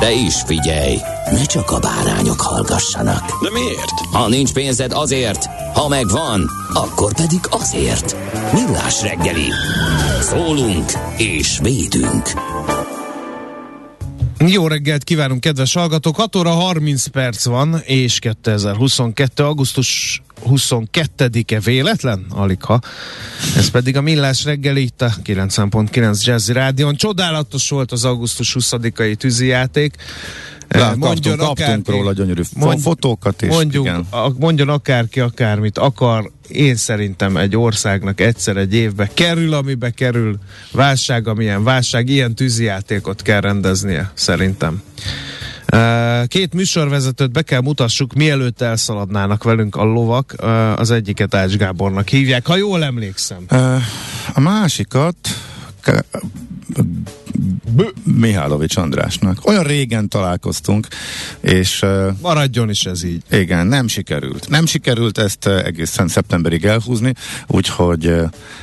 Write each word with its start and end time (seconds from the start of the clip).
De 0.00 0.12
is 0.12 0.34
figyelj, 0.46 0.96
ne 1.30 1.44
csak 1.44 1.70
a 1.70 1.78
bárányok 1.78 2.40
hallgassanak. 2.40 3.42
De 3.42 3.50
miért? 3.50 4.00
Ha 4.12 4.28
nincs 4.28 4.52
pénzed 4.52 4.92
azért, 4.92 5.44
ha 5.74 5.88
megvan, 5.88 6.50
akkor 6.72 7.14
pedig 7.14 7.40
azért. 7.50 8.16
Millás 8.52 9.02
reggeli. 9.02 9.48
Szólunk 10.20 10.92
és 11.16 11.58
védünk. 11.62 12.32
Jó 14.46 14.66
reggelt 14.66 15.04
kívánunk, 15.04 15.40
kedves 15.40 15.74
hallgatók! 15.74 16.16
6 16.16 16.36
óra 16.36 16.50
30 16.50 17.06
perc 17.06 17.44
van, 17.44 17.80
és 17.84 18.18
2022. 18.18 19.44
augusztus 19.44 20.22
22-e 20.46 21.60
véletlen? 21.60 22.26
Alig 22.30 22.62
ha. 22.62 22.80
Ez 23.56 23.70
pedig 23.70 23.96
a 23.96 24.00
Millás 24.00 24.44
reggeli 24.44 24.82
itt 24.82 25.02
a 25.02 25.12
90.9 25.24 26.24
Jazzy 26.24 26.52
Rádion. 26.52 26.94
Csodálatos 26.96 27.68
volt 27.68 27.92
az 27.92 28.04
augusztus 28.04 28.56
20-ai 28.58 29.14
tűzijáték. 29.14 29.94
Láttam, 30.68 30.98
mondjon 30.98 31.36
kaptunk 31.36 31.68
akárki, 31.68 31.90
róla 31.90 32.12
gyönyörű 32.12 32.42
mond, 32.56 32.80
fotókat 32.80 33.42
is. 33.42 33.48
Mondjuk, 33.48 33.84
igen. 33.84 34.06
A, 34.10 34.32
mondjon 34.38 34.68
akárki 34.68 35.20
akármit 35.20 35.78
akar, 35.78 36.30
én 36.48 36.76
szerintem 36.76 37.36
egy 37.36 37.56
országnak 37.56 38.20
egyszer 38.20 38.56
egy 38.56 38.74
évbe 38.74 39.10
kerül, 39.14 39.52
amibe 39.52 39.90
kerül 39.90 40.38
válság, 40.72 41.28
amilyen 41.28 41.64
válság, 41.64 42.08
ilyen 42.08 42.34
tűzijátékot 42.34 43.22
kell 43.22 43.40
rendeznie, 43.40 44.10
szerintem. 44.14 44.82
Két 46.26 46.54
műsorvezetőt 46.54 47.32
be 47.32 47.42
kell 47.42 47.60
mutassuk, 47.60 48.14
mielőtt 48.14 48.60
elszaladnának 48.60 49.42
velünk 49.42 49.76
a 49.76 49.84
lovak. 49.84 50.34
Az 50.76 50.90
egyiket 50.90 51.34
Ács 51.34 51.56
Gábornak 51.56 52.08
hívják, 52.08 52.46
ha 52.46 52.56
jól 52.56 52.84
emlékszem. 52.84 53.44
A 54.34 54.40
másikat 54.40 55.16
Mihálovics 58.02 58.76
Andrásnak. 58.76 59.46
Olyan 59.46 59.62
régen 59.62 60.08
találkoztunk, 60.08 60.86
és... 61.40 61.84
Maradjon 62.20 62.70
is 62.70 62.84
ez 62.84 63.02
így. 63.02 63.22
Igen, 63.30 63.66
nem 63.66 63.88
sikerült. 63.88 64.48
Nem 64.48 64.66
sikerült 64.66 65.18
ezt 65.18 65.46
egészen 65.46 66.08
szeptemberig 66.08 66.64
elhúzni, 66.64 67.14
úgyhogy 67.46 68.14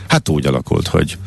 hát 0.08 0.30
úgy 0.30 0.46
alakult, 0.46 0.88
hogy 0.88 1.18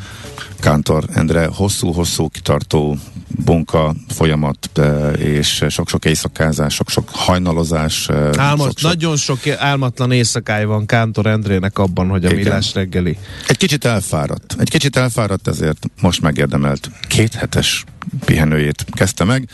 Kántor 0.59 1.03
Endre 1.13 1.49
hosszú-hosszú 1.53 2.27
kitartó 2.27 2.97
bunka 3.45 3.95
folyamat 4.07 4.81
és 5.17 5.65
sok-sok 5.69 6.05
éjszakázás, 6.05 6.73
sok-sok 6.73 7.09
hajnalozás. 7.09 8.09
Álmat, 8.35 8.67
sok-sok... 8.67 8.89
Nagyon 8.89 9.17
sok 9.17 9.39
álmatlan 9.57 10.11
éjszakája 10.11 10.67
van 10.67 10.85
Kántor 10.85 11.25
Endrének 11.25 11.79
abban, 11.79 12.09
hogy 12.09 12.25
a 12.25 12.29
Igen. 12.29 12.41
millás 12.41 12.73
reggeli. 12.73 13.17
Egy 13.47 13.57
kicsit 13.57 13.85
elfáradt. 13.85 14.55
Egy 14.57 14.69
kicsit 14.69 14.95
elfáradt, 14.95 15.47
ezért 15.47 15.89
most 16.01 16.21
megérdemelt 16.21 16.91
két 17.07 17.33
hetes 17.33 17.83
pihenőjét 18.25 18.85
kezdte 18.91 19.23
meg. 19.23 19.49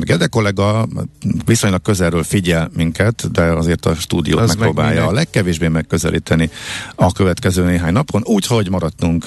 Gede 0.00 0.26
kollega 0.26 0.88
viszonylag 1.44 1.82
közelről 1.82 2.22
figyel 2.22 2.70
minket, 2.76 3.30
de 3.32 3.42
azért 3.42 3.86
a 3.86 3.94
stúdiót 3.94 4.40
Az 4.40 4.48
megpróbálja 4.48 5.00
meg 5.00 5.08
a 5.08 5.12
legkevésbé 5.12 5.68
megközelíteni 5.68 6.50
a 6.94 7.12
következő 7.12 7.64
néhány 7.64 7.92
napon, 7.92 8.22
úgyhogy 8.24 8.70
maradtunk 8.70 9.24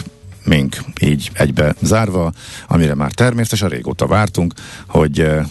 mink 0.48 0.78
így 1.02 1.32
egybe 1.34 1.76
zárva, 1.82 2.32
amire 2.68 2.96
már 2.96 3.12
természetesen 3.12 3.70
régóta 3.70 4.08
vártunk, 4.08 4.54
hogy 4.88 5.20
eh, 5.20 5.46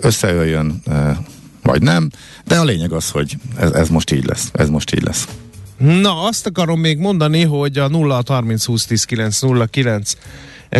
összejöjjön, 0.00 0.82
eh, 0.86 1.16
vagy 1.62 1.82
nem, 1.82 2.10
de 2.46 2.58
a 2.58 2.64
lényeg 2.64 2.92
az, 2.92 3.10
hogy 3.10 3.36
ez, 3.56 3.70
ez 3.70 3.88
most 3.88 4.12
így 4.12 4.24
lesz. 4.24 4.50
Ez 4.52 4.68
most 4.68 4.94
így 4.94 5.02
lesz. 5.02 5.28
Na, 5.76 6.22
azt 6.22 6.46
akarom 6.46 6.80
még 6.80 6.98
mondani, 6.98 7.44
hogy 7.44 7.78
a 7.78 7.88
0 7.88 8.22
30 8.26 8.64
20 8.64 8.84
10 8.84 9.04
9 9.04 9.40
0 9.40 9.66
9 9.66 10.12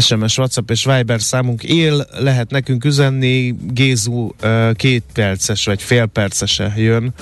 SMS, 0.01 0.39
WhatsApp 0.39 0.71
és 0.71 0.85
Viber 0.85 1.23
számunk 1.23 1.63
él, 1.63 2.07
lehet 2.19 2.51
nekünk 2.51 2.85
üzenni, 2.85 3.55
Gézu 3.71 4.31
eh, 4.41 4.75
két 4.75 5.05
perces 5.13 5.65
vagy 5.65 5.83
fél 5.83 6.07
percese 6.07 6.73
jön 6.77 7.15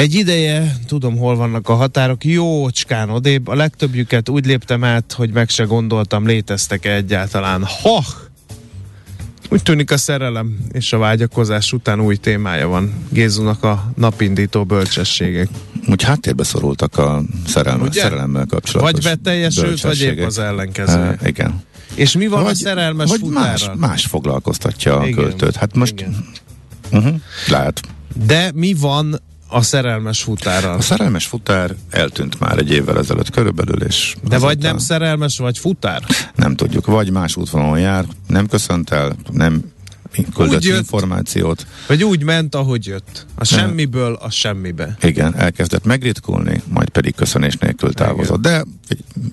egy 0.00 0.14
ideje, 0.14 0.76
tudom 0.86 1.16
hol 1.16 1.36
vannak 1.36 1.68
a 1.68 1.74
határok, 1.74 2.24
jócskán 2.24 3.10
odébb, 3.10 3.48
a 3.48 3.54
legtöbbjüket 3.54 4.28
úgy 4.28 4.46
léptem 4.46 4.84
át, 4.84 5.12
hogy 5.12 5.30
meg 5.30 5.48
se 5.48 5.64
gondoltam, 5.64 6.26
léteztek-e 6.26 6.94
egyáltalán. 6.94 7.64
Ha! 7.82 8.04
Úgy 9.48 9.62
tűnik 9.62 9.90
a 9.90 9.96
szerelem 9.96 10.58
és 10.72 10.92
a 10.92 10.98
vágyakozás 10.98 11.72
után 11.72 12.00
új 12.00 12.16
témája 12.16 12.68
van 12.68 12.92
Gézunak 13.08 13.64
a 13.64 13.92
napindító 13.96 14.64
bölcsességek. 14.64 15.48
Úgy 15.88 16.02
háttérbe 16.02 16.44
szorultak 16.44 16.98
a 16.98 17.22
szerelme, 17.46 17.92
szerelemmel 17.92 18.46
kapcsolatos 18.46 18.92
Vagy 18.92 19.02
beteljesült, 19.02 19.80
vagy 19.80 20.00
épp 20.00 20.24
az 20.24 20.38
ellenkező. 20.38 21.18
Uh, 21.20 21.28
igen. 21.28 21.62
És 21.94 22.16
mi 22.16 22.26
van 22.26 22.42
vagy, 22.42 22.52
a 22.52 22.54
szerelmes 22.54 23.10
vagy 23.10 23.22
más, 23.22 23.70
más 23.76 24.06
foglalkoztatja 24.06 24.98
a 24.98 25.06
igen, 25.06 25.22
költőt. 25.22 25.56
Hát 25.56 25.74
most 25.74 25.92
igen. 25.92 26.24
Uh-huh, 26.90 27.20
lehet. 27.48 27.80
De 28.26 28.50
mi 28.54 28.74
van 28.74 29.20
a 29.50 29.62
szerelmes 29.62 30.22
futárral. 30.22 30.76
A 30.76 30.80
szerelmes 30.80 31.26
futár 31.26 31.74
eltűnt 31.90 32.40
már 32.40 32.58
egy 32.58 32.70
évvel 32.70 32.98
ezelőtt 32.98 33.30
körülbelül, 33.30 33.82
és... 33.82 34.16
De 34.28 34.38
vagy 34.38 34.58
nem 34.58 34.78
szerelmes, 34.78 35.38
vagy 35.38 35.58
futár? 35.58 36.02
Nem 36.34 36.56
tudjuk, 36.56 36.86
vagy 36.86 37.10
más 37.10 37.36
útvonalon 37.36 37.78
jár, 37.78 38.04
nem 38.26 38.46
köszönt 38.46 38.90
el, 38.90 39.16
nem 39.30 39.72
küldött 40.34 40.62
jött, 40.62 40.78
információt. 40.78 41.66
Vagy 41.86 42.04
úgy 42.04 42.22
ment, 42.22 42.54
ahogy 42.54 42.86
jött. 42.86 43.26
A 43.34 43.44
semmiből 43.44 44.14
a 44.14 44.30
semmibe. 44.30 44.96
Igen, 45.02 45.36
elkezdett 45.36 45.84
megritkulni, 45.84 46.62
majd 46.68 46.88
pedig 46.88 47.14
köszönés 47.14 47.56
nélkül 47.56 47.92
távozott. 47.92 48.46
Igen. 48.46 48.68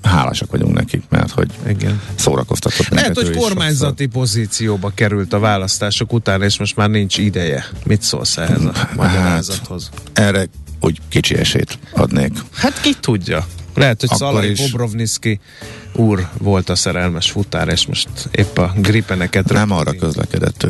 De 0.01 0.09
hálásak 0.09 0.51
vagyunk 0.51 0.73
neki, 0.73 1.01
mert 1.09 1.31
hogy 1.31 1.51
Igen. 1.67 2.01
szórakoztatott 2.15 2.87
Lehet, 2.87 3.15
hogy 3.15 3.35
kormányzati 3.35 4.03
sokszor. 4.03 4.21
pozícióba 4.21 4.91
került 4.95 5.33
a 5.33 5.39
választások 5.39 6.13
után, 6.13 6.41
és 6.41 6.59
most 6.59 6.75
már 6.75 6.89
nincs 6.89 7.17
ideje. 7.17 7.65
Mit 7.85 8.01
szólsz 8.01 8.37
ehhez 8.37 8.65
a 8.65 8.71
hát, 8.73 8.95
magyarázathoz? 8.95 9.89
Erre 10.13 10.45
úgy 10.79 11.01
kicsi 11.09 11.35
esélyt 11.35 11.79
adnék. 11.91 12.31
Hát 12.53 12.81
ki 12.81 12.93
tudja. 12.99 13.47
Lehet, 13.77 13.99
hogy 13.99 14.17
Szalai 14.17 14.53
Bobrovniski 14.53 15.39
úr 15.95 16.29
volt 16.37 16.69
a 16.69 16.75
szerelmes 16.75 17.31
futár, 17.31 17.67
és 17.67 17.85
most 17.85 18.09
épp 18.31 18.57
a 18.57 18.73
gripeneket... 18.77 19.51
Nem 19.51 19.71
arra 19.71 19.93
közlekedett 19.93 20.63
ő. 20.63 20.69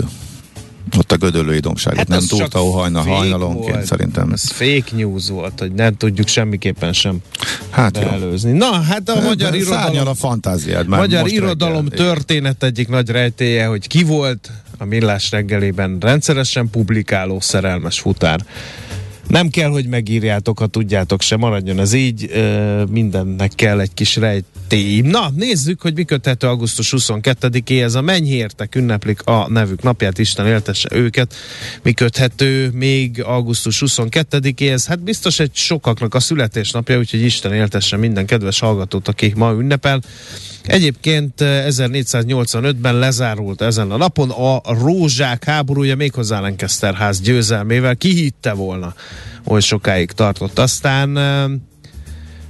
Ott 0.97 1.11
a 1.11 1.17
gödöllői 1.17 1.59
domságot 1.59 1.97
hát 1.97 2.07
nem 2.07 2.27
tudta 2.27 2.59
hajna, 2.59 3.01
hajnalonként 3.01 3.73
volt. 3.73 3.85
szerintem. 3.85 4.31
Ez 4.31 4.51
fake 4.51 4.95
news 4.95 5.29
volt, 5.29 5.59
hogy 5.59 5.71
nem 5.71 5.95
tudjuk 5.95 6.27
semmiképpen 6.27 6.93
sem 6.93 7.17
hát 7.69 7.93
beelőzni. 7.93 8.49
Jó. 8.49 8.57
Na, 8.57 8.81
hát 8.81 9.09
a 9.09 9.21
magyar 9.21 9.55
irodalom... 9.55 10.07
a 10.07 10.13
fantáziád. 10.13 10.87
Már 10.87 10.99
magyar 10.99 11.27
irodalom 11.27 11.87
reggel. 11.89 12.05
történet 12.05 12.63
egyik 12.63 12.87
nagy 12.87 13.09
rejtéje, 13.09 13.65
hogy 13.65 13.87
ki 13.87 14.03
volt 14.03 14.51
a 14.77 14.85
millás 14.85 15.31
reggelében 15.31 15.97
rendszeresen 15.99 16.69
publikáló 16.69 17.39
szerelmes 17.39 17.99
futár. 17.99 18.45
Nem 19.27 19.49
kell, 19.49 19.69
hogy 19.69 19.87
megírjátok, 19.87 20.59
ha 20.59 20.67
tudjátok 20.67 21.21
se, 21.21 21.37
maradjon 21.37 21.79
ez 21.79 21.93
így, 21.93 22.31
mindennek 22.89 23.51
kell 23.55 23.79
egy 23.79 23.93
kis 23.93 24.15
rejtély. 24.15 25.01
Na, 25.01 25.29
nézzük, 25.35 25.81
hogy 25.81 25.93
mi 25.93 26.03
köthető 26.03 26.47
augusztus 26.47 26.93
22-éhez. 26.97 27.95
A 27.95 28.01
mennyhértek 28.01 28.75
ünneplik 28.75 29.23
a 29.23 29.49
nevük 29.49 29.81
napját, 29.81 30.17
Isten 30.17 30.47
éltesse 30.47 30.89
őket. 30.91 31.35
Mi 31.81 31.91
köthető 31.91 32.69
még 32.73 33.23
augusztus 33.23 33.83
22-éhez? 33.85 34.83
Hát 34.87 35.03
biztos 35.03 35.39
egy 35.39 35.55
sokaknak 35.55 36.13
a 36.15 36.19
születésnapja, 36.19 36.97
úgyhogy 36.97 37.21
Isten 37.21 37.53
éltesse 37.53 37.97
minden 37.97 38.25
kedves 38.25 38.59
hallgatót, 38.59 39.07
aki 39.07 39.33
ma 39.35 39.51
ünnepel. 39.51 40.01
Egyébként 40.67 41.33
1485-ben 41.39 42.93
eh, 42.93 42.99
lezárult 42.99 43.61
ezen 43.61 43.91
a 43.91 43.97
napon 43.97 44.29
a 44.29 44.61
rózsák 44.63 45.43
háborúja 45.43 45.95
méghozzá 45.95 46.39
Lancaster 46.39 46.93
ház 46.93 47.21
győzelmével. 47.21 47.95
Ki 47.95 48.13
hitte 48.13 48.53
volna, 48.53 48.93
hogy 49.45 49.61
sokáig 49.61 50.11
tartott. 50.11 50.59
Aztán 50.59 51.17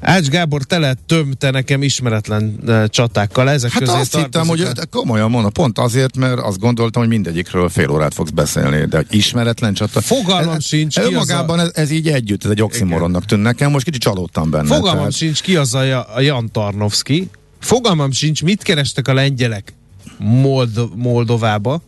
Ács 0.02 0.28
Gábor 0.28 0.64
tele 0.64 0.94
tömte 1.06 1.52
nekem 1.52 1.84
ismeretlen 1.84 2.60
csatákkal. 2.88 3.50
Ezek 3.50 3.72
hát 3.72 3.80
közé 3.80 3.92
azt 3.98 4.16
hittem, 4.18 4.48
hogy 4.48 4.62
a... 4.62 4.72
komolyan 4.92 5.30
mondom, 5.30 5.52
pont 5.52 5.80
azért, 5.80 6.18
mert 6.18 6.40
azt 6.40 6.60
gondoltam, 6.60 7.02
hogy 7.02 7.12
mindegyikről 7.12 7.70
fél 7.70 7.90
órát 7.90 8.14
fogsz 8.14 8.30
beszélni, 8.30 8.86
de 8.86 8.98
hogy 8.98 9.06
ismeretlen 9.10 9.74
csata. 9.74 10.02
Fogalmam 10.02 10.56
ez, 10.56 10.66
sincs. 10.66 10.98
Önmagában 10.98 11.60
a... 11.60 11.62
ez, 11.62 11.72
ez, 11.74 11.92
így 11.92 12.08
együtt, 12.08 12.44
ez 12.46 12.52
egy 12.52 12.62
oximoronnak 12.62 13.26
tűn 13.26 13.40
nekem, 13.40 13.72
most 13.72 13.86
kicsit 13.86 14.02
csalódtam 14.02 14.50
benne. 14.50 14.68
Fogalmam 14.68 14.98
tehát... 14.98 15.14
sincs 15.14 15.42
ki 15.42 15.56
az 15.56 15.74
a, 15.74 16.16
a 16.16 16.20
Jan 16.20 16.52
Tarnovski, 16.52 17.30
Fogalmam 17.60 18.12
sincs, 18.12 18.44
mit 18.44 18.64
kerestek 18.64 19.08
a 19.08 19.14
lengyelek 19.14 19.74
Mold- 20.18 20.96
Moldovába, 20.96 21.82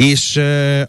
És 0.00 0.40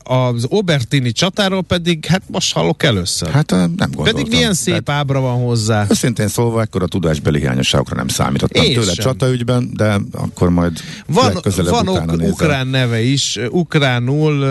az 0.03 0.45
Obertini 0.49 1.11
csatáról 1.11 1.63
pedig, 1.63 2.05
hát 2.05 2.21
most 2.27 2.53
hallok 2.53 2.83
először. 2.83 3.29
Hát 3.29 3.51
nem 3.51 3.73
gondoltam. 3.77 4.03
Pedig 4.03 4.27
milyen 4.27 4.53
szép 4.53 4.83
Tehát, 4.83 5.01
ábra 5.01 5.19
van 5.19 5.43
hozzá. 5.43 5.85
Őszintén 5.89 6.27
szólva, 6.27 6.61
ekkor 6.61 6.83
a 6.83 6.87
tudásbeli 6.87 7.39
hiányosságokra 7.39 7.95
nem 7.95 8.07
számítottam 8.07 8.63
Én 8.63 8.73
tőle 8.73 8.93
sem. 8.93 9.05
csataügyben, 9.05 9.69
de 9.73 9.97
akkor 10.11 10.49
majd 10.49 10.79
van, 11.07 11.39
van 11.55 11.87
utána 11.87 12.13
ukrán 12.13 12.67
neve 12.67 13.01
is, 13.01 13.39
ukránul 13.49 14.45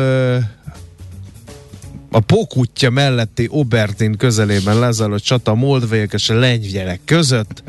a 2.10 2.20
Pokutya 2.20 2.90
melletti 2.90 3.46
Obertin 3.50 4.16
közelében 4.16 4.78
lezajlott 4.78 5.22
csata 5.22 5.50
a 5.50 5.54
moldvaiak 5.54 6.12
és 6.12 6.30
a 6.30 6.34
lengyelek 6.38 7.00
között. 7.04 7.62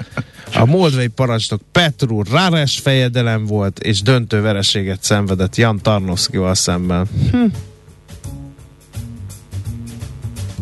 A 0.54 0.66
moldvai 0.66 1.08
parancsnok 1.08 1.62
Petru 1.72 2.24
Ráres 2.24 2.80
fejedelem 2.80 3.46
volt, 3.46 3.80
és 3.80 4.02
döntő 4.02 4.42
vereséget 4.42 5.04
szenvedett 5.04 5.56
Jan 5.56 5.80
Tarnowskival 5.82 6.56
szemben. 6.56 7.08
Hm. 7.32 7.46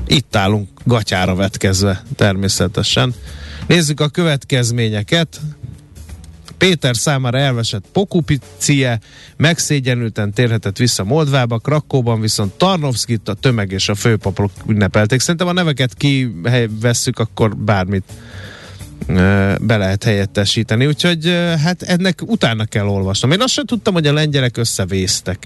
Itt 0.07 0.35
állunk 0.35 0.69
gatyára 0.83 1.35
vetkezve 1.35 2.03
természetesen. 2.15 3.13
Nézzük 3.67 3.99
a 3.99 4.07
következményeket. 4.07 5.39
Péter 6.59 6.95
számára 6.95 7.38
elvesett 7.38 7.85
Pokupicie 7.91 9.00
megszégyenülten 9.38 10.33
térhetett 10.33 10.77
vissza 10.77 11.03
Moldvába, 11.03 11.57
Krakóban 11.57 12.21
viszont 12.21 12.53
Tarnovskit 12.53 13.29
a 13.29 13.33
tömeg 13.33 13.71
és 13.71 13.89
a 13.89 13.95
főpapok 13.95 14.51
ünnepelték. 14.67 15.19
Szerintem 15.19 15.47
a 15.47 15.53
neveket 15.53 15.94
kivesszük, 15.94 17.19
akkor 17.19 17.57
bármit 17.57 18.03
be 19.61 19.77
lehet 19.77 20.03
helyettesíteni, 20.03 20.85
úgyhogy 20.85 21.25
hát 21.63 21.81
ennek 21.81 22.21
utána 22.25 22.65
kell 22.65 22.85
olvasnom. 22.88 23.31
Én 23.31 23.41
azt 23.41 23.53
sem 23.53 23.65
tudtam, 23.65 23.94
hogy 23.94 24.07
a 24.07 24.13
lengyelek 24.13 24.57
összevésztek 24.57 25.38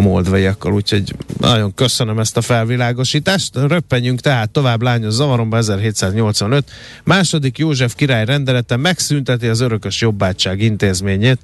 a 0.00 0.02
moldvaiakkal, 0.02 0.72
úgyhogy 0.72 1.14
nagyon 1.40 1.74
köszönöm 1.74 2.18
ezt 2.18 2.36
a 2.36 2.40
felvilágosítást. 2.40 3.56
Röppenjünk 3.56 4.20
tehát 4.20 4.50
tovább 4.50 4.82
lányos 4.82 5.12
zavaromba 5.12 5.56
1785. 5.56 6.70
Második 7.04 7.58
József 7.58 7.94
király 7.94 8.24
rendelete 8.24 8.76
megszünteti 8.76 9.46
az 9.46 9.60
örökös 9.60 10.00
jobbátság 10.00 10.60
intézményét. 10.60 11.38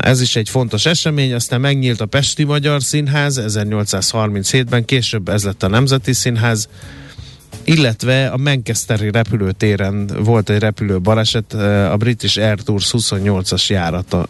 Ez 0.00 0.20
is 0.20 0.36
egy 0.36 0.48
fontos 0.48 0.86
esemény, 0.86 1.34
aztán 1.34 1.60
megnyílt 1.60 2.00
a 2.00 2.06
Pesti 2.06 2.44
Magyar 2.44 2.82
Színház 2.82 3.40
1837-ben, 3.46 4.84
később 4.84 5.28
ez 5.28 5.44
lett 5.44 5.62
a 5.62 5.68
Nemzeti 5.68 6.12
Színház, 6.12 6.68
illetve 7.64 8.26
a 8.26 8.36
Manchesteri 8.36 9.10
repülőtéren 9.10 10.06
volt 10.06 10.50
egy 10.50 10.58
repülő 10.58 11.00
baleset, 11.00 11.52
a 11.92 11.96
British 11.96 12.38
Air 12.38 12.60
Tours 12.62 12.94
28-as 12.96 13.66
járata 13.66 14.28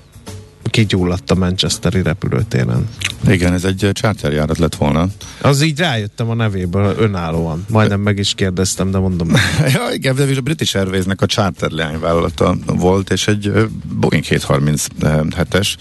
kigyulladt 0.62 1.31
a 1.31 1.35
Manchesteri 1.35 2.03
repülőtéren. 2.03 2.89
Igen, 3.29 3.53
ez 3.53 3.65
egy 3.65 3.91
charterjárat 3.93 4.59
lett 4.59 4.75
volna. 4.75 5.09
Az 5.41 5.62
így 5.62 5.79
rájöttem 5.79 6.31
a 6.31 6.35
nevéből 6.35 6.95
önállóan. 6.99 7.65
Majdnem 7.69 8.01
meg 8.01 8.19
is 8.19 8.35
kérdeztem, 8.35 8.91
de 8.91 8.99
mondom. 8.99 9.29
ja, 9.75 9.93
igen, 9.93 10.15
de 10.15 10.23
a 10.37 10.41
British 10.41 10.77
Airways-nek 10.77 11.21
a 11.21 11.27
charter 11.27 11.71
leányvállalata 11.71 12.57
volt, 12.67 13.11
és 13.11 13.29
egy 13.29 13.53
Boeing 14.01 14.25
737-es. 14.29 15.75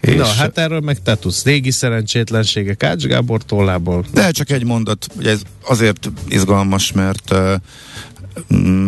És 0.00 0.14
Na, 0.14 0.26
hát 0.26 0.58
erről 0.58 0.80
meg 0.80 1.02
te 1.02 1.16
tudsz. 1.16 1.44
Régi 1.44 1.70
szerencsétlenségek 1.70 2.82
Ács 2.82 3.04
Gábor 3.04 3.44
tollából. 3.44 4.04
De 4.12 4.30
csak 4.30 4.50
egy 4.50 4.64
mondat, 4.64 5.06
ugye 5.16 5.30
ez 5.30 5.42
azért 5.62 6.10
izgalmas, 6.28 6.92
mert 6.92 7.34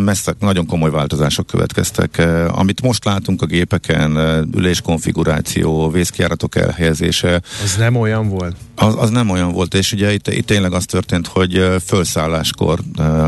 messze 0.05 0.35
nagyon 0.39 0.67
komoly 0.67 0.91
változások 0.91 1.47
következtek. 1.47 2.19
Eh, 2.19 2.59
amit 2.59 2.83
most 2.83 3.05
látunk 3.05 3.43
a 3.43 3.47
gépeken, 3.47 4.19
eh, 4.19 4.41
üléskonfiguráció, 4.55 5.91
vészkiáratok 5.91 6.57
elhelyezése. 6.57 7.43
Az 7.63 7.77
nem 7.77 7.97
olyan 7.97 8.29
volt? 8.29 8.57
Az, 8.75 8.95
az 8.99 9.11
nem 9.11 9.31
olyan 9.31 9.53
volt, 9.53 9.75
és 9.75 9.93
ugye 9.93 10.13
itt, 10.13 10.29
itt 10.29 10.47
tényleg 10.47 10.73
az 10.73 10.85
történt, 10.85 11.27
hogy 11.27 11.57
eh, 11.57 11.75
felszálláskor, 11.85 12.79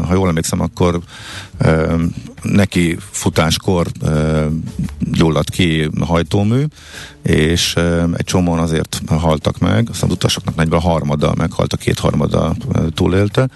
ha 0.06 0.14
jól 0.14 0.28
emlékszem, 0.28 0.60
akkor 0.60 1.00
neki 2.43 2.97
futáskor 3.11 3.87
gyulladt 4.99 5.50
ki 5.50 5.91
hajtómű, 6.00 6.64
és 7.23 7.75
egy 8.17 8.25
csomóan 8.25 8.59
azért 8.59 9.03
haltak 9.06 9.59
meg, 9.59 9.88
aztán 9.91 10.09
az 10.09 10.14
utasoknak 10.14 10.55
nagyban 10.55 10.81
harmada 10.81 11.35
meghalt, 11.37 11.73
a 11.73 11.76
kétharmada 11.76 12.55
túlélte, 12.94 13.49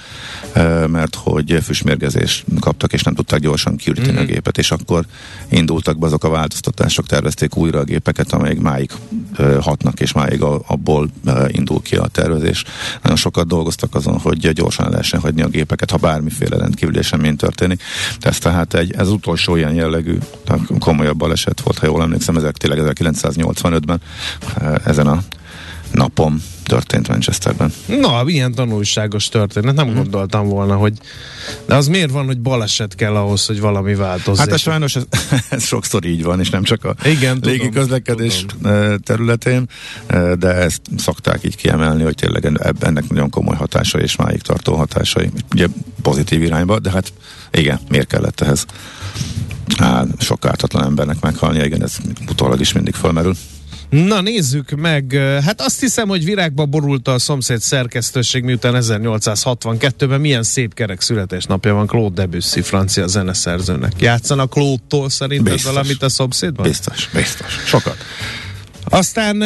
mert 0.86 1.14
hogy 1.14 1.58
füstmérgezést 1.62 2.44
kaptak, 2.60 2.92
és 2.92 3.02
nem 3.02 3.14
tudták 3.14 3.40
gyorsan 3.40 3.76
kiüríteni 3.76 4.12
mm-hmm. 4.12 4.20
a 4.20 4.24
mhm. 4.24 4.32
gépet, 4.32 4.58
és 4.58 4.70
akkor 4.70 5.04
indultak 5.48 5.98
be 5.98 6.06
azok 6.06 6.24
a 6.24 6.28
változtatások, 6.28 7.06
tervezték 7.06 7.56
újra 7.56 7.78
a 7.78 7.84
gépeket, 7.84 8.32
amelyik 8.32 8.60
máig 8.60 8.90
hatnak, 9.60 10.00
és 10.00 10.12
máig 10.12 10.42
abból 10.66 11.10
indul 11.46 11.82
ki 11.82 11.96
a 11.96 12.06
tervezés. 12.06 12.64
Nagyon 13.02 13.16
sokat 13.16 13.46
dolgoztak 13.46 13.94
azon, 13.94 14.18
hogy 14.18 14.52
gyorsan 14.52 14.90
lehessen 14.90 15.20
hagyni 15.20 15.42
a 15.42 15.48
gépeket, 15.48 15.90
ha 15.90 15.96
bármiféle 15.96 16.56
rendkívüli 16.56 16.98
esemény 16.98 17.36
történik. 17.36 17.82
Ez 18.20 18.38
tehát 18.38 18.74
egy, 18.74 18.92
ez 18.96 19.08
utolsó 19.08 19.56
ilyen 19.56 19.74
jellegű 19.74 20.18
komolyabb 20.78 21.16
baleset 21.16 21.60
volt, 21.60 21.78
ha 21.78 21.86
jól 21.86 22.02
emlékszem, 22.02 22.36
ezek 22.36 22.56
tényleg 22.56 22.94
1985-ben 22.94 24.00
ezen 24.84 25.06
a 25.06 25.22
napon 25.96 26.42
történt 26.62 27.08
Manchesterben. 27.08 27.72
Na, 27.86 28.22
milyen 28.22 28.54
tanulságos 28.54 29.28
történet. 29.28 29.74
Nem 29.74 29.86
hmm. 29.86 29.94
gondoltam 29.94 30.48
volna, 30.48 30.76
hogy 30.76 30.92
de 31.66 31.74
az 31.74 31.88
miért 31.88 32.10
van, 32.10 32.26
hogy 32.26 32.40
baleset 32.40 32.94
kell 32.94 33.16
ahhoz, 33.16 33.46
hogy 33.46 33.60
valami 33.60 33.94
változzék? 33.94 34.44
Hát 34.44 34.54
ez 34.54 34.60
sajnos 34.60 34.96
ez, 34.96 35.04
ez 35.50 35.64
sokszor 35.64 36.04
így 36.04 36.22
van, 36.22 36.40
és 36.40 36.50
nem 36.50 36.62
csak 36.62 36.84
a 36.84 36.94
Igen, 37.04 37.38
légi 37.42 37.68
közlekedés 37.68 38.44
tudom. 38.46 38.98
területén, 38.98 39.68
de 40.38 40.48
ezt 40.48 40.80
szokták 40.96 41.44
így 41.44 41.56
kiemelni, 41.56 42.02
hogy 42.02 42.14
tényleg 42.14 42.44
ennek 42.80 43.08
nagyon 43.08 43.30
komoly 43.30 43.56
hatásai 43.56 44.02
és 44.02 44.16
máig 44.16 44.42
tartó 44.42 44.74
hatásai. 44.74 45.30
Ugye 45.52 45.66
pozitív 46.02 46.42
irányba, 46.42 46.78
de 46.78 46.90
hát 46.90 47.12
igen, 47.50 47.80
miért 47.88 48.06
kellett 48.06 48.40
ehhez? 48.40 48.64
Hát, 49.78 50.06
sok 50.18 50.46
ártatlan 50.46 50.84
embernek 50.84 51.20
meghalnia, 51.20 51.64
igen, 51.64 51.82
ez 51.82 51.96
utólag 52.28 52.60
is 52.60 52.72
mindig 52.72 52.94
felmerül. 52.94 53.34
Na 53.90 54.20
nézzük 54.20 54.70
meg, 54.70 55.12
hát 55.44 55.60
azt 55.60 55.80
hiszem, 55.80 56.08
hogy 56.08 56.24
virágba 56.24 56.66
borult 56.66 57.08
a 57.08 57.18
szomszéd 57.18 57.60
szerkesztőség, 57.60 58.42
miután 58.42 58.74
1862-ben 58.80 60.20
milyen 60.20 60.42
szép 60.42 60.74
kerek 60.74 61.00
születésnapja 61.00 61.74
van 61.74 61.86
Claude 61.86 62.22
Debussy, 62.22 62.62
francia 62.62 63.06
zeneszerzőnek. 63.06 63.92
Játszanak 63.98 64.50
Claude-tól 64.50 65.10
szerinted 65.10 65.62
valamit 65.62 66.02
a 66.02 66.08
szomszédban? 66.08 66.66
Biztos, 66.66 67.08
biztos. 67.12 67.62
Sokat. 67.66 67.96
Aztán 68.88 69.40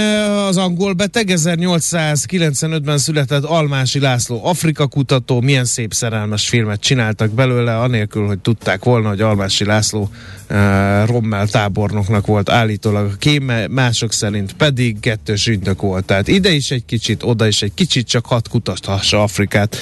az 0.46 0.56
angol 0.56 0.92
beteg 0.92 1.30
1895-ben 1.30 2.98
született 2.98 3.44
Almási 3.44 4.00
László 4.00 4.40
Afrika 4.44 4.86
kutató, 4.86 5.40
milyen 5.40 5.64
szép 5.64 5.92
szerelmes 5.92 6.48
filmet 6.48 6.80
csináltak 6.80 7.30
belőle, 7.30 7.78
anélkül, 7.78 8.26
hogy 8.26 8.38
tudták 8.38 8.84
volna, 8.84 9.08
hogy 9.08 9.20
Almási 9.20 9.64
László 9.64 10.00
uh, 10.00 11.06
Rommel 11.06 11.48
tábornoknak 11.48 12.26
volt 12.26 12.50
állítólag 12.50 13.10
a 13.12 13.16
kéme, 13.18 13.66
mások 13.66 14.12
szerint 14.12 14.52
pedig 14.52 15.00
kettős 15.00 15.46
ügynök 15.46 15.80
volt. 15.80 16.04
Tehát 16.04 16.28
ide 16.28 16.50
is 16.50 16.70
egy 16.70 16.84
kicsit, 16.84 17.22
oda 17.22 17.46
is 17.46 17.62
egy 17.62 17.74
kicsit, 17.74 18.08
csak 18.08 18.26
hat 18.26 18.48
kutathassa 18.48 19.22
Afrikát. 19.22 19.76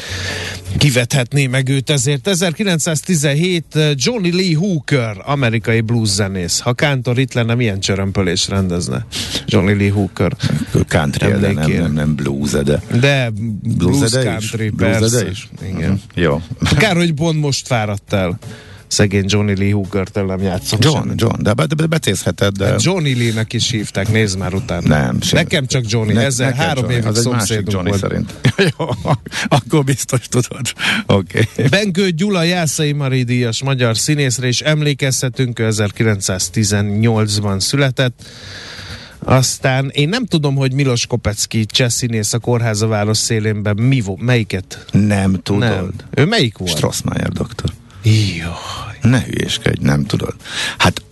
Kivethetné 0.77 1.47
meg 1.47 1.69
őt 1.69 1.91
ezért. 1.91 2.29
1917 2.29 3.65
Johnny 3.95 4.31
Lee 4.31 4.57
Hooker, 4.57 5.17
amerikai 5.25 5.81
blues 5.81 6.09
zenész. 6.09 6.61
Ha 6.61 6.73
Kántor 6.73 7.19
itt 7.19 7.33
lenne, 7.33 7.55
milyen 7.55 7.81
csörömpölés 7.81 8.49
rendezne? 8.49 9.07
Johnny 9.47 9.73
Lee 9.73 9.93
Hooker. 9.93 10.37
Country, 10.89 11.27
de 11.27 11.53
nem, 11.53 11.71
nem, 11.71 11.93
nem 11.93 12.15
blues, 12.15 12.51
de. 12.51 12.83
De 13.01 13.31
blues, 13.31 13.99
blues 13.99 14.11
country, 14.11 14.65
is? 14.65 14.73
persze. 14.77 15.21
Blues 15.21 15.31
is? 15.31 15.49
Igen. 15.63 15.91
Uh-huh. 15.91 15.99
Jó. 16.15 16.43
Kár, 16.79 16.97
hogy 16.97 17.15
Bond 17.15 17.39
most 17.39 17.67
fáradt 17.67 18.13
el 18.13 18.39
szegény 18.89 19.25
Johnny 19.27 19.55
Lee 19.59 19.73
Hooker-tel 19.73 20.25
nem 20.25 20.43
játszom 20.43 20.79
John, 20.83 20.97
sem. 20.97 21.13
John, 21.17 21.43
de, 21.43 21.55
de, 21.55 21.67
de 21.67 21.87
betézheted, 21.87 22.57
de... 22.57 22.67
Hát 22.67 22.83
Johnny 22.83 23.15
Lee-nek 23.15 23.53
is 23.53 23.71
hívták, 23.71 24.09
nézd 24.13 24.39
már 24.39 24.55
utána. 24.55 24.89
Nem, 24.89 25.21
sem. 25.21 25.39
Nekem 25.43 25.67
csak 25.67 25.83
Johnny, 25.87 26.13
ne, 26.13 26.25
ezzel 26.25 26.53
három 26.53 26.91
évig 26.91 27.15
szomszédunk 27.15 27.73
Johnny 27.73 27.89
volt. 27.89 28.01
szerint. 28.01 28.35
Jó, 28.79 28.87
akkor 29.49 29.85
biztos 29.85 30.29
tudod. 30.29 30.67
Oké. 31.07 31.49
Okay. 31.53 31.69
Bengő 31.69 32.11
Gyula 32.11 32.43
Jászai 32.43 32.93
Mari 32.93 33.23
díjas 33.23 33.63
magyar 33.63 33.99
színészre 33.99 34.49
is 34.49 34.61
emlékezhetünk, 34.61 35.59
1918-ban 35.63 37.61
született. 37.61 38.23
Aztán 39.19 39.91
én 39.95 40.09
nem 40.09 40.27
tudom, 40.27 40.55
hogy 40.55 40.73
Milos 40.73 41.07
Kopecki 41.07 41.67
cseh 41.67 41.89
színész 41.89 42.33
a 42.33 42.39
kórháza 42.39 42.87
város 42.87 43.17
szélénben 43.17 43.77
mi 43.77 44.01
volt, 44.01 44.21
melyiket? 44.21 44.87
Nem 44.93 45.41
tudod. 45.43 45.61
Nem. 45.61 45.91
Ő 46.11 46.25
melyik 46.25 46.59
volt? 46.59 46.71
Strassmayer 46.71 47.29
doktor. 47.29 47.71
Jaj. 48.03 48.99
Ne 49.03 49.23
hülyéskedj, 49.23 49.85
nem 49.85 50.05
tudod. 50.05 50.35
Hát 50.79 51.03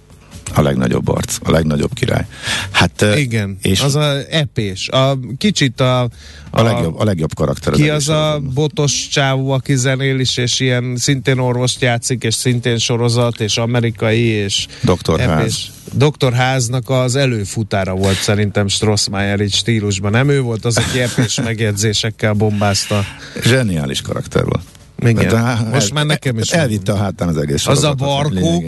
a 0.54 0.62
legnagyobb 0.62 1.08
arc, 1.08 1.38
a 1.42 1.50
legnagyobb 1.50 1.94
király. 1.94 2.26
Hát, 2.70 3.04
Igen, 3.16 3.58
és 3.62 3.80
az 3.80 3.94
a 3.94 4.16
epés. 4.30 4.88
A, 4.88 5.18
kicsit 5.38 5.80
a, 5.80 6.02
a, 6.02 6.08
a, 6.50 6.62
legjobb, 6.62 6.98
a 6.98 7.04
legjobb 7.04 7.34
karakter. 7.34 7.72
Ki 7.72 7.88
az, 7.90 8.08
az 8.08 8.16
a 8.16 8.40
botos 8.54 9.08
csávó, 9.08 9.50
aki 9.50 9.76
zenél 9.76 10.18
is, 10.18 10.36
és 10.36 10.60
ilyen 10.60 10.96
szintén 10.96 11.38
orvost 11.38 11.80
játszik, 11.80 12.22
és 12.22 12.34
szintén 12.34 12.78
sorozat, 12.78 13.40
és 13.40 13.56
amerikai, 13.56 14.22
és 14.22 14.66
Dr. 14.80 15.20
Ház. 15.20 15.70
Dr. 15.92 16.32
Háznak 16.32 16.90
az 16.90 17.16
előfutára 17.16 17.94
volt 17.94 18.16
szerintem 18.16 18.68
Strossmayer 18.68 19.40
így 19.40 19.54
stílusban. 19.54 20.10
Nem 20.10 20.28
ő 20.28 20.40
volt 20.40 20.64
az, 20.64 20.76
aki 20.76 21.00
epés 21.00 21.40
megjegyzésekkel 21.44 22.32
bombázta. 22.32 23.04
Zseniális 23.42 24.00
karakter 24.00 24.44
volt. 24.44 24.64
Igen. 24.98 25.28
De, 25.28 25.58
Most 25.70 25.88
el, 25.88 25.94
már 25.94 26.06
nekem 26.06 26.38
is. 26.38 26.50
Elvitte 26.50 26.92
a 26.92 26.96
hátán 26.96 27.28
az 27.28 27.36
egész 27.36 27.66
Az 27.66 27.84
a 27.84 27.94
barkó, 27.94 28.64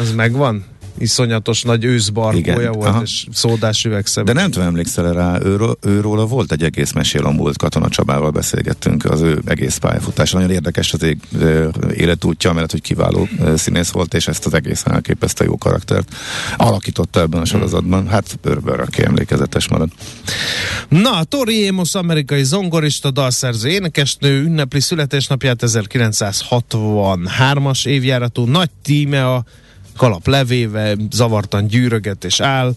az 0.00 0.12
megvan? 0.14 0.64
Iszonyatos 1.00 1.62
nagy 1.62 1.84
őszbarkója 1.84 2.72
volt, 2.72 2.88
aha. 2.88 3.02
és 3.02 3.26
szódás 3.32 3.84
üvegszem. 3.84 4.24
De 4.24 4.32
nem 4.32 4.50
tudom, 4.50 4.68
emlékszel 4.68 5.12
rá, 5.12 5.38
őről, 5.42 5.76
őróla 5.82 6.26
volt 6.26 6.52
egy 6.52 6.62
egész 6.62 6.92
mesél 6.92 7.24
a 7.24 7.30
múlt 7.30 7.56
Katona 7.56 7.88
Csabával 7.88 8.30
beszélgettünk, 8.30 9.04
az 9.04 9.20
ő 9.20 9.42
egész 9.44 9.76
pályafutása. 9.76 10.36
Nagyon 10.36 10.54
érdekes 10.54 10.92
az 10.92 11.02
ég, 11.02 11.18
életútja, 11.94 12.52
mert 12.52 12.70
hogy 12.70 12.82
kiváló 12.82 13.28
színész 13.56 13.90
volt, 13.90 14.14
és 14.14 14.28
ezt 14.28 14.46
az 14.46 14.54
egészen 14.54 14.92
elképesztő 14.92 15.44
jó 15.44 15.58
karaktert 15.58 16.14
alakította 16.56 17.20
ebben 17.20 17.40
a 17.40 17.44
sorozatban. 17.44 18.08
Hát 18.08 18.38
bőrből, 18.42 18.80
aki 18.80 19.04
emlékezetes 19.04 19.68
marad. 19.68 19.88
Na, 20.88 21.24
Tori 21.24 21.68
Amos, 21.68 21.94
amerikai 21.94 22.44
zongorista, 22.44 23.10
dalszerző, 23.10 23.68
énekesnő 23.68 24.42
ünnepli 24.42 24.80
születésnapját 24.80 25.62
1963-as 25.66 27.86
évjáratú 27.86 28.44
nagy 28.44 28.70
tíme 28.82 29.26
a 29.26 29.44
kalap 30.00 30.26
levéve, 30.26 30.96
zavartan 31.10 31.66
gyűröget 31.66 32.24
és 32.24 32.40
áll, 32.40 32.72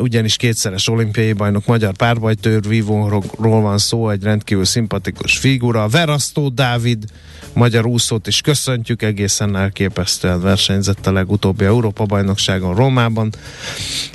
ugyanis 0.00 0.36
kétszeres 0.36 0.88
olimpiai 0.88 1.32
bajnok 1.32 1.66
magyar 1.66 1.96
párbajtőr 1.96 2.68
vívóról 2.68 3.60
van 3.60 3.78
szó, 3.78 4.10
egy 4.10 4.22
rendkívül 4.22 4.64
szimpatikus 4.64 5.38
figura. 5.38 5.88
Verasztó 5.88 6.48
Dávid, 6.48 7.04
magyar 7.52 7.86
úszót 7.86 8.26
is 8.26 8.40
köszöntjük, 8.40 9.02
egészen 9.02 9.56
elképesztően 9.56 10.40
versenyzett 10.40 11.06
a 11.06 11.12
legutóbbi 11.12 11.64
Európa-bajnokságon 11.64 12.74
Rómában. 12.74 13.32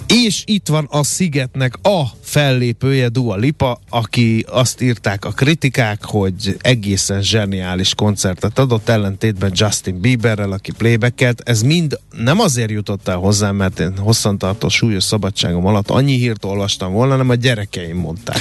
És 0.08 0.44
itt 0.46 0.68
van 0.68 0.88
a 0.90 1.04
Szigetnek 1.04 1.76
a 1.82 2.04
fellépője 2.22 3.08
Dua 3.08 3.36
Lipa, 3.36 3.80
aki 3.90 4.46
azt 4.50 4.82
írták 4.82 5.26
a 5.26 5.30
kritikák, 5.30 6.06
hogy 6.06 6.58
egészen 6.62 7.22
zseniális 7.22 7.96
koncertet 7.96 8.60
adott, 8.60 8.90
ellentétben 8.90 9.52
Justin 9.54 10.00
Bieberrel, 10.00 10.52
aki 10.52 10.72
playbackelt. 10.72 11.42
Ez 11.46 11.62
mind 11.62 12.00
nem 12.18 12.40
azért 12.40 12.72
jutott 12.72 13.08
el 13.08 13.16
hozzám, 13.16 13.56
mert 13.56 13.80
én 13.80 13.98
hosszantartó 13.98 14.70
súlyos 14.70 15.04
szabadságom 15.34 15.66
alatt 15.66 15.90
annyi 15.90 16.18
hírt 16.18 16.46
olvastam 16.46 16.92
volna, 16.92 17.12
hanem 17.12 17.30
a 17.30 17.36
gyerekeim 17.36 17.98
mondták. 17.98 18.38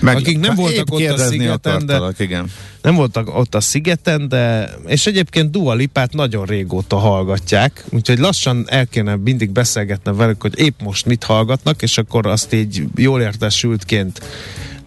Meg, 0.00 0.16
akik 0.16 0.38
nem 0.38 0.54
voltak 0.54 0.92
ott 0.92 1.08
a 1.08 1.16
szigeten, 1.16 1.86
de 1.86 2.00
igen. 2.18 2.50
nem 2.82 2.94
voltak 2.94 3.36
ott 3.36 3.54
a 3.54 3.60
szigeten, 3.60 4.28
de 4.28 4.70
és 4.86 5.06
egyébként 5.06 5.50
Dua 5.50 5.74
Lipát 5.74 6.12
nagyon 6.12 6.46
régóta 6.46 6.96
hallgatják, 6.96 7.84
úgyhogy 7.90 8.18
lassan 8.18 8.64
el 8.68 8.86
kéne 8.86 9.16
mindig 9.16 9.50
beszélgetnem 9.50 10.16
velük, 10.16 10.42
hogy 10.42 10.58
épp 10.58 10.80
most 10.82 11.06
mit 11.06 11.24
hallgatnak, 11.24 11.82
és 11.82 11.98
akkor 11.98 12.26
azt 12.26 12.52
így 12.52 12.82
jól 12.96 13.20
értesültként 13.20 14.20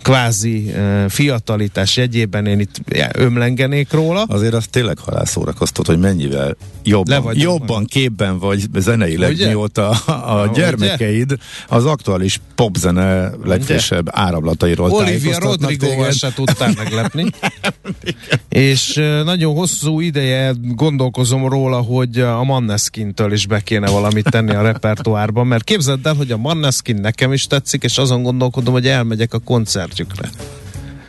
kvázi 0.03 0.71
uh, 0.75 1.09
fiatalitás 1.09 1.97
jegyében 1.97 2.45
én 2.45 2.59
itt 2.59 2.81
ömlengenék 3.13 3.91
róla. 3.91 4.23
Azért 4.23 4.53
az 4.53 4.65
tényleg 4.69 4.97
halálszórakoztat, 4.97 5.85
hogy 5.85 5.99
mennyivel 5.99 6.55
jobban, 6.83 7.33
jobban 7.33 7.85
képben 7.85 8.39
vagy 8.39 8.63
zeneileg, 8.75 9.31
Ugye? 9.31 9.47
mióta 9.47 9.89
a, 9.89 10.41
a 10.41 10.51
gyermekeid 10.53 11.37
az 11.67 11.85
aktuális 11.85 12.39
popzene 12.55 13.31
legfrissebb 13.43 14.07
áramlatairól 14.11 14.91
Olivia 14.91 15.39
rodrigo 15.39 16.11
se 16.11 16.33
tudtál 16.33 16.73
meglepni. 16.77 17.25
És 18.49 18.97
uh, 18.97 19.23
nagyon 19.23 19.55
hosszú 19.55 19.99
ideje 19.99 20.53
gondolkozom 20.61 21.47
róla, 21.47 21.81
hogy 21.81 22.19
a 22.19 22.43
Manneskintől 22.43 23.31
is 23.31 23.47
be 23.47 23.59
kéne 23.59 23.89
valamit 23.89 24.29
tenni 24.29 24.55
a 24.55 24.61
repertoárban, 24.61 25.47
mert 25.47 25.63
képzeld 25.63 26.05
el, 26.05 26.13
hogy 26.13 26.31
a 26.31 26.37
Manneskin 26.37 26.95
nekem 26.95 27.33
is 27.33 27.47
tetszik, 27.47 27.83
és 27.83 27.97
azon 27.97 28.23
gondolkodom, 28.23 28.73
hogy 28.73 28.87
elmegyek 28.87 29.33
a 29.33 29.39
koncert 29.39 29.92
koncertjükre. 29.93 30.29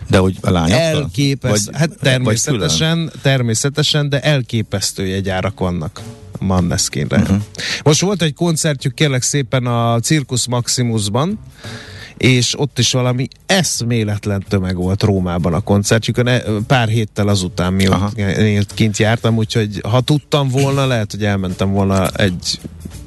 De 0.09 0.19
hogy 0.19 0.37
a 0.41 0.51
lányokkal? 0.51 0.83
Elképesztő. 0.85 1.73
Hát 1.75 1.91
természetesen, 2.01 3.11
természetesen, 3.23 4.09
de 4.09 4.21
elképesztő 4.21 5.07
jegyárak 5.07 5.59
vannak. 5.59 6.01
Manneskinre. 6.39 7.17
Uh-huh. 7.17 7.37
Most 7.85 8.01
volt 8.01 8.23
egy 8.23 8.35
koncertjük 8.35 8.95
kérlek 8.95 9.23
szépen 9.23 9.67
a 9.67 10.01
Circus 10.01 10.47
Maximusban, 10.49 11.39
és 12.17 12.59
ott 12.59 12.79
is 12.79 12.93
valami 12.93 13.29
eszméletlen 13.47 14.45
tömeg 14.49 14.77
volt 14.77 15.03
Rómában 15.03 15.55
a 15.55 15.61
koncertjükön, 15.61 16.27
e, 16.27 16.43
pár 16.67 16.89
héttel 16.89 17.29
azután, 17.29 17.73
mi 17.73 17.89
ott 18.59 18.75
kint 18.75 18.99
jártam, 18.99 19.37
úgyhogy 19.37 19.81
ha 19.89 20.01
tudtam 20.01 20.49
volna, 20.49 20.87
lehet, 20.87 21.11
hogy 21.11 21.25
elmentem 21.25 21.73
volna 21.73 22.09
egy 22.09 22.61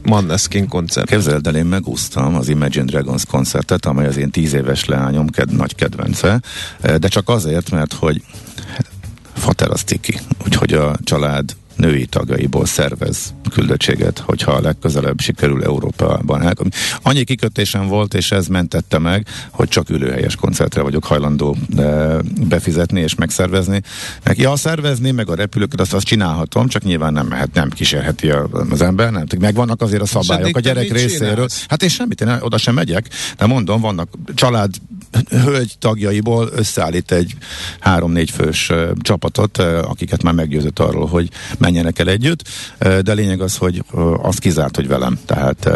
Manneskin 0.03 0.67
koncert. 0.67 1.09
Képzeld 1.09 1.47
el, 1.47 1.55
én 1.55 1.65
megúsztam 1.65 2.35
az 2.35 2.49
Imagine 2.49 2.85
Dragons 2.85 3.25
koncertet, 3.25 3.85
amely 3.85 4.07
az 4.07 4.17
én 4.17 4.31
tíz 4.31 4.53
éves 4.53 4.85
leányom 4.85 5.29
ked, 5.29 5.55
nagy 5.55 5.75
kedvence, 5.75 6.41
e, 6.81 6.97
de 6.97 7.07
csak 7.07 7.29
azért, 7.29 7.71
mert 7.71 7.93
hogy 7.93 8.21
Fater 9.33 9.71
az 9.71 9.81
ciki, 9.81 10.19
úgyhogy 10.45 10.73
a 10.73 10.95
család 11.03 11.55
női 11.77 12.05
tagjaiból 12.05 12.65
szervez 12.65 13.33
küldöttséget, 13.53 14.19
hogyha 14.19 14.51
a 14.51 14.61
legközelebb 14.61 15.19
sikerül 15.19 15.63
Európában. 15.63 16.41
Hát, 16.41 16.59
annyi 17.01 17.23
kikötésem 17.23 17.87
volt, 17.87 18.13
és 18.13 18.31
ez 18.31 18.47
mentette 18.47 18.97
meg, 18.97 19.27
hogy 19.51 19.67
csak 19.67 19.89
ülőhelyes 19.89 20.35
koncertre 20.35 20.81
vagyok 20.81 21.03
hajlandó 21.03 21.55
e, 21.77 22.17
befizetni 22.47 23.01
és 23.01 23.15
megszervezni. 23.15 23.81
Meg, 24.23 24.37
ja, 24.37 24.55
szervezni, 24.55 25.11
meg 25.11 25.29
a 25.29 25.35
repülőket, 25.35 25.79
azt, 25.79 25.93
azt 25.93 26.05
csinálhatom, 26.05 26.67
csak 26.67 26.83
nyilván 26.83 27.13
nem 27.13 27.27
mehet, 27.27 27.53
nem 27.53 27.69
kísérheti 27.69 28.29
az 28.69 28.81
ember, 28.81 29.11
nem. 29.11 29.25
Megvannak 29.39 29.81
azért 29.81 30.01
a 30.01 30.05
szabályok 30.05 30.57
a 30.57 30.59
gyerek 30.59 30.91
részéről. 30.91 31.33
Csinálsz? 31.33 31.65
Hát 31.67 31.83
én 31.83 31.89
semmit, 31.89 32.21
én 32.21 32.37
oda 32.39 32.57
sem 32.57 32.73
megyek, 32.73 33.07
de 33.37 33.45
mondom, 33.45 33.81
vannak 33.81 34.09
család 34.35 34.69
hölgy 35.29 35.75
tagjaiból 35.79 36.49
összeállít 36.55 37.11
egy 37.11 37.35
három-négy 37.79 38.31
fős 38.31 38.69
uh, 38.69 38.89
csapatot, 39.01 39.57
uh, 39.57 39.89
akiket 39.89 40.23
már 40.23 40.33
meggyőzött 40.33 40.79
arról, 40.79 41.07
hogy 41.07 41.29
menjenek 41.67 41.99
el 41.99 42.09
együtt, 42.09 42.43
de 42.79 43.13
lényeg 43.13 43.41
az, 43.41 43.57
hogy 43.57 43.83
az 44.21 44.37
kizárt, 44.37 44.75
hogy 44.75 44.87
velem. 44.87 45.19
Tehát 45.25 45.69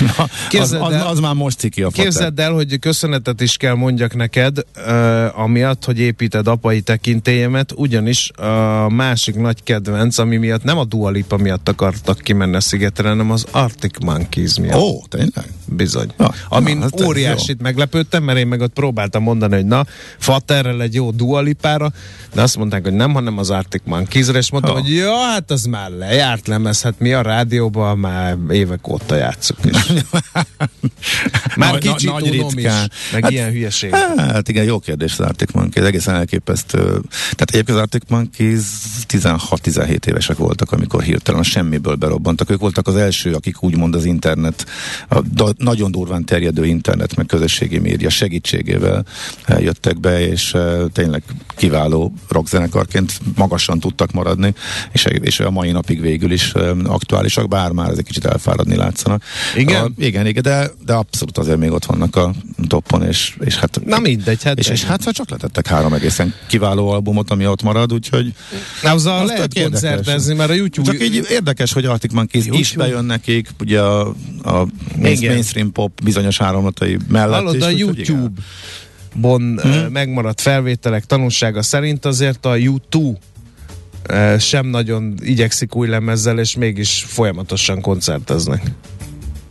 uh, 0.00 0.60
az, 0.60 0.72
az, 0.72 0.94
az 1.04 1.18
már 1.18 1.34
most 1.34 1.58
ciki 1.58 1.82
a 1.82 1.90
fater. 1.90 2.04
Képzeld 2.04 2.38
el, 2.38 2.52
hogy 2.52 2.78
köszönetet 2.78 3.40
is 3.40 3.56
kell 3.56 3.74
mondjak 3.74 4.14
neked, 4.14 4.58
uh, 4.76 5.38
amiatt, 5.38 5.84
hogy 5.84 5.98
építed 5.98 6.46
apai 6.46 6.80
tekintélyemet, 6.80 7.72
ugyanis 7.76 8.30
a 8.30 8.88
másik 8.88 9.34
nagy 9.34 9.62
kedvenc, 9.62 10.18
ami 10.18 10.36
miatt 10.36 10.62
nem 10.62 10.78
a 10.78 10.84
Dua 10.84 11.10
Lipa 11.10 11.36
miatt 11.36 11.68
akartak 11.68 12.18
kimenni 12.18 12.56
a 12.56 12.60
szigetre, 12.60 13.08
hanem 13.08 13.30
az 13.30 13.46
Arctic 13.50 14.04
Monkeys 14.04 14.58
miatt. 14.58 14.80
Ó, 14.80 15.06
tényleg? 15.08 15.52
Bizony. 15.64 16.12
Ja, 16.18 16.30
Amin 16.48 16.76
na, 16.76 17.04
óriásit 17.04 17.56
jó. 17.58 17.62
meglepődtem, 17.62 18.22
mert 18.22 18.38
én 18.38 18.46
meg 18.46 18.60
ott 18.60 18.72
próbáltam 18.72 19.22
mondani, 19.22 19.54
hogy 19.54 19.64
na, 19.64 19.86
faterrel 20.18 20.82
egy 20.82 20.94
jó 20.94 21.10
Dua 21.10 21.40
Lipára, 21.40 21.92
de 22.34 22.42
azt 22.42 22.56
mondták, 22.56 22.82
hogy 22.82 22.92
nem, 22.92 23.12
hanem 23.12 23.38
az 23.38 23.50
Arctic 23.50 23.82
Monkeys-re, 23.84 24.38
és 24.38 24.50
mondtam, 24.50 24.74
ha. 24.74 24.80
hogy 24.80 24.94
ja, 24.94 25.16
hát 25.16 25.50
az 25.50 25.64
már 25.64 25.90
lejárt 25.90 26.46
lemez, 26.46 26.82
hát 26.82 26.94
mi 26.98 27.12
a 27.12 27.22
rádióban 27.22 27.98
már 27.98 28.36
évek 28.50 28.88
óta 28.88 29.16
játszunk. 29.16 29.60
Már 31.56 31.78
kicsit 31.78 32.10
nagy, 32.10 32.22
tudom 32.24 32.58
is, 32.58 32.64
meg 33.12 33.22
hát, 33.22 33.30
ilyen 33.30 33.50
hülyeség. 33.50 33.94
Hát 34.16 34.48
igen, 34.48 34.64
jó 34.64 34.78
kérdés 34.78 35.12
az 35.12 35.26
Arctic 35.26 35.52
Monkeys, 35.52 35.86
egészen 35.86 36.14
elképesztő. 36.14 36.78
Tehát 37.10 37.50
egyébként 37.50 37.68
az 37.68 37.76
Arctic 37.76 38.02
Monkeys 38.08 38.62
16-17 39.08 40.06
évesek 40.06 40.36
voltak, 40.36 40.72
amikor 40.72 41.02
hirtelen 41.02 41.40
a 41.40 41.44
semmiből 41.44 41.94
berobbantak. 41.94 42.50
Ők 42.50 42.60
voltak 42.60 42.86
az 42.86 42.96
első, 42.96 43.32
akik 43.32 43.62
úgymond 43.62 43.94
az 43.94 44.04
internet, 44.04 44.66
a 45.08 45.20
da, 45.20 45.52
nagyon 45.56 45.90
durván 45.90 46.24
terjedő 46.24 46.64
internet, 46.66 47.16
meg 47.16 47.26
közösségi 47.26 47.78
média 47.78 48.10
segítségével 48.10 49.04
jöttek 49.58 50.00
be, 50.00 50.26
és 50.28 50.52
uh, 50.54 50.90
tényleg 50.92 51.22
kiváló 51.56 52.12
rockzenekarként 52.28 53.20
magasan 53.36 53.80
tudtak 53.80 54.12
maradni, 54.12 54.54
és, 54.92 55.04
és 55.04 55.40
a 55.40 55.50
mai 55.50 55.70
napig 55.70 56.00
végül 56.00 56.32
is 56.32 56.52
um, 56.54 56.82
aktuálisak, 56.86 57.48
bár 57.48 57.70
már 57.70 57.90
ez 57.90 57.98
egy 57.98 58.04
kicsit 58.04 58.24
elfáradni 58.24 58.76
látszanak. 58.76 59.22
Igen? 59.62 59.84
A, 59.84 59.90
igen, 59.96 60.26
igen, 60.26 60.42
de, 60.42 60.70
de 60.84 60.92
abszolút 60.92 61.38
azért 61.38 61.58
még 61.58 61.70
ott 61.70 61.84
vannak 61.84 62.16
a 62.16 62.34
topon, 62.68 63.02
és, 63.02 63.36
és 63.44 63.56
hát... 63.56 63.80
Na 63.84 63.98
mindegy, 63.98 64.42
hát... 64.42 64.58
És, 64.58 64.68
és 64.68 64.84
hát 64.84 65.12
csak 65.12 65.30
letettek 65.30 65.66
három 65.66 65.92
egészen 65.92 66.34
kiváló 66.46 66.88
albumot, 66.88 67.30
ami 67.30 67.46
ott 67.46 67.62
marad, 67.62 67.92
úgyhogy... 67.92 68.34
Na, 68.82 68.90
az 68.90 69.06
a 69.06 69.24
lehet 69.24 69.54
koncertezni, 69.54 70.34
mert 70.34 70.50
a 70.50 70.54
YouTube... 70.54 70.92
Csak 70.92 71.02
így 71.02 71.26
érdekes, 71.30 71.72
hogy 71.72 71.84
Arctic 71.84 72.12
Monkeys 72.12 72.44
YouTube. 72.44 72.62
is 72.62 72.72
bejön 72.72 73.04
nekik, 73.04 73.48
ugye 73.60 73.80
a, 73.80 74.14
a 74.42 74.66
mainstream 74.96 75.72
pop 75.72 76.02
bizonyos 76.02 76.40
áramlatai 76.40 76.96
mellett 77.08 77.34
Hallod, 77.34 77.54
is. 77.54 77.62
a 77.62 77.68
YouTube 77.68 78.40
bon 79.14 79.60
hmm. 79.62 79.92
megmaradt 79.92 80.40
felvételek 80.40 81.04
tanulsága 81.04 81.62
szerint 81.62 82.04
azért 82.04 82.46
a 82.46 82.56
YouTube 82.56 83.18
sem 84.38 84.66
nagyon 84.66 85.14
igyekszik 85.20 85.74
új 85.74 85.88
lemezzel, 85.88 86.38
és 86.38 86.56
mégis 86.56 87.04
folyamatosan 87.08 87.80
koncerteznek. 87.80 88.62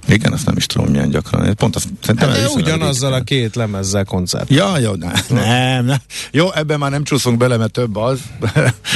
Igen, 0.07 0.33
azt 0.33 0.45
nem 0.45 0.57
is 0.57 0.65
tudom 0.65 0.87
milyen 0.87 1.09
gyakran. 1.09 1.55
Pont 1.55 1.75
azt, 1.75 1.87
szerintem 2.01 2.29
hát 2.29 2.55
ugyanazzal 2.55 3.13
a 3.13 3.21
két 3.21 3.55
lemezzel 3.55 4.05
koncert. 4.05 4.49
Ja, 4.49 4.77
jó, 4.77 4.93
ne, 4.93 5.11
nem, 5.29 5.85
nem. 5.85 5.97
Jó, 6.31 6.51
ebben 6.53 6.79
már 6.79 6.91
nem 6.91 7.03
csúszunk 7.03 7.37
bele, 7.37 7.57
mert 7.57 7.71
több 7.71 7.95
az. 7.95 8.19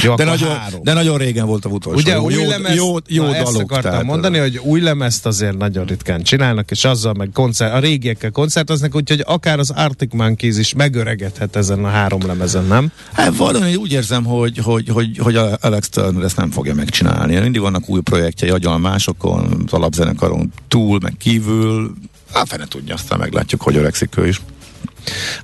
Jó, 0.02 0.14
de, 0.14 0.24
nagyon, 0.24 0.58
de 0.82 0.92
nagyon 0.92 1.18
régen 1.18 1.46
volt 1.46 1.64
a 1.64 1.68
utolsó. 1.68 1.98
Ugye 1.98 2.20
új 2.20 2.32
jó, 2.32 2.48
lemez, 2.48 2.74
jó, 2.74 2.96
jó 3.06 3.24
na, 3.24 3.30
dalok, 3.30 3.46
ezt 3.46 3.56
akartam 3.56 3.90
tehát, 3.90 4.06
mondani, 4.06 4.38
hogy 4.38 4.58
új 4.58 4.80
lemezt 4.80 5.26
azért 5.26 5.56
nagyon 5.56 5.86
ritkán 5.86 6.22
csinálnak, 6.22 6.70
és 6.70 6.84
azzal 6.84 7.12
meg 7.12 7.30
koncert, 7.32 7.74
a 7.74 7.78
régiekkel 7.78 8.30
koncerteznek, 8.30 8.94
úgyhogy 8.94 9.22
akár 9.26 9.58
az 9.58 9.70
Arctic 9.70 10.12
Monkeys 10.12 10.58
is 10.58 10.74
megöregedhet 10.74 11.56
ezen 11.56 11.84
a 11.84 11.88
három 11.88 12.26
lemezen, 12.26 12.64
nem? 12.64 12.90
Hát 13.12 13.36
valami 13.36 13.74
úgy 13.74 13.92
érzem, 13.92 14.24
hogy, 14.24 14.58
hogy, 14.58 14.88
hogy, 14.88 15.18
hogy 15.18 15.36
Alex 15.60 15.88
Turner 15.88 16.24
ezt 16.24 16.36
nem 16.36 16.50
fogja 16.50 16.74
megcsinálni. 16.74 17.38
Mindig 17.38 17.60
vannak 17.60 17.88
új 17.88 18.00
projektjei, 18.00 18.50
agyal 18.50 18.78
másokon, 18.78 19.62
az 19.66 19.72
alapzenekaron 19.72 20.52
túl, 20.68 20.98
meg 21.06 21.16
kívül, 21.18 21.94
hát 22.32 22.48
fene 22.48 22.66
tudja, 22.66 22.94
aztán 22.94 23.18
meglátjuk, 23.18 23.62
hogy 23.62 23.76
öregszik 23.76 24.16
ő 24.16 24.26
is. 24.26 24.40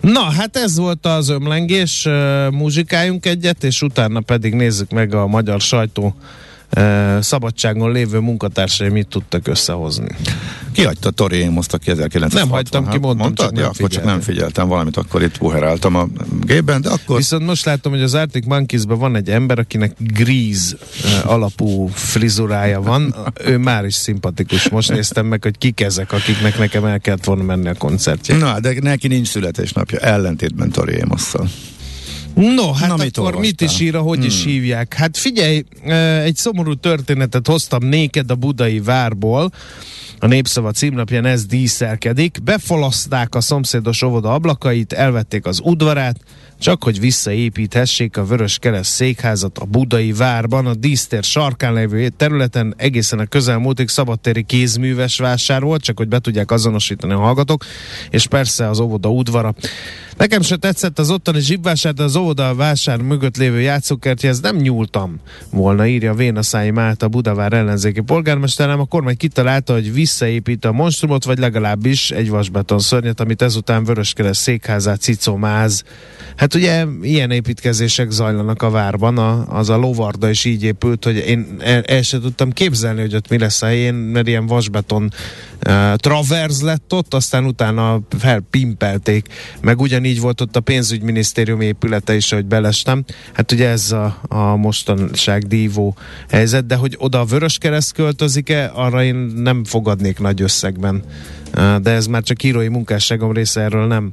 Na, 0.00 0.20
hát 0.20 0.56
ez 0.56 0.76
volt 0.76 1.06
az 1.06 1.28
ömlengés, 1.28 2.08
muzsikáljunk 2.50 3.26
egyet, 3.26 3.64
és 3.64 3.82
utána 3.82 4.20
pedig 4.20 4.54
nézzük 4.54 4.90
meg 4.90 5.14
a 5.14 5.26
magyar 5.26 5.60
sajtó 5.60 6.14
szabadságon 7.20 7.92
lévő 7.92 8.18
munkatársai 8.18 8.88
mit 8.88 9.08
tudtak 9.08 9.48
összehozni. 9.48 10.16
Ki 10.72 10.84
hagyta 10.84 11.10
Tori 11.10 11.42
Amoszt, 11.42 11.74
aki 11.74 11.90
1960 11.90 12.42
Nem 12.42 12.50
hagytam 12.50 12.88
ki, 12.88 12.98
mondtam, 12.98 13.26
Mondtad? 13.26 13.46
csak, 13.46 13.58
ja, 13.58 13.68
akkor 13.68 13.88
csak 13.88 14.04
nem 14.04 14.20
figyeltem 14.20 14.68
valamit, 14.68 14.96
akkor 14.96 15.22
itt 15.22 15.38
buheráltam 15.38 15.96
a 15.96 16.06
gépben, 16.40 16.80
de 16.80 16.88
akkor... 16.88 17.16
Viszont 17.16 17.46
most 17.46 17.64
látom, 17.64 17.92
hogy 17.92 18.02
az 18.02 18.14
Arctic 18.14 18.46
monkeys 18.46 18.82
van 18.86 19.16
egy 19.16 19.30
ember, 19.30 19.58
akinek 19.58 19.94
gríz 19.98 20.76
alapú 21.24 21.86
frizurája 21.86 22.80
van, 22.80 23.14
ő 23.44 23.58
már 23.58 23.84
is 23.84 23.94
szimpatikus. 23.94 24.68
Most 24.68 24.92
néztem 24.92 25.26
meg, 25.26 25.42
hogy 25.42 25.58
kik 25.58 25.80
ezek, 25.80 26.12
akiknek 26.12 26.58
nekem 26.58 26.84
el 26.84 27.00
kellett 27.00 27.24
volna 27.24 27.42
menni 27.42 27.68
a 27.68 27.74
koncertje. 27.74 28.36
Na, 28.36 28.60
de 28.60 28.74
neki 28.80 29.08
nincs 29.08 29.28
születésnapja, 29.28 29.98
ellentétben 29.98 30.70
Tori 30.70 31.00
Amosszal. 31.00 31.48
No, 32.34 32.72
hát 32.72 32.88
Na, 32.88 32.96
mit 32.96 33.18
akkor 33.18 33.34
olvastál? 33.34 33.40
mit 33.40 33.60
is 33.60 33.80
ír, 33.80 33.94
hogy 33.94 34.18
hmm. 34.18 34.26
is 34.26 34.44
hívják? 34.44 34.94
Hát 34.94 35.16
figyelj, 35.16 35.64
egy 36.24 36.36
szomorú 36.36 36.74
történetet 36.74 37.46
hoztam 37.46 37.84
néked 37.84 38.30
a 38.30 38.34
budai 38.34 38.80
várból, 38.80 39.52
a 40.18 40.26
Népszava 40.26 40.70
címlapján 40.70 41.24
ez 41.24 41.46
díszelkedik. 41.46 42.38
Befalaszták 42.42 43.34
a 43.34 43.40
szomszédos 43.40 44.02
óvoda 44.02 44.32
ablakait, 44.34 44.92
elvették 44.92 45.46
az 45.46 45.60
udvarát, 45.64 46.16
csak 46.62 46.84
hogy 46.84 47.00
visszaépíthessék 47.00 48.16
a 48.16 48.24
Vörös 48.24 48.58
Kereszt 48.58 48.90
székházat 48.90 49.58
a 49.58 49.64
Budai 49.64 50.12
várban, 50.12 50.66
a 50.66 50.74
dísztér 50.74 51.22
sarkán 51.22 51.74
lévő 51.74 52.08
területen 52.08 52.74
egészen 52.76 53.18
a 53.18 53.26
közelmúltig 53.26 53.88
szabadtéri 53.88 54.42
kézműves 54.42 55.18
vásár 55.18 55.62
volt, 55.62 55.82
csak 55.82 55.98
hogy 55.98 56.08
be 56.08 56.18
tudják 56.18 56.50
azonosítani 56.50 57.12
a 57.12 57.18
hallgatók, 57.18 57.64
és 58.10 58.26
persze 58.26 58.68
az 58.68 58.80
óvoda 58.80 59.08
udvara. 59.08 59.54
Nekem 60.16 60.42
se 60.42 60.56
tetszett 60.56 60.98
az 60.98 61.10
ottani 61.10 61.40
zsibvásár, 61.40 61.94
de 61.94 62.02
az 62.02 62.16
óvoda 62.16 62.54
vásár 62.54 63.00
mögött 63.00 63.36
lévő 63.36 63.60
játszókertjehez 63.60 64.40
nem 64.40 64.56
nyúltam 64.56 65.20
volna, 65.50 65.86
írja 65.86 66.14
Vénaszái 66.14 66.70
Málta 66.70 67.08
Budavár 67.08 67.52
ellenzéki 67.52 68.00
polgármesterem. 68.00 68.80
A 68.80 68.84
kormány 68.84 69.16
kitalálta, 69.16 69.72
hogy 69.72 69.92
visszaépít 69.92 70.64
a 70.64 70.72
monstrumot, 70.72 71.24
vagy 71.24 71.38
legalábbis 71.38 72.10
egy 72.10 72.28
vasbeton 72.28 72.78
szörnyet, 72.78 73.20
amit 73.20 73.42
ezután 73.42 73.84
Vöröskereszt 73.84 74.40
székházát 74.40 75.00
cicomáz. 75.00 75.84
Hát 76.36 76.51
ugye 76.54 76.84
ilyen 77.02 77.30
építkezések 77.30 78.10
zajlanak 78.10 78.62
a 78.62 78.70
várban, 78.70 79.18
a, 79.18 79.58
az 79.58 79.68
a 79.68 79.76
lovarda 79.76 80.30
is 80.30 80.44
így 80.44 80.62
épült, 80.62 81.04
hogy 81.04 81.16
én 81.16 81.56
el, 81.60 81.82
el 81.82 82.02
sem 82.02 82.20
tudtam 82.20 82.50
képzelni, 82.50 83.00
hogy 83.00 83.14
ott 83.14 83.28
mi 83.28 83.38
lesz 83.38 83.62
a 83.62 83.66
helyén, 83.66 83.94
mert 83.94 84.26
ilyen 84.26 84.46
vasbeton 84.46 85.12
uh, 85.66 85.94
traverz 85.94 86.62
lett 86.62 86.92
ott, 86.92 87.14
aztán 87.14 87.44
utána 87.44 88.00
felpimpelték, 88.18 89.26
meg 89.60 89.80
ugyanígy 89.80 90.20
volt 90.20 90.40
ott 90.40 90.56
a 90.56 90.60
pénzügyminisztérium 90.60 91.60
épülete 91.60 92.14
is, 92.14 92.30
hogy 92.30 92.44
belestem. 92.44 93.04
Hát 93.32 93.52
ugye 93.52 93.68
ez 93.68 93.92
a, 93.92 94.18
a 94.28 94.56
mostanság 94.56 95.42
dívó 95.42 95.96
helyzet, 96.28 96.66
de 96.66 96.74
hogy 96.74 96.96
oda 96.98 97.20
a 97.20 97.24
Vöröskereszt 97.24 97.92
költözik-e, 97.92 98.70
arra 98.74 99.04
én 99.04 99.14
nem 99.36 99.64
fogadnék 99.64 100.18
nagy 100.18 100.42
összegben. 100.42 101.02
Uh, 101.56 101.76
de 101.76 101.90
ez 101.90 102.06
már 102.06 102.22
csak 102.22 102.42
írói 102.42 102.68
munkásságom 102.68 103.32
része, 103.32 103.60
erről 103.60 103.86
nem 103.86 104.12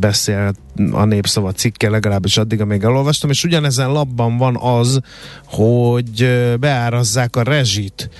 beszél 0.00 0.52
a 0.90 1.04
népszava 1.04 1.52
cikke, 1.52 1.90
legalábbis 1.90 2.36
addig, 2.36 2.60
amíg 2.60 2.82
elolvastam, 2.82 3.30
és 3.30 3.44
ugyanezen 3.44 3.92
labban 3.92 4.36
van 4.36 4.56
az, 4.56 5.00
hogy 5.44 6.28
beárazzák 6.60 7.36
a 7.36 7.42
rezsit. 7.42 8.10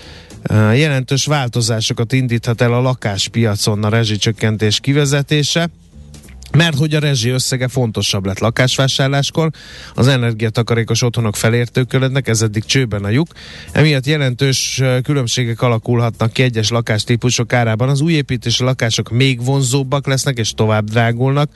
Jelentős 0.74 1.26
változásokat 1.26 2.12
indíthat 2.12 2.60
el 2.60 2.72
a 2.72 2.80
lakáspiacon 2.80 3.84
a 3.84 3.88
rezsicsökkentés 3.88 4.80
kivezetése 4.80 5.70
mert 6.56 6.78
hogy 6.78 6.94
a 6.94 6.98
rezsi 6.98 7.28
összege 7.28 7.68
fontosabb 7.68 8.26
lett 8.26 8.38
lakásvásárláskor, 8.38 9.50
az 9.94 10.08
energiatakarékos 10.08 11.02
otthonok 11.02 11.36
felértőködnek, 11.36 12.28
ez 12.28 12.42
eddig 12.42 12.64
csőben 12.64 13.04
a 13.04 13.08
lyuk, 13.08 13.28
emiatt 13.72 14.06
jelentős 14.06 14.82
különbségek 15.02 15.62
alakulhatnak 15.62 16.32
ki 16.32 16.42
egyes 16.42 16.68
lakástípusok 16.68 17.52
árában. 17.52 17.88
Az 17.88 18.00
új 18.00 18.12
építési 18.12 18.64
lakások 18.64 19.10
még 19.10 19.44
vonzóbbak 19.44 20.06
lesznek 20.06 20.38
és 20.38 20.52
tovább 20.52 20.84
drágulnak, 20.84 21.50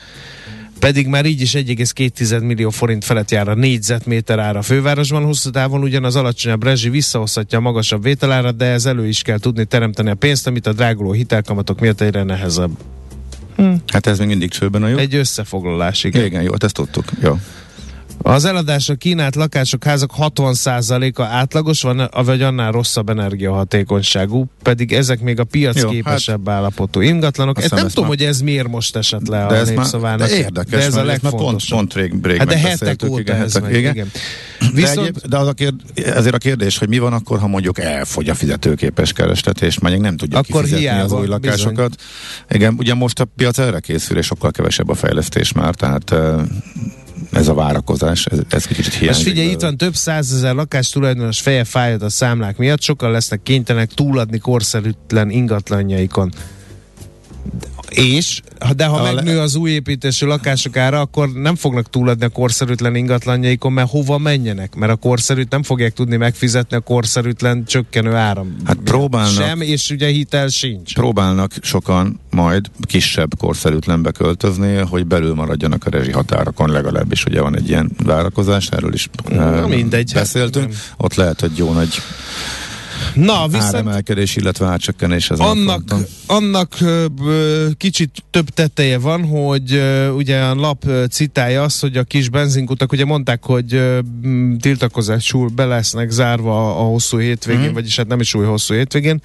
pedig 0.78 1.06
már 1.06 1.26
így 1.26 1.40
is 1.40 1.52
1,2 1.52 2.42
millió 2.42 2.70
forint 2.70 3.04
felett 3.04 3.30
jár 3.30 3.48
a 3.48 3.54
négyzetméter 3.54 4.38
ára 4.38 4.62
fővárosban, 4.62 5.24
hosszú 5.24 5.50
távon 5.50 5.82
ugyan 5.82 6.04
az 6.04 6.16
alacsonyabb 6.16 6.62
rezsi 6.62 6.88
visszahozhatja 6.88 7.58
a 7.58 7.60
magasabb 7.60 8.02
vételárat, 8.02 8.56
de 8.56 8.64
ez 8.64 8.86
elő 8.86 9.06
is 9.06 9.22
kell 9.22 9.38
tudni 9.38 9.64
teremteni 9.64 10.10
a 10.10 10.14
pénzt, 10.14 10.46
amit 10.46 10.66
a 10.66 10.72
dráguló 10.72 11.12
hitelkamatok 11.12 11.80
miatt 11.80 12.00
egyre 12.00 12.22
nehezebb. 12.22 12.95
Hm. 13.56 13.74
Hát 13.86 14.06
ez 14.06 14.18
még 14.18 14.28
mindig 14.28 14.50
csőben 14.50 14.82
a 14.82 14.88
jó. 14.88 14.96
Egy 14.96 15.14
összefoglalás, 15.14 16.04
igen. 16.04 16.24
Igen, 16.24 16.42
jó, 16.42 16.52
hát 16.52 16.64
ezt 16.64 16.74
tudtuk. 16.74 17.04
Jó. 17.22 17.38
Az 18.22 18.44
eladásra 18.44 18.94
kínált 18.94 19.34
lakások, 19.34 19.84
házak 19.84 20.10
60%-a 20.18 21.22
átlagos 21.22 21.82
van, 21.82 22.10
vagy 22.24 22.42
annál 22.42 22.72
rosszabb 22.72 23.08
energiahatékonyságú, 23.08 24.46
pedig 24.62 24.92
ezek 24.92 25.20
még 25.20 25.40
a 25.40 25.44
piacképesebb 25.44 26.48
hát, 26.48 26.56
állapotú 26.56 27.00
ingatlanok. 27.00 27.62
Ezt 27.62 27.74
nem 27.74 27.88
tudom, 27.88 28.04
ma... 28.04 28.10
hogy 28.10 28.22
ez 28.22 28.40
miért 28.40 28.68
most 28.68 28.96
esett 28.96 29.26
le 29.26 29.46
de 29.48 29.58
a 29.58 29.64
népszavának. 29.64 30.28
De 30.28 30.36
érdekes, 30.36 30.80
de 30.80 30.86
ez 30.86 30.96
a 30.96 31.04
legfontosabb. 31.04 31.78
Pont, 31.78 31.92
pont 31.92 31.94
rég, 31.94 32.26
rég 32.26 32.38
hát 32.38 32.46
de 32.46 32.58
hetek 32.58 33.04
óta 33.08 33.20
igen, 33.20 33.36
ez 33.36 33.52
hetek, 33.52 33.62
meg, 33.62 33.78
igen. 33.78 33.92
igen. 33.92 34.10
Viszont... 34.74 34.96
De, 34.96 35.00
egyéb, 35.00 35.18
de 35.28 35.36
az 35.36 35.46
a 35.46 35.52
kérd, 35.52 35.74
ezért 35.94 36.34
a 36.34 36.38
kérdés, 36.38 36.78
hogy 36.78 36.88
mi 36.88 36.98
van 36.98 37.12
akkor, 37.12 37.38
ha 37.38 37.46
mondjuk 37.46 37.78
elfogy 37.78 38.28
a 38.28 38.34
fizetőképes 38.34 39.12
kereslet, 39.12 39.62
és 39.62 39.80
mondjuk 39.80 40.02
nem 40.02 40.16
tudja 40.16 40.38
akkor 40.38 40.62
kifizetni 40.62 40.84
hiába, 40.84 41.04
az 41.04 41.12
új 41.12 41.26
lakásokat. 41.26 41.96
Bizony. 41.96 42.50
Igen, 42.50 42.74
ugye 42.78 42.94
most 42.94 43.20
a 43.20 43.24
piac 43.24 43.58
erre 43.58 43.80
készül, 43.80 44.16
és 44.16 44.26
sokkal 44.26 44.50
kevesebb 44.50 44.88
a 44.88 44.94
fejlesztés 44.94 45.52
már, 45.52 45.74
tehát 45.74 46.14
ez 47.30 47.48
a 47.48 47.54
várakozás, 47.54 48.26
ez, 48.26 48.38
ez 48.48 48.66
kicsit 48.66 48.94
hiányzik. 48.94 49.08
Most 49.08 49.22
figyelj, 49.22 49.50
itt 49.50 49.60
van 49.60 49.76
több 49.76 49.94
százezer 49.94 50.54
lakás 50.54 50.90
tulajdonos 50.90 51.40
feje 51.40 51.64
fájad 51.64 52.02
a 52.02 52.08
számlák 52.08 52.56
miatt, 52.56 52.80
sokan 52.80 53.10
lesznek 53.10 53.42
kénytelenek 53.42 53.92
túladni 53.92 54.38
korszerűtlen 54.38 55.30
ingatlanjaikon. 55.30 56.32
És, 57.90 58.40
de 58.76 58.86
ha 58.86 58.96
a 58.96 59.12
megnő 59.12 59.40
az 59.40 59.54
új 59.54 59.70
építésű 59.70 60.26
lakások 60.26 60.76
ára, 60.76 61.00
akkor 61.00 61.32
nem 61.32 61.56
fognak 61.56 61.90
túladni 61.90 62.24
a 62.24 62.28
korszerűtlen 62.28 62.94
ingatlanjaikon, 62.94 63.72
mert 63.72 63.90
hova 63.90 64.18
menjenek? 64.18 64.74
Mert 64.74 64.92
a 64.92 64.96
korszerűt 64.96 65.50
nem 65.50 65.62
fogják 65.62 65.92
tudni 65.92 66.16
megfizetni 66.16 66.76
a 66.76 66.80
korszerűtlen 66.80 67.64
csökkenő 67.64 68.14
áram. 68.14 68.56
Hát 68.64 68.76
próbálnak. 68.84 69.44
Sem, 69.44 69.60
és 69.60 69.90
ugye 69.90 70.06
hitel 70.06 70.48
sincs. 70.48 70.94
Próbálnak 70.94 71.52
sokan 71.62 72.20
majd 72.30 72.66
kisebb 72.82 73.38
korszerűtlenbe 73.38 74.10
költözni, 74.10 74.76
hogy 74.76 75.06
belül 75.06 75.34
maradjanak 75.34 75.84
a 75.86 75.90
rezsi 75.90 76.12
határokon, 76.12 76.70
legalábbis 76.70 77.24
ugye 77.24 77.40
van 77.40 77.56
egy 77.56 77.68
ilyen 77.68 77.90
várakozás, 78.04 78.68
erről 78.68 78.94
is 78.94 79.08
Na, 79.28 79.66
mindegy, 79.66 80.12
hát 80.12 80.22
beszéltünk. 80.22 80.72
Hát, 80.72 80.94
Ott 80.96 81.14
lehet, 81.14 81.40
hogy 81.40 81.56
jó 81.56 81.72
nagy 81.72 81.94
Na, 83.14 83.46
viszont 83.46 83.74
áremelkedés, 83.74 84.36
illetve 84.36 84.66
átcsökkenés 84.66 85.30
az 85.30 85.40
annak, 85.40 85.94
annak 86.26 86.80
ö, 86.80 87.68
kicsit 87.76 88.10
több 88.30 88.48
teteje 88.48 88.98
van, 88.98 89.24
hogy 89.24 89.82
ugye 90.16 90.40
a 90.40 90.54
lap 90.54 90.84
ö, 90.86 91.04
citálja 91.10 91.62
azt, 91.62 91.80
hogy 91.80 91.96
a 91.96 92.04
kis 92.04 92.28
benzinkutak, 92.28 92.92
ugye 92.92 93.04
mondták, 93.04 93.44
hogy 93.44 93.82
tiltakozásul 94.60 95.48
be 95.48 95.64
lesznek 95.64 96.10
zárva 96.10 96.78
a 96.78 96.82
hosszú 96.82 97.18
hétvégén, 97.18 97.62
mm-hmm. 97.62 97.72
vagyis 97.72 97.96
hát 97.96 98.06
nem 98.06 98.20
is 98.20 98.34
új 98.34 98.44
hosszú 98.44 98.74
hétvégén, 98.74 99.20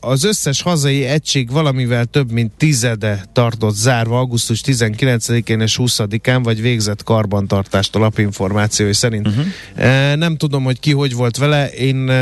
az 0.00 0.24
összes 0.24 0.62
hazai 0.62 1.04
egység 1.04 1.50
valamivel 1.50 2.04
több 2.04 2.30
mint 2.30 2.52
tizede 2.56 3.24
tartott 3.32 3.74
zárva 3.74 4.18
augusztus 4.18 4.60
19-én 4.66 5.60
és 5.60 5.78
20-án, 5.80 6.40
vagy 6.42 6.60
végzett 6.60 7.02
karbantartást 7.02 7.96
a 7.96 7.98
lapinformációi 7.98 8.94
szerint. 8.94 9.26
Uh-huh. 9.26 10.16
Nem 10.16 10.36
tudom, 10.36 10.64
hogy 10.64 10.80
ki 10.80 10.92
hogy 10.92 11.14
volt 11.14 11.36
vele, 11.36 11.70
én 11.70 12.12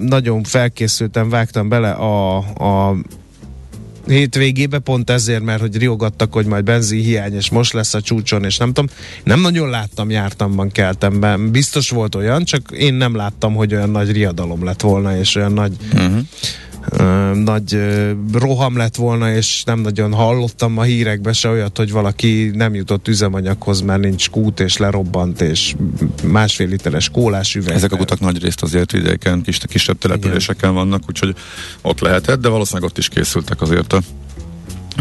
nagyon 0.00 0.42
felkészültem, 0.42 1.28
vágtam 1.28 1.68
bele 1.68 1.90
a, 1.90 2.36
a 2.36 2.96
hétvégébe, 4.06 4.78
pont 4.78 5.10
ezért, 5.10 5.42
mert 5.42 5.60
hogy 5.60 5.76
riogattak, 5.76 6.32
hogy 6.32 6.46
majd 6.46 6.64
benzinhiány, 6.64 7.34
és 7.34 7.50
most 7.50 7.72
lesz 7.72 7.94
a 7.94 8.00
csúcson, 8.00 8.44
és 8.44 8.56
nem 8.56 8.72
tudom, 8.72 8.90
nem 9.24 9.40
nagyon 9.40 9.70
láttam 9.70 10.10
jártamban, 10.10 10.70
keltemben. 10.70 11.50
Biztos 11.50 11.90
volt 11.90 12.14
olyan, 12.14 12.44
csak 12.44 12.70
én 12.78 12.94
nem 12.94 13.16
láttam, 13.16 13.54
hogy 13.54 13.74
olyan 13.74 13.90
nagy 13.90 14.12
riadalom 14.12 14.64
lett 14.64 14.80
volna, 14.80 15.18
és 15.18 15.34
olyan 15.34 15.52
nagy 15.52 15.76
uh-huh 15.92 16.20
nagy 17.34 17.78
roham 18.32 18.76
lett 18.76 18.96
volna, 18.96 19.32
és 19.32 19.62
nem 19.64 19.80
nagyon 19.80 20.12
hallottam 20.12 20.78
a 20.78 20.82
hírekbe 20.82 21.32
se 21.32 21.48
olyat, 21.48 21.76
hogy 21.76 21.90
valaki 21.90 22.50
nem 22.54 22.74
jutott 22.74 23.08
üzemanyaghoz, 23.08 23.80
mert 23.80 24.00
nincs 24.00 24.30
kút, 24.30 24.60
és 24.60 24.76
lerobbant, 24.76 25.40
és 25.40 25.74
másfél 26.24 26.68
literes 26.68 27.08
kólás 27.08 27.54
üveg. 27.54 27.74
Ezek 27.74 27.92
a 27.92 27.96
kutak 27.96 28.20
nagy 28.20 28.42
részt 28.42 28.62
azért 28.62 28.92
vidéken, 28.92 29.42
kis, 29.42 29.58
kisebb 29.58 29.98
településeken 29.98 30.70
Igen. 30.70 30.74
vannak, 30.74 31.02
úgyhogy 31.08 31.34
ott 31.82 32.00
lehetett, 32.00 32.40
de 32.40 32.48
valószínűleg 32.48 32.90
ott 32.90 32.98
is 32.98 33.08
készültek 33.08 33.60
azért 33.60 33.92
a 33.92 34.00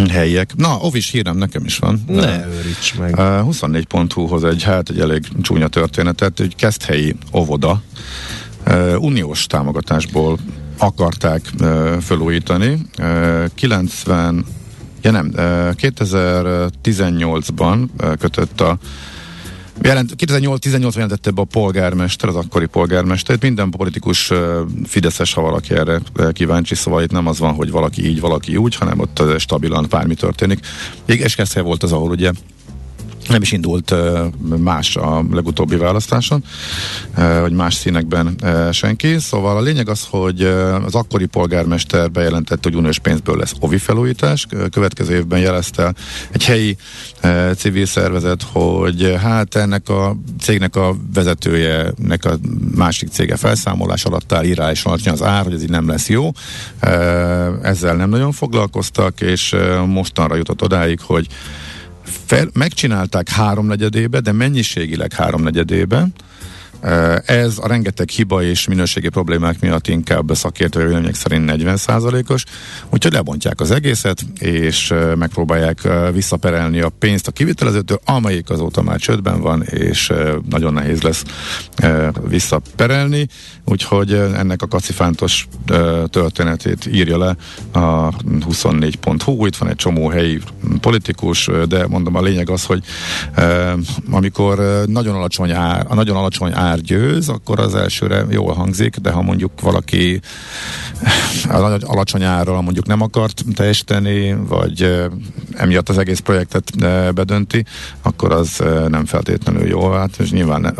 helyiek. 0.09 0.55
Na, 0.55 0.77
ovis 0.81 1.11
hírem 1.11 1.37
nekem 1.37 1.65
is 1.65 1.77
van. 1.77 2.03
Ne 2.07 2.45
őríts 2.47 2.97
meg. 2.97 3.13
24.hu-hoz 3.17 4.43
egy, 4.43 4.63
hát 4.63 4.89
egy 4.89 4.99
elég 4.99 5.27
csúnya 5.41 5.67
történetet, 5.67 6.39
egy 6.39 6.55
keszthelyi 6.55 7.15
óvoda 7.33 7.81
uniós 8.97 9.45
támogatásból 9.45 10.37
akarták 10.77 11.41
felújítani. 11.99 12.77
Uh, 12.99 13.45
90, 13.55 14.45
ja 15.01 15.11
nem, 15.11 15.25
uh, 15.25 15.33
2018-ban 15.75 17.87
uh, 18.01 18.15
kötött 18.15 18.61
a 18.61 18.77
Jelent, 19.81 20.15
2018 20.15 20.95
jelentette 20.95 21.31
be 21.31 21.41
a 21.41 21.43
polgármester, 21.43 22.29
az 22.29 22.35
akkori 22.35 22.65
polgármester. 22.65 23.37
Minden 23.41 23.69
politikus 23.69 24.31
fideszes, 24.85 25.33
ha 25.33 25.41
valaki 25.41 25.73
erre 25.73 26.01
kíváncsi, 26.31 26.75
szóval 26.75 27.03
itt 27.03 27.11
nem 27.11 27.27
az 27.27 27.39
van, 27.39 27.53
hogy 27.53 27.71
valaki 27.71 28.07
így, 28.07 28.19
valaki 28.19 28.57
úgy, 28.57 28.75
hanem 28.75 28.99
ott 28.99 29.21
stabilan 29.37 29.85
bármi 29.89 30.13
történik. 30.13 30.59
És 31.05 31.35
volt 31.53 31.83
az, 31.83 31.91
ahol 31.91 32.09
ugye 32.09 32.31
nem 33.29 33.41
is 33.41 33.51
indult 33.51 33.95
más 34.57 34.95
a 34.95 35.25
legutóbbi 35.31 35.75
választáson, 35.75 36.43
vagy 37.15 37.51
más 37.51 37.73
színekben 37.73 38.35
senki. 38.71 39.19
Szóval 39.19 39.57
a 39.57 39.61
lényeg 39.61 39.89
az, 39.89 40.07
hogy 40.09 40.43
az 40.85 40.95
akkori 40.95 41.25
polgármester 41.25 42.11
bejelentette, 42.11 42.69
hogy 42.69 42.75
uniós 42.75 42.99
pénzből 42.99 43.37
lesz 43.37 43.53
ovi 43.59 43.77
felújítás. 43.77 44.47
Következő 44.71 45.15
évben 45.15 45.39
jelezte 45.39 45.93
egy 46.31 46.45
helyi 46.45 46.77
civil 47.55 47.85
szervezet, 47.85 48.43
hogy 48.51 49.15
hát 49.21 49.55
ennek 49.55 49.89
a 49.89 50.15
cégnek 50.41 50.75
a 50.75 50.95
vezetője, 51.13 51.93
nek 51.97 52.25
a 52.25 52.37
másik 52.75 53.09
cége 53.09 53.35
felszámolás 53.35 54.05
alatt 54.05 54.33
áll 54.33 54.43
írás 54.43 54.83
alatt 54.83 55.05
az 55.05 55.23
ár, 55.23 55.43
hogy 55.43 55.53
ez 55.53 55.61
így 55.61 55.69
nem 55.69 55.87
lesz 55.87 56.09
jó. 56.09 56.31
Ezzel 57.61 57.95
nem 57.95 58.09
nagyon 58.09 58.31
foglalkoztak, 58.31 59.21
és 59.21 59.55
mostanra 59.85 60.35
jutott 60.35 60.61
odáig, 60.61 60.99
hogy 61.01 61.27
fel, 62.25 62.49
megcsinálták 62.53 63.29
háromnegyedébe, 63.29 64.19
de 64.19 64.31
mennyiségileg 64.31 65.13
háromnegyedébe, 65.13 66.07
ez 67.25 67.57
a 67.61 67.67
rengeteg 67.67 68.09
hiba 68.09 68.43
és 68.43 68.67
minőségi 68.67 69.09
problémák 69.09 69.59
miatt 69.59 69.87
inkább 69.87 70.31
szakértői 70.33 70.85
vélemények 70.85 71.15
szerint 71.15 71.51
40%-os, 71.53 72.43
úgyhogy 72.89 73.13
lebontják 73.13 73.59
az 73.59 73.71
egészet, 73.71 74.21
és 74.39 74.93
megpróbálják 75.17 75.87
visszaperelni 76.13 76.79
a 76.79 76.89
pénzt 76.99 77.27
a 77.27 77.31
kivitelezőtől, 77.31 77.99
amelyik 78.05 78.49
azóta 78.49 78.81
már 78.81 78.99
csődben 78.99 79.41
van, 79.41 79.63
és 79.63 80.13
nagyon 80.49 80.73
nehéz 80.73 81.01
lesz 81.01 81.23
visszaperelni, 82.27 83.27
úgyhogy 83.65 84.13
ennek 84.13 84.61
a 84.61 84.67
kacifántos 84.67 85.47
történetét 86.05 86.85
írja 86.85 87.17
le 87.17 87.35
a 87.79 88.11
24.hu, 88.49 89.45
itt 89.45 89.55
van 89.55 89.69
egy 89.69 89.75
csomó 89.75 90.09
helyi 90.09 90.39
politikus, 90.81 91.49
de 91.67 91.87
mondom 91.87 92.15
a 92.15 92.21
lényeg 92.21 92.49
az, 92.49 92.65
hogy 92.65 92.83
amikor 94.11 94.83
nagyon 94.85 95.15
alacsony 95.15 95.51
ár, 95.51 95.85
a 95.89 95.93
nagyon 95.93 96.15
alacsony 96.15 96.51
ár 96.53 96.68
ár 96.69 96.81
győz, 96.81 97.29
akkor 97.29 97.59
az 97.59 97.75
elsőre 97.75 98.25
jól 98.29 98.53
hangzik, 98.53 98.95
de 98.95 99.11
ha 99.11 99.21
mondjuk 99.21 99.61
valaki 99.61 100.21
alacsony 101.81 102.23
árral 102.23 102.61
mondjuk 102.61 102.85
nem 102.85 103.01
akart 103.01 103.43
teljesíteni, 103.55 104.35
vagy 104.47 105.07
emiatt 105.53 105.89
az 105.89 105.97
egész 105.97 106.19
projektet 106.19 106.71
bedönti, 107.13 107.65
akkor 108.01 108.31
az 108.31 108.63
nem 108.87 109.05
feltétlenül 109.05 109.67
jó. 109.67 109.91
Hát, 109.91 110.17
és 110.19 110.31
nyilván 110.31 110.75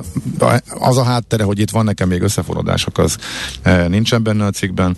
az 0.80 0.98
a 0.98 1.04
háttere, 1.04 1.44
hogy 1.44 1.60
itt 1.60 1.70
van 1.70 1.86
nekem 1.86 2.08
még 2.08 2.22
összeforradások, 2.22 2.98
az 2.98 3.18
nincsen 3.88 4.24
benne 4.24 4.46
a 4.46 4.50
cikkben. 4.50 4.98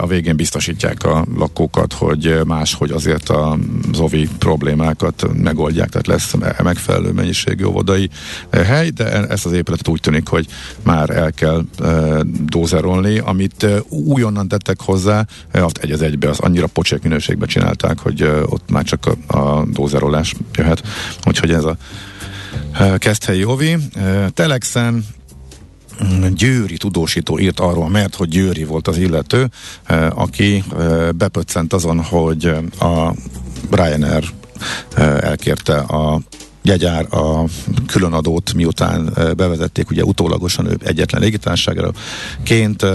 A 0.00 0.06
végén 0.06 0.36
biztosítják 0.36 1.04
a 1.04 1.26
lakókat, 1.36 1.92
hogy 1.92 2.40
máshogy 2.46 2.90
azért 2.90 3.28
az 3.28 3.98
ovi 3.98 4.28
problémákat 4.38 5.26
megoldják, 5.42 5.88
tehát 5.88 6.06
lesz 6.06 6.34
megfelelő 6.62 7.12
mennyiségű 7.12 7.64
óvodai 7.64 8.10
hely, 8.50 8.90
de 8.90 9.28
ezt 9.28 9.46
az 9.46 9.52
épületet 9.52 9.88
úgy 9.88 10.00
tűnik, 10.00 10.13
hogy 10.28 10.46
már 10.82 11.10
el 11.10 11.32
kell 11.32 11.64
e, 11.82 11.86
dózerolni, 12.44 13.18
amit 13.18 13.62
e, 13.62 13.82
újonnan 13.88 14.48
tettek 14.48 14.80
hozzá, 14.80 15.26
e, 15.50 15.64
azt 15.64 15.78
egy 15.78 15.90
az 15.90 16.02
egybe, 16.02 16.28
az 16.28 16.38
annyira 16.38 16.66
pocsék 16.66 17.02
minőségben 17.02 17.48
csinálták, 17.48 17.98
hogy 17.98 18.22
e, 18.22 18.42
ott 18.42 18.70
már 18.70 18.84
csak 18.84 19.06
a, 19.26 19.38
a 19.38 19.64
dózerolás 19.64 20.34
jöhet. 20.52 20.82
Úgyhogy 21.26 21.50
ez 21.50 21.64
a 21.64 21.76
e, 22.72 22.98
Keszthelyi 22.98 23.44
Ovi. 23.44 23.76
E, 23.94 24.28
Telexen 24.28 25.04
mm, 26.04 26.26
Győri 26.26 26.76
tudósító 26.76 27.38
írt 27.38 27.60
arról, 27.60 27.88
mert 27.88 28.14
hogy 28.14 28.28
Győri 28.28 28.64
volt 28.64 28.88
az 28.88 28.96
illető, 28.96 29.50
aki 30.10 30.64
bepöccent 31.16 31.72
azon, 31.72 32.02
hogy 32.02 32.44
a 32.80 33.14
Ryanair 33.70 34.24
elkérte 35.20 35.76
a 35.78 36.20
jegyár 36.66 37.06
a 37.14 37.44
különadót, 37.86 38.54
miután 38.54 39.12
bevezették, 39.36 39.90
ugye 39.90 40.04
utólagosan 40.04 40.66
ő 40.66 40.78
egyetlen 40.84 41.20
légitársaságként 41.20 42.86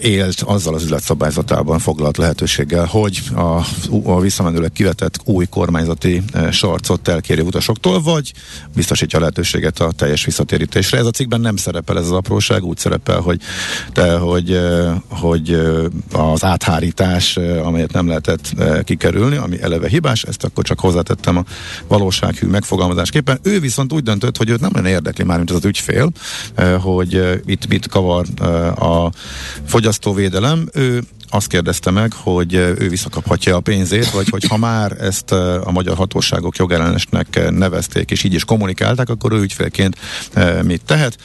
élt 0.00 0.40
azzal 0.40 0.74
az 0.74 0.82
üzletszabályzatában 0.82 1.78
foglalt 1.78 2.16
lehetőséggel, 2.16 2.84
hogy 2.84 3.20
a, 3.34 3.64
a 4.04 4.20
visszamenőleg 4.20 4.72
kivetett 4.72 5.20
új 5.24 5.46
kormányzati 5.46 6.22
sarcot 6.50 7.08
elkéri 7.08 7.40
utasoktól, 7.40 8.02
vagy 8.02 8.32
biztosítja 8.74 9.18
a 9.18 9.20
lehetőséget 9.20 9.80
a 9.80 9.92
teljes 9.92 10.24
visszatérítésre. 10.24 10.98
Ez 10.98 11.06
a 11.06 11.10
cikkben 11.10 11.40
nem 11.40 11.56
szerepel 11.56 11.98
ez 11.98 12.04
az 12.04 12.12
apróság, 12.12 12.64
úgy 12.64 12.76
szerepel, 12.76 13.20
hogy, 13.20 13.40
de, 13.92 14.16
hogy, 14.16 14.60
hogy 15.08 15.60
az 16.12 16.44
áthárítás, 16.44 17.36
amelyet 17.36 17.92
nem 17.92 18.06
lehetett 18.06 18.54
kikerülni, 18.84 19.36
ami 19.36 19.62
eleve 19.62 19.88
hibás, 19.88 20.22
ezt 20.22 20.44
akkor 20.44 20.64
csak 20.64 20.80
hozzátettem 20.80 21.36
a 21.36 21.44
valósághű 21.88 22.46
megfogalmazásképpen. 22.46 23.38
Ő 23.42 23.60
viszont 23.60 23.92
úgy 23.92 24.02
döntött, 24.02 24.36
hogy 24.36 24.50
őt 24.50 24.60
nem 24.60 24.70
olyan 24.74 24.86
érdekli 24.86 25.24
már, 25.24 25.36
mint 25.36 25.50
az, 25.50 25.56
az 25.56 25.64
ügyfél, 25.64 26.10
hogy 26.80 27.40
itt 27.44 27.68
mit 27.68 27.88
kavar 27.88 28.26
a 28.78 29.10
fogyasztóvédelem, 29.70 30.68
ő 30.72 31.02
azt 31.30 31.46
kérdezte 31.46 31.90
meg, 31.90 32.12
hogy 32.12 32.54
ő 32.54 32.88
visszakaphatja 32.88 33.56
a 33.56 33.60
pénzét, 33.60 34.10
vagy 34.10 34.28
hogy 34.28 34.44
ha 34.44 34.56
már 34.56 34.96
ezt 35.00 35.32
a 35.32 35.70
magyar 35.70 35.96
hatóságok 35.96 36.56
jogellenesnek 36.56 37.50
nevezték, 37.50 38.10
és 38.10 38.24
így 38.24 38.34
is 38.34 38.44
kommunikálták, 38.44 39.08
akkor 39.08 39.32
ő 39.32 39.40
ügyfélként 39.40 39.96
mit 40.62 40.82
tehet. 40.84 41.16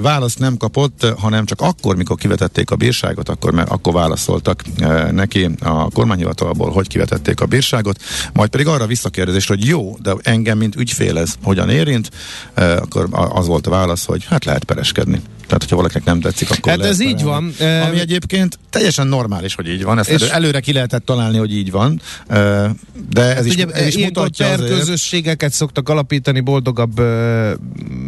Választ 0.00 0.38
nem 0.38 0.56
kapott, 0.56 1.06
hanem 1.18 1.44
csak 1.44 1.60
akkor, 1.60 1.96
mikor 1.96 2.16
kivetették 2.16 2.70
a 2.70 2.76
bírságot, 2.76 3.28
akkor, 3.28 3.52
mert 3.52 3.70
akkor 3.70 3.92
válaszoltak 3.92 4.62
neki 5.10 5.50
a 5.60 5.90
kormányhivatalból, 5.90 6.70
hogy 6.70 6.86
kivetették 6.86 7.40
a 7.40 7.46
bírságot, 7.46 8.02
majd 8.32 8.50
pedig 8.50 8.66
arra 8.66 8.86
visszakérdezést, 8.86 9.48
hogy 9.48 9.64
jó, 9.64 9.96
de 10.02 10.14
engem, 10.22 10.58
mint 10.58 10.76
ügyfél 10.76 11.18
ez 11.18 11.34
hogyan 11.42 11.70
érint, 11.70 12.10
akkor 12.54 13.08
az 13.10 13.46
volt 13.46 13.66
a 13.66 13.70
válasz, 13.70 14.04
hogy 14.04 14.24
hát 14.24 14.44
lehet 14.44 14.64
pereskedni. 14.64 15.20
Tehát, 15.46 15.62
hogyha 15.62 15.76
valakinek 15.76 16.04
nem 16.04 16.20
tetszik, 16.20 16.50
akkor 16.50 16.72
Hát 16.72 16.84
ez 16.84 17.00
így 17.00 17.22
van. 17.22 17.54
Ami 17.58 17.98
egyébként 17.98 18.58
teljesen 18.70 19.05
normális, 19.08 19.54
hogy 19.54 19.68
így 19.68 19.82
van. 19.82 19.98
Ezt 19.98 20.10
elő, 20.10 20.28
előre 20.30 20.60
ki 20.60 20.72
lehetett 20.72 21.04
találni, 21.04 21.38
hogy 21.38 21.54
így 21.54 21.70
van. 21.70 22.00
De 22.28 23.22
ez 23.22 23.34
hát 23.34 23.44
is, 23.44 23.54
ugye, 23.54 23.66
ez 23.66 23.86
is 23.86 24.04
mutatja 24.04 24.46
azért. 24.46 24.70
közösségeket 24.70 25.52
szoktak 25.52 25.88
alapítani 25.88 26.40
boldogabb 26.40 26.94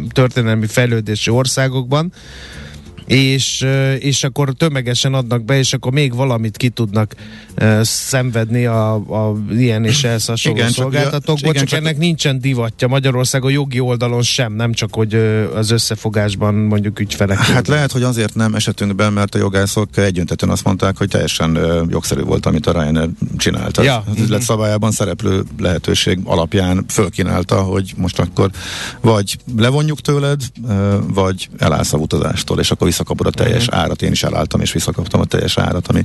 történelmi 0.09 0.67
fejlődési 0.67 1.29
országokban 1.29 2.11
és, 3.09 3.65
és 3.99 4.23
akkor 4.23 4.53
tömegesen 4.57 5.13
adnak 5.13 5.43
be, 5.43 5.57
és 5.57 5.73
akkor 5.73 5.91
még 5.91 6.15
valamit 6.15 6.57
ki 6.57 6.69
tudnak 6.69 7.15
uh, 7.61 7.81
szenvedni 7.81 8.65
a, 8.65 8.93
a 8.93 9.35
ilyen 9.51 9.85
és 9.85 10.03
ehhez 10.03 10.25
hasonló 10.25 10.57
igen, 10.57 10.71
szolgáltatókból, 10.71 11.35
csak, 11.35 11.49
igen, 11.49 11.53
csak, 11.53 11.67
csak 11.67 11.79
ennek 11.79 11.97
nincsen 11.97 12.39
divatja 12.39 12.87
Magyarországon 12.87 13.51
jogi 13.51 13.79
oldalon 13.79 14.21
sem, 14.21 14.53
nem 14.53 14.73
csak, 14.73 14.95
hogy 14.95 15.13
az 15.55 15.71
összefogásban 15.71 16.53
mondjuk 16.53 16.99
ügyfelek. 16.99 17.37
Hát 17.37 17.55
oldal. 17.55 17.75
lehet, 17.75 17.91
hogy 17.91 18.03
azért 18.03 18.35
nem 18.35 18.55
esetünkben, 18.55 19.13
mert 19.13 19.35
a 19.35 19.37
jogászok 19.37 19.97
egyöntetően 19.97 20.51
azt 20.51 20.63
mondták, 20.63 20.97
hogy 20.97 21.07
teljesen 21.07 21.57
uh, 21.57 21.81
jogszerű 21.89 22.21
volt, 22.21 22.45
amit 22.45 22.67
a 22.67 22.71
Ryanair 22.71 23.09
csinált. 23.37 23.77
Az, 23.77 23.85
ja. 23.85 24.03
az 24.09 24.19
üzlet 24.19 24.41
szabályában 24.41 24.91
szereplő 24.91 25.43
lehetőség 25.59 26.19
alapján 26.23 26.85
fölkínálta, 26.89 27.61
hogy 27.61 27.93
most 27.97 28.19
akkor 28.19 28.49
vagy 29.01 29.37
levonjuk 29.57 30.01
tőled, 30.01 30.41
uh, 30.61 30.93
vagy 31.13 31.49
elállsz 31.57 31.93
a 31.93 31.97
utazástól, 31.97 32.59
és 32.59 32.71
akkor 32.71 32.87
visszakapod 32.99 33.27
a 33.27 33.43
teljes 33.43 33.67
uh-huh. 33.67 33.81
árat. 33.81 34.01
Én 34.01 34.11
is 34.11 34.23
elálltam, 34.23 34.61
és 34.61 34.71
visszakaptam 34.71 35.19
a 35.19 35.25
teljes 35.25 35.57
árat, 35.57 35.87
ami 35.87 36.03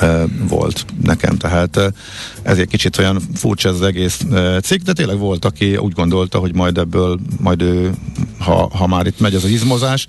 uh, 0.00 0.22
volt 0.48 0.84
nekem. 1.02 1.36
Tehát 1.36 1.76
uh, 1.76 1.84
ez 2.42 2.58
egy 2.58 2.68
kicsit 2.68 2.98
olyan 2.98 3.20
furcsa 3.34 3.68
ez 3.68 3.74
az 3.74 3.82
egész 3.82 4.20
uh, 4.30 4.60
cikk, 4.60 4.82
de 4.82 4.92
tényleg 4.92 5.18
volt, 5.18 5.44
aki 5.44 5.76
úgy 5.76 5.92
gondolta, 5.92 6.38
hogy 6.38 6.54
majd 6.54 6.78
ebből, 6.78 7.20
majd 7.40 7.62
ő, 7.62 7.92
ha, 8.38 8.68
ha 8.74 8.86
már 8.86 9.06
itt 9.06 9.20
megy 9.20 9.34
az, 9.34 9.44
az 9.44 9.50
izmozás, 9.50 10.06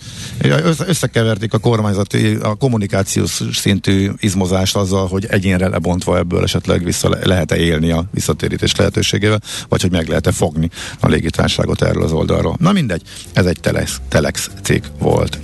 összekeverték 0.88 1.54
a 1.54 1.58
kormányzati, 1.58 2.38
a 2.42 2.56
kommunikációs 2.56 3.42
szintű 3.54 4.12
izmozást 4.18 4.76
azzal, 4.76 5.08
hogy 5.08 5.26
egyénre 5.26 5.68
lebontva 5.68 6.18
ebből 6.18 6.44
esetleg 6.44 6.84
vissza 6.84 7.10
le, 7.10 7.20
lehet-e 7.24 7.56
élni 7.56 7.92
a 7.92 8.06
visszatérítés 8.12 8.76
lehetőségével, 8.76 9.42
vagy 9.70 9.82
hogy 9.82 9.92
meg 9.92 10.08
lehet-e 10.08 10.32
fogni 10.32 10.70
a 11.00 11.08
légitárságot 11.08 11.82
erről 11.82 12.04
az 12.04 12.12
oldalról. 12.12 12.56
Na 12.60 12.72
mindegy, 12.72 13.02
ez 13.34 13.46
egy 13.46 13.60
telex, 13.60 14.02
telex 14.10 14.50
cikk 14.62 14.84
volt. 15.00 15.38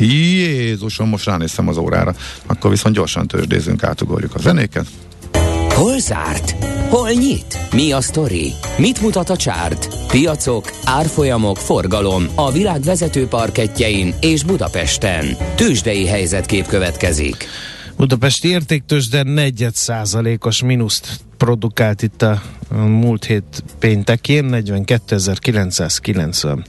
Jézusom, 0.70 1.10
most 1.10 1.26
ránéztem 1.26 1.68
az 1.68 1.78
órára. 1.78 2.16
Akkor 2.46 2.70
viszont 2.70 2.96
gyorsan 2.96 3.28
tőzsdézünk, 3.28 3.84
átugorjuk 3.84 4.36
a 4.36 4.40
zenéket. 4.40 4.86
Hol 5.80 6.00
zárt? 6.00 6.56
Hol 6.90 7.10
nyit? 7.10 7.58
Mi 7.74 7.92
a 7.92 8.02
sztori? 8.02 8.54
Mit 8.78 9.02
mutat 9.02 9.30
a 9.30 9.36
csárt? 9.36 9.88
Piacok, 10.08 10.72
árfolyamok, 10.84 11.58
forgalom 11.58 12.26
a 12.36 12.52
világ 12.52 12.82
vezető 12.82 13.28
parketjein 13.28 14.14
és 14.22 14.44
Budapesten. 14.44 15.26
Tősdei 15.56 16.08
helyzetkép 16.08 16.68
következik. 16.68 17.48
Budapesti 18.00 18.48
értéktősde 18.48 19.24
negyed 19.24 19.76
százalékos 19.76 20.64
mínuszt 20.64 21.20
produkált 21.38 22.02
itt 22.02 22.22
a 22.22 22.42
múlt 22.70 23.26
hét 23.26 23.64
péntekén, 23.80 24.50
42.990 24.52 26.64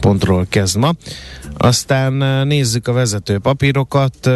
pontról 0.00 0.46
kezd 0.48 0.76
ma. 0.76 0.92
Aztán 1.56 2.12
nézzük 2.46 2.88
a 2.88 2.92
vezető 2.92 3.38
papírokat, 3.38 4.26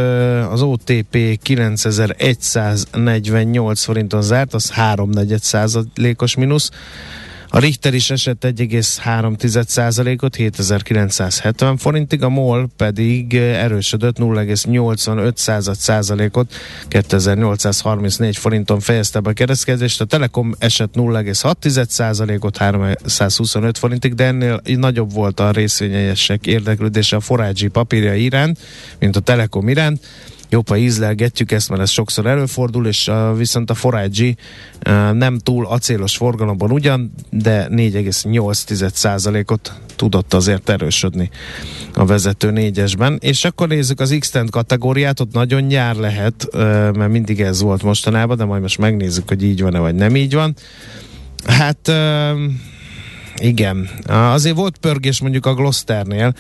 az 0.51 0.63
OTP 0.63 1.39
9148 1.43 3.83
forinton 3.83 4.23
zárt, 4.23 4.55
az 4.55 4.71
3 4.71 5.11
százalékos 5.37 6.35
mínusz, 6.35 6.71
a 7.55 7.59
Richter 7.59 7.95
is 7.95 8.11
esett 8.11 8.47
1,3%-ot, 8.47 10.35
7970 10.35 11.77
forintig, 11.77 12.23
a 12.23 12.29
MOL 12.29 12.69
pedig 12.77 13.35
erősödött 13.35 14.17
0,85%-ot, 14.19 16.55
2834 16.88 18.37
forinton 18.37 18.81
fejezte 18.81 19.21
be 19.21 19.31
a 19.31 19.33
kereskedést, 19.33 20.01
a 20.01 20.05
Telekom 20.05 20.55
esett 20.59 20.95
0,6%-ot, 20.95 22.57
325 22.57 23.79
forintig, 23.79 24.14
de 24.14 24.25
ennél 24.25 24.61
nagyobb 24.64 25.12
volt 25.12 25.40
a 25.40 25.51
részvényesek 25.51 26.47
érdeklődése 26.47 27.17
a 27.17 27.21
forágyi 27.21 27.69
papírja 27.69 28.14
iránt, 28.14 28.59
mint 28.99 29.17
a 29.17 29.21
Telekom 29.21 29.69
iránt 29.69 30.01
jópa 30.55 30.77
ízlelgetjük 30.77 31.53
ezt, 31.53 31.69
mert 31.69 31.83
ez 31.83 31.90
sokszor 31.90 32.27
előfordul, 32.27 32.87
és 32.87 33.11
viszont 33.37 33.71
a 33.71 33.75
Forage 33.75 34.27
uh, 34.27 35.12
nem 35.12 35.38
túl 35.38 35.67
acélos 35.67 36.17
forgalomban 36.17 36.71
ugyan, 36.71 37.12
de 37.31 37.69
4,8%-ot 37.71 39.73
tudott 39.97 40.35
azért 40.35 40.69
erősödni 40.69 41.31
a 41.95 42.05
vezető 42.05 42.51
négyesben. 42.51 43.19
És 43.21 43.45
akkor 43.45 43.69
nézzük 43.69 44.01
az 44.01 44.17
x 44.19 44.33
kategóriát, 44.51 45.21
ott 45.21 45.33
nagyon 45.33 45.62
nyár 45.62 45.95
lehet, 45.95 46.49
mert 46.93 47.09
mindig 47.09 47.40
ez 47.40 47.61
volt 47.61 47.83
mostanában, 47.83 48.37
de 48.37 48.45
majd 48.45 48.62
most 48.62 48.79
megnézzük, 48.79 49.29
hogy 49.29 49.43
így 49.43 49.62
van-e, 49.62 49.79
vagy 49.79 49.95
nem 49.95 50.17
így 50.17 50.35
van. 50.35 50.55
Hát 51.47 51.88
uh, 51.88 52.40
igen, 53.37 53.88
azért 54.07 54.57
volt 54.57 54.79
pörgés 54.79 55.21
mondjuk 55.21 55.47
a 55.47 55.55
Glosternél, 55.55 56.35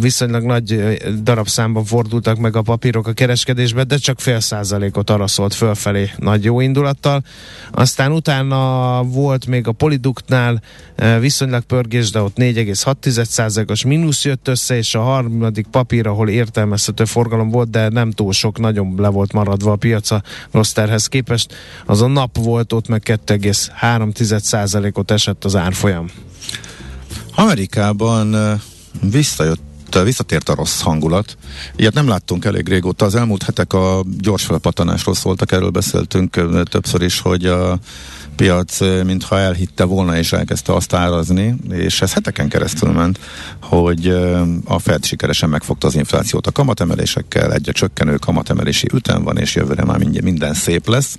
viszonylag 0.00 0.42
nagy 0.42 0.98
darabszámban 1.22 1.84
fordultak 1.84 2.38
meg 2.38 2.56
a 2.56 2.62
papírok 2.62 3.06
a 3.06 3.12
kereskedésbe, 3.12 3.84
de 3.84 3.96
csak 3.96 4.20
fél 4.20 4.40
százalékot 4.40 5.10
araszolt 5.10 5.54
fölfelé 5.54 6.10
nagy 6.16 6.44
jó 6.44 6.60
indulattal. 6.60 7.22
Aztán 7.70 8.12
utána 8.12 9.02
volt 9.02 9.46
még 9.46 9.66
a 9.66 9.72
Poliduktnál 9.72 10.62
viszonylag 11.20 11.62
pörgés, 11.62 12.10
de 12.10 12.20
ott 12.20 12.36
4,6 12.36 13.24
százalékos 13.24 13.84
mínusz 13.84 14.24
jött 14.24 14.48
össze, 14.48 14.76
és 14.76 14.94
a 14.94 15.00
harmadik 15.00 15.66
papír, 15.66 16.06
ahol 16.06 16.28
értelmezhető 16.28 17.04
forgalom 17.04 17.48
volt, 17.48 17.70
de 17.70 17.88
nem 17.88 18.10
túl 18.10 18.32
sok, 18.32 18.58
nagyon 18.58 18.94
le 18.96 19.08
volt 19.08 19.32
maradva 19.32 19.72
a 19.72 19.76
piaca 19.76 20.22
Rosterhez 20.50 21.06
képest. 21.06 21.54
Az 21.86 22.02
a 22.02 22.06
nap 22.06 22.36
volt 22.36 22.72
ott 22.72 22.88
meg 22.88 23.02
2,3 23.04 24.38
százalékot 24.38 25.10
esett 25.10 25.44
az 25.44 25.56
árfolyam. 25.56 26.06
Amerikában 27.34 28.36
visszajött 29.00 29.66
visszatért 30.04 30.48
a 30.48 30.54
rossz 30.54 30.80
hangulat. 30.80 31.36
Ilyet 31.76 31.94
nem 31.94 32.08
láttunk 32.08 32.44
elég 32.44 32.68
régóta. 32.68 33.04
Az 33.04 33.14
elmúlt 33.14 33.42
hetek 33.42 33.72
a 33.72 34.04
gyors 34.18 34.44
felpatanásról 34.44 35.14
szóltak, 35.14 35.52
erről 35.52 35.70
beszéltünk 35.70 36.64
többször 36.64 37.02
is, 37.02 37.20
hogy 37.20 37.46
a 37.46 37.78
piac 38.36 38.80
mintha 38.80 39.38
elhitte 39.38 39.84
volna 39.84 40.16
és 40.16 40.32
elkezdte 40.32 40.72
azt 40.72 40.94
árazni, 40.94 41.54
és 41.70 42.00
ez 42.00 42.12
heteken 42.12 42.48
keresztül 42.48 42.90
ment, 42.90 43.18
hogy 43.62 44.06
a 44.64 44.78
Fed 44.78 45.04
sikeresen 45.04 45.48
megfogta 45.48 45.86
az 45.86 45.94
inflációt 45.94 46.46
a 46.46 46.52
kamatemelésekkel, 46.52 47.52
egyre 47.52 47.72
csökkenő 47.72 48.16
kamatemelési 48.16 48.88
ütem 48.94 49.22
van, 49.22 49.38
és 49.38 49.54
jövőre 49.54 49.84
már 49.84 49.98
mindjárt 49.98 50.24
minden 50.24 50.54
szép 50.54 50.88
lesz. 50.88 51.16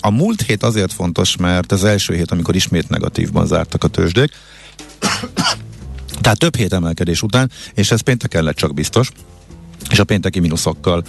A 0.00 0.10
múlt 0.10 0.42
hét 0.42 0.62
azért 0.62 0.92
fontos, 0.92 1.36
mert 1.36 1.72
az 1.72 1.84
első 1.84 2.14
hét, 2.14 2.30
amikor 2.30 2.54
ismét 2.54 2.88
negatívban 2.88 3.46
zártak 3.46 3.84
a 3.84 3.88
tőzsdék, 3.88 4.30
tehát 6.20 6.38
több 6.38 6.56
hét 6.56 6.72
emelkedés 6.72 7.22
után, 7.22 7.50
és 7.74 7.90
ez 7.90 8.00
pénteken 8.00 8.44
lett 8.44 8.56
csak 8.56 8.74
biztos, 8.74 9.10
és 9.90 9.98
a 9.98 10.04
pénteki 10.04 10.40
mínuszokkal 10.40 11.02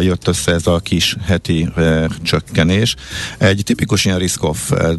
jött 0.00 0.28
össze 0.28 0.52
ez 0.52 0.66
a 0.66 0.78
kis 0.78 1.16
heti 1.24 1.68
uh, 1.76 2.04
csökkenés. 2.22 2.94
Egy 3.38 3.62
tipikus 3.64 4.04
ilyen 4.04 4.18
risk-off 4.18 4.70
uh, 4.70 4.98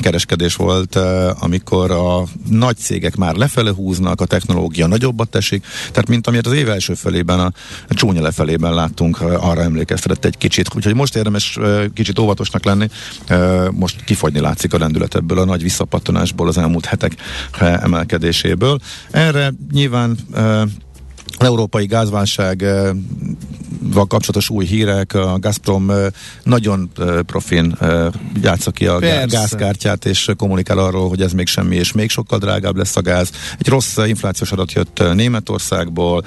kereskedés 0.00 0.54
volt, 0.54 0.96
amikor 1.40 1.90
a 1.90 2.24
nagy 2.48 2.76
cégek 2.76 3.16
már 3.16 3.34
lefele 3.34 3.70
húznak, 3.70 4.20
a 4.20 4.24
technológia 4.24 4.86
nagyobbat 4.86 5.28
teszik, 5.28 5.66
tehát 5.90 6.08
mint 6.08 6.26
amiért 6.26 6.46
az 6.46 6.52
év 6.52 6.68
első 6.68 6.94
felében, 6.94 7.40
a, 7.40 7.52
a 7.88 7.94
csúnya 7.94 8.22
lefelében 8.22 8.74
láttunk, 8.74 9.20
arra 9.20 9.62
emlékeztetett 9.62 10.24
egy 10.24 10.38
kicsit. 10.38 10.74
Úgyhogy 10.76 10.94
most 10.94 11.16
érdemes 11.16 11.58
kicsit 11.94 12.18
óvatosnak 12.18 12.64
lenni, 12.64 12.88
most 13.72 14.04
kifogyni 14.04 14.40
látszik 14.40 14.74
a 14.74 14.78
lendület 14.78 15.14
ebből 15.14 15.38
a 15.38 15.44
nagy 15.44 15.62
visszapattanásból 15.62 16.48
az 16.48 16.58
elmúlt 16.58 16.84
hetek 16.84 17.12
emelkedéséből. 17.58 18.78
Erre 19.10 19.52
nyilván 19.72 20.18
európai 21.40 21.86
gázválság 21.86 22.64
val 23.82 24.06
kapcsolatos 24.06 24.50
új 24.50 24.64
hírek, 24.64 25.14
a 25.14 25.38
Gazprom 25.38 25.92
nagyon 26.42 26.90
profin 27.26 27.76
játsza 28.42 28.70
ki 28.70 28.86
a 28.86 28.96
Persze. 28.96 29.36
gázkártyát, 29.36 30.04
és 30.04 30.30
kommunikál 30.36 30.78
arról, 30.78 31.08
hogy 31.08 31.22
ez 31.22 31.32
még 31.32 31.46
semmi, 31.46 31.76
és 31.76 31.92
még 31.92 32.10
sokkal 32.10 32.38
drágább 32.38 32.76
lesz 32.76 32.96
a 32.96 33.00
gáz. 33.00 33.30
Egy 33.58 33.68
rossz 33.68 33.96
inflációs 33.96 34.52
adat 34.52 34.72
jött 34.72 35.02
Németországból, 35.14 36.24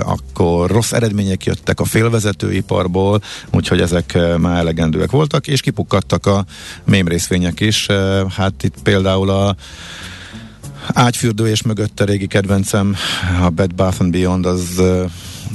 akkor 0.00 0.70
rossz 0.70 0.92
eredmények 0.92 1.44
jöttek 1.44 1.80
a 1.80 1.84
félvezetőiparból, 1.84 3.22
úgyhogy 3.50 3.80
ezek 3.80 4.18
már 4.38 4.58
elegendőek 4.58 5.10
voltak, 5.10 5.46
és 5.46 5.60
kipukkadtak 5.60 6.26
a 6.26 6.44
mém 6.84 7.08
részvények 7.08 7.60
is. 7.60 7.86
Hát 8.36 8.62
itt 8.62 8.76
például 8.82 9.30
a 9.30 9.56
ágyfürdő 10.86 11.48
és 11.48 11.62
mögötte 11.62 12.04
régi 12.04 12.26
kedvencem, 12.26 12.96
a 13.42 13.48
Bed 13.48 13.74
Bath 13.74 14.04
Beyond, 14.04 14.46
az 14.46 14.82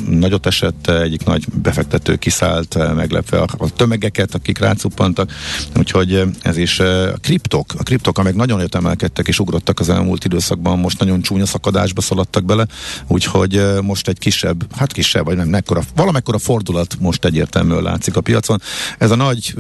nagyot 0.10 0.46
esett, 0.46 0.90
egyik 0.90 1.24
nagy 1.24 1.46
befektető 1.54 2.16
kiszállt, 2.16 2.96
meglepve 2.96 3.40
a, 3.40 3.70
tömegeket, 3.76 4.36
akik 4.36 4.58
rácuppantak, 4.58 5.32
úgyhogy 5.78 6.24
ez 6.42 6.58
is 6.58 6.80
a 6.80 7.18
kriptok, 7.22 7.74
a 7.78 7.84
kriptok, 7.84 8.18
amelyek 8.18 8.38
nagyon 8.38 8.58
nagyot 8.58 8.76
emelkedtek 8.76 9.28
és 9.28 9.40
ugrottak 9.40 9.80
az 9.80 9.90
elmúlt 9.90 10.26
időszakban, 10.26 10.80
most 10.80 11.00
nagyon 11.00 11.22
csúnya 11.22 11.46
szakadásba 11.46 12.02
szaladtak 12.02 12.44
bele, 12.44 12.66
úgyhogy 13.08 13.62
most 13.82 14.08
egy 14.08 14.20
kisebb, 14.20 14.76
hát 14.76 14.92
kisebb, 14.92 15.26
vagy 15.26 15.36
nem, 15.36 15.48
mekkora, 15.48 15.82
valamekkora 15.96 16.38
fordulat 16.38 16.98
most 17.00 17.26
egyértelműen 17.26 17.84
látszik 17.84 18.16
a 18.16 18.22
piacon. 18.22 18.62
Ez 18.98 19.12
a 19.12 19.16
nagy, 19.16 19.56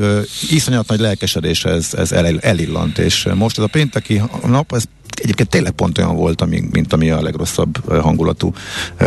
iszonyat 0.50 0.88
nagy 0.88 1.00
lelkesedés, 1.00 1.66
ez, 1.66 1.94
ez 1.94 2.12
el, 2.12 2.40
elillant, 2.40 2.98
és 2.98 3.28
most 3.36 3.58
ez 3.58 3.64
a 3.64 3.68
pénteki 3.68 4.22
nap, 4.46 4.74
ez 4.74 4.84
egyébként 5.22 5.50
tényleg 5.50 5.72
pont 5.72 5.98
olyan 5.98 6.16
volt, 6.16 6.42
ami, 6.42 6.64
mint 6.72 6.94
ami 6.94 7.10
a 7.10 7.22
legrosszabb 7.22 8.02
hangulatú 8.02 8.54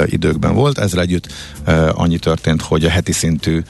időkben 0.07 0.55
volt. 0.55 0.79
Ezzel 0.79 1.01
együtt 1.01 1.33
annyi 1.93 2.19
történt, 2.19 2.63
hogy 2.63 2.85
a 2.85 2.91
heti 2.91 3.13
szintű 3.13 3.63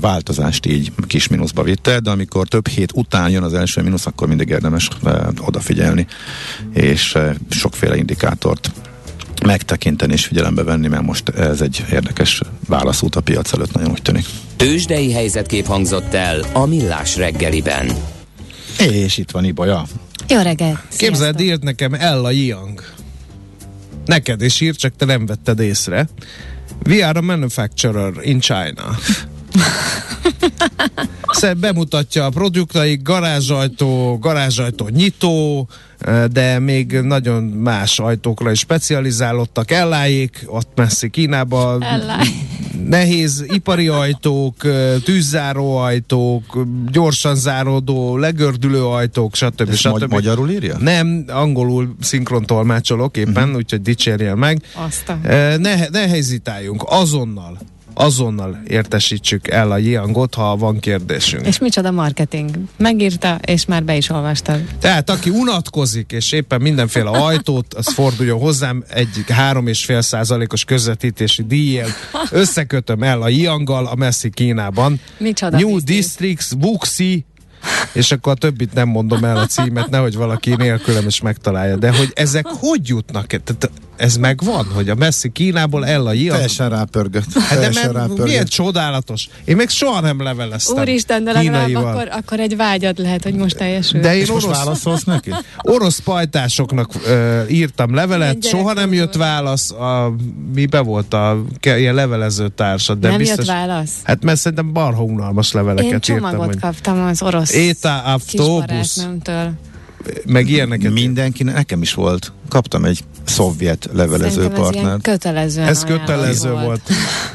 változást 0.00 0.66
így 0.66 0.92
kis 1.06 1.28
mínuszba 1.28 1.62
vitte, 1.62 2.00
de 2.00 2.10
amikor 2.10 2.48
több 2.48 2.68
hét 2.68 2.92
után 2.94 3.30
jön 3.30 3.42
az 3.42 3.54
első 3.54 3.82
mínusz, 3.82 4.06
akkor 4.06 4.28
mindig 4.28 4.48
érdemes 4.48 4.88
odafigyelni, 5.40 6.06
és 6.74 7.18
sokféle 7.50 7.96
indikátort 7.96 8.70
megtekinteni 9.46 10.12
és 10.12 10.26
figyelembe 10.26 10.62
venni, 10.62 10.88
mert 10.88 11.02
most 11.02 11.28
ez 11.28 11.60
egy 11.60 11.84
érdekes 11.92 12.40
válaszút 12.66 13.16
a 13.16 13.20
piac 13.20 13.52
előtt, 13.52 13.72
nagyon 13.72 13.90
úgy 13.90 14.02
tűnik. 14.02 14.24
Tőzsdei 14.56 15.12
helyzetkép 15.12 15.66
hangzott 15.66 16.14
el 16.14 16.40
a 16.52 16.66
Millás 16.66 17.16
reggeliben. 17.16 17.86
És 18.78 19.16
itt 19.16 19.30
van 19.30 19.44
Ibolya. 19.44 19.86
Jó 20.28 20.40
reggel! 20.40 20.82
Képzeld, 20.96 21.40
írt 21.40 21.62
nekem 21.62 21.94
Ella 21.94 22.30
Young. 22.30 22.82
Neked 24.04 24.42
is 24.42 24.60
írt, 24.60 24.78
csak 24.78 24.96
te 24.96 25.04
nem 25.04 25.26
vetted 25.26 25.60
észre. 25.60 26.08
We 26.86 27.06
are 27.06 27.18
a 27.18 27.22
manufacturer 27.22 28.12
in 28.22 28.40
China. 28.40 28.84
Szóval 31.38 31.54
bemutatja 31.54 32.24
a 32.24 32.30
produktaik, 32.30 33.02
garázsajtó, 33.02 34.18
garázsajtó 34.18 34.88
nyitó, 34.88 35.68
de 36.30 36.58
még 36.58 36.92
nagyon 36.92 37.42
más 37.42 37.98
ajtókra 37.98 38.50
is 38.50 38.58
specializálódtak. 38.58 39.70
Ellájék, 39.70 40.44
ott 40.46 40.68
messzi 40.74 41.10
Kínába. 41.10 41.76
Elláj. 41.80 42.26
Nehéz 42.86 43.44
ipari 43.48 43.88
ajtók, 43.88 44.54
tűzzáró 45.04 45.76
ajtók, 45.76 46.66
gyorsan 46.92 47.34
záródó, 47.34 48.16
legördülő 48.16 48.84
ajtók, 48.84 49.34
stb. 49.34 49.68
Ez 49.68 49.76
stb. 49.76 49.90
magy- 49.90 50.08
magyarul 50.08 50.50
írja? 50.50 50.76
Nem, 50.78 51.24
angolul 51.28 51.94
szinkrontolmácsolok 52.00 53.16
éppen, 53.16 53.42
uh-huh. 53.42 53.56
úgyhogy 53.56 53.82
dicsérjél 53.82 54.34
meg. 54.34 54.62
Azt 54.86 55.08
a... 55.08 55.28
E, 55.28 55.56
Ne, 55.56 55.88
ne 55.88 56.08
hezitáljunk, 56.08 56.84
azonnal, 56.86 57.58
azonnal 57.98 58.60
értesítsük 58.66 59.48
el 59.48 59.70
a 59.70 59.76
Jiangot, 59.76 60.34
ha 60.34 60.56
van 60.56 60.78
kérdésünk. 60.78 61.46
És 61.46 61.58
micsoda 61.58 61.90
marketing. 61.90 62.50
Megírta, 62.76 63.38
és 63.46 63.64
már 63.64 63.84
be 63.84 63.96
is 63.96 64.10
olvastad. 64.10 64.60
Tehát 64.80 65.10
aki 65.10 65.30
unatkozik, 65.30 66.12
és 66.12 66.32
éppen 66.32 66.60
mindenféle 66.60 67.10
ajtót, 67.10 67.74
az 67.74 67.92
forduljon 67.92 68.38
hozzám 68.38 68.84
egy 68.88 69.24
három 69.28 69.66
és 69.66 69.84
fél 69.84 70.00
százalékos 70.00 70.64
közvetítési 70.64 71.42
díjjel. 71.42 71.88
Összekötöm 72.30 73.02
el 73.02 73.22
a 73.22 73.28
Jianggal 73.28 73.86
a 73.86 73.94
messzi 73.94 74.30
Kínában. 74.30 75.00
Micsoda 75.18 75.56
New 75.56 75.74
biznisz. 75.74 75.96
Districts, 75.96 76.56
Buxi, 76.56 77.24
és 77.92 78.12
akkor 78.12 78.32
a 78.32 78.34
többit 78.34 78.74
nem 78.74 78.88
mondom 78.88 79.24
el 79.24 79.36
a 79.36 79.46
címet, 79.46 79.90
nehogy 79.90 80.14
valaki 80.14 80.54
nélkülem 80.56 81.06
is 81.06 81.20
megtalálja. 81.20 81.76
De 81.76 81.96
hogy 81.96 82.10
ezek 82.14 82.46
hogy 82.46 82.88
jutnak? 82.88 83.26
Tehát 83.26 83.70
ez 83.98 84.16
megvan, 84.16 84.66
hogy 84.74 84.88
a 84.88 84.94
messzi 84.94 85.28
Kínából 85.28 85.86
el 85.86 86.06
a 86.06 86.12
Jiang... 86.12 86.32
Teljesen 86.32 86.68
rápörgött. 86.68 87.32
Hát 87.32 87.58
de 87.58 87.60
mert 87.60 87.74
milyen 87.74 87.92
rápörgött. 87.92 88.48
csodálatos. 88.48 89.28
Én 89.44 89.56
még 89.56 89.68
soha 89.68 90.00
nem 90.00 90.22
leveleztem 90.22 90.82
Úristen, 90.82 91.24
de 91.24 91.32
legalább 91.32 91.74
akkor, 91.74 92.08
akkor 92.10 92.40
egy 92.40 92.56
vágyad 92.56 92.98
lehet, 92.98 93.22
hogy 93.22 93.34
most 93.34 93.56
teljesül. 93.56 94.00
De 94.00 94.14
én 94.14 94.20
És 94.20 94.30
most 94.30 94.44
orosz, 94.46 94.56
válaszolsz 94.56 95.04
neki? 95.04 95.30
orosz 95.74 95.98
pajtásoknak 95.98 96.90
ö, 97.06 97.42
írtam 97.46 97.94
levelet, 97.94 98.44
soha 98.44 98.72
nem 98.72 98.92
jött 98.92 99.14
válasz, 99.14 99.70
a, 99.70 100.14
mibe 100.54 100.80
volt 100.80 101.14
a 101.14 101.44
ke, 101.60 101.78
ilyen 101.78 101.94
levelező 101.94 102.48
társad, 102.48 102.98
de 102.98 103.08
nem 103.08 103.18
biztos, 103.18 103.36
jött 103.36 103.46
válasz? 103.46 103.92
Hát 104.02 104.24
mert 104.24 104.38
szerintem 104.38 104.72
barha 104.72 105.02
unalmas 105.02 105.54
Én 105.54 105.60
leveleket 105.60 106.08
írtam, 106.08 106.16
csomagot 106.16 106.46
hogy 106.46 106.60
kaptam 106.60 107.06
az 107.06 107.22
orosz 107.22 107.54
Éta 107.54 107.98
autóbusz, 107.98 108.94
kisbarátnőmtől. 108.94 109.52
meg 110.26 110.48
ilyeneket. 110.48 110.92
Mindenki, 110.92 111.42
nekem 111.42 111.82
is 111.82 111.94
volt. 111.94 112.32
Kaptam 112.48 112.84
egy 112.84 113.04
szovjet 113.24 113.88
levelező 113.92 114.30
Szerintem 114.30 114.62
ez 114.62 114.70
partnert. 114.70 115.02
kötelezően 115.02 115.66
Ez 115.68 115.84
kötelező 115.84 116.50
volt. 116.50 116.80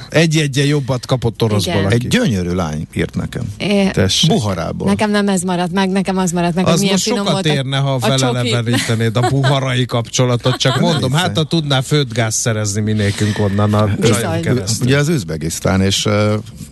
Egy-egyen 0.09 0.65
jobbat 0.65 1.05
kapott 1.05 1.41
oroszból, 1.41 1.73
Igen. 1.73 1.85
aki. 1.85 1.93
Egy 1.95 2.07
gyönyörű 2.07 2.49
lány 2.51 2.87
írt 2.93 3.15
nekem. 3.15 3.43
É, 3.57 3.89
Tessék. 3.91 4.29
Buharából. 4.29 4.87
nekem 4.87 5.11
nem 5.11 5.27
ez 5.27 5.41
maradt 5.41 5.71
meg, 5.71 5.89
nekem 5.89 6.17
az 6.17 6.31
maradt 6.31 6.55
meg, 6.55 6.67
Az 6.67 6.79
milyen 6.79 6.93
most 6.93 7.05
sokat 7.05 7.31
volt 7.31 7.45
érne, 7.45 7.77
ha 7.77 7.93
a 7.93 7.99
csoki. 7.99 8.17
felelevenítenéd 8.19 9.17
a 9.17 9.27
buharai 9.31 9.85
kapcsolatot, 9.85 10.55
csak 10.55 10.79
mondom, 10.79 11.01
viccelj. 11.11 11.21
hát 11.23 11.37
ha 11.37 11.43
tudnál 11.43 11.81
földgáz 11.81 12.35
szerezni 12.35 12.81
minékünk 12.81 13.39
onnan 13.39 13.73
a 13.73 13.95
keresztül. 14.41 14.85
Ugye 14.87 14.97
az 14.97 15.07
Üzbegisztán, 15.07 15.81
és 15.81 16.01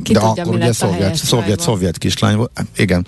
Ki 0.04 0.14
de 0.14 0.20
tudja, 0.20 0.44
akkor 0.44 0.56
ugye 0.56 0.74
szovjet, 0.74 1.16
szovjet, 1.16 1.60
szovjet 1.60 1.98
kislány 1.98 2.36
volt. 2.36 2.52
Hát, 2.56 2.66
Igen. 2.78 3.06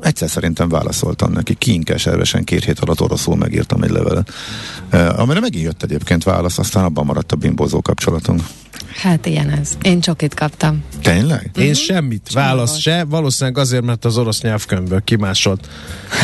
Egyszer 0.00 0.28
szerintem 0.30 0.68
válaszoltam 0.68 1.32
neki, 1.32 1.54
kínkeservesen 1.54 2.44
két 2.44 2.64
hét 2.64 2.78
alatt 2.78 3.00
oroszul 3.00 3.36
megírtam 3.36 3.82
egy 3.82 3.90
levelet. 3.90 4.29
Amire 4.90 5.40
megint 5.40 5.64
jött 5.64 5.82
egyébként 5.82 6.24
válasz, 6.24 6.58
aztán 6.58 6.84
abban 6.84 7.04
maradt 7.04 7.32
a 7.32 7.36
bimbózó 7.36 7.80
kapcsolatunk. 7.80 8.40
Hát 8.94 9.26
ilyen 9.26 9.50
ez. 9.50 9.76
Én 9.82 10.00
csokit 10.00 10.34
kaptam. 10.34 10.84
Tényleg? 11.02 11.50
Én 11.58 11.74
semmit, 11.74 12.32
válasz 12.32 12.78
se, 12.78 13.04
valószínűleg 13.04 13.58
azért, 13.58 13.82
mert 13.84 14.04
az 14.04 14.18
orosz 14.18 14.40
nyelvkönyvből 14.40 15.00
kimásolt 15.04 15.68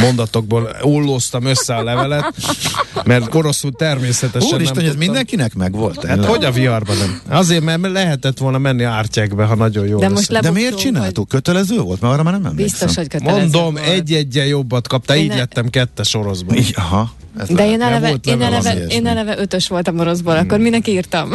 mondatokból 0.01 0.77
ollóztam 0.81 1.45
össze 1.45 1.75
a 1.75 1.83
levelet, 1.83 2.35
mert 3.05 3.35
oroszul 3.35 3.73
természetesen 3.73 4.55
Úristen, 4.55 4.77
nem 4.83 4.93
ez 4.93 4.97
mindenkinek 4.97 5.55
megvolt. 5.55 6.05
Hát 6.07 6.25
hogy 6.25 6.45
a 6.45 6.51
viharban 6.51 6.97
nem? 6.97 7.21
Azért, 7.29 7.65
mert 7.65 7.81
lehetett 7.81 8.39
volna 8.39 8.59
menni 8.59 8.83
ártyekbe, 8.83 9.45
ha 9.45 9.55
nagyon 9.55 9.87
jó 9.87 9.99
De 9.99 10.09
most 10.09 10.41
De 10.41 10.51
miért 10.51 10.79
csináltuk? 10.79 11.29
Kötelező 11.29 11.81
volt? 11.81 12.01
Mert 12.01 12.13
arra 12.13 12.23
már 12.23 12.33
nem 12.33 12.47
emlékszem. 12.47 12.79
Biztos, 12.79 12.95
hogy 12.97 13.09
kötelező 13.09 13.41
Mondom, 13.41 13.75
volt. 13.75 13.87
egy-egyen 13.87 14.47
jobbat 14.47 14.89
kapta, 14.89 15.17
Én 15.17 15.23
így 15.23 15.29
ne- 15.29 15.37
lettem 15.37 15.69
kettes 15.71 16.15
oroszban. 16.15 16.57
Aha. 16.75 17.13
Ez 17.39 17.49
De 17.49 17.55
lehet. 17.55 17.71
én 17.73 17.83
eleve, 17.83 18.09
volt 18.09 18.27
én, 18.27 18.43
eleve, 18.43 18.75
én 18.75 19.07
eleve 19.07 19.39
ötös 19.39 19.69
voltam 19.69 19.99
oroszból, 19.99 20.37
akkor 20.37 20.59
minek 20.59 20.89
írtam? 20.89 21.31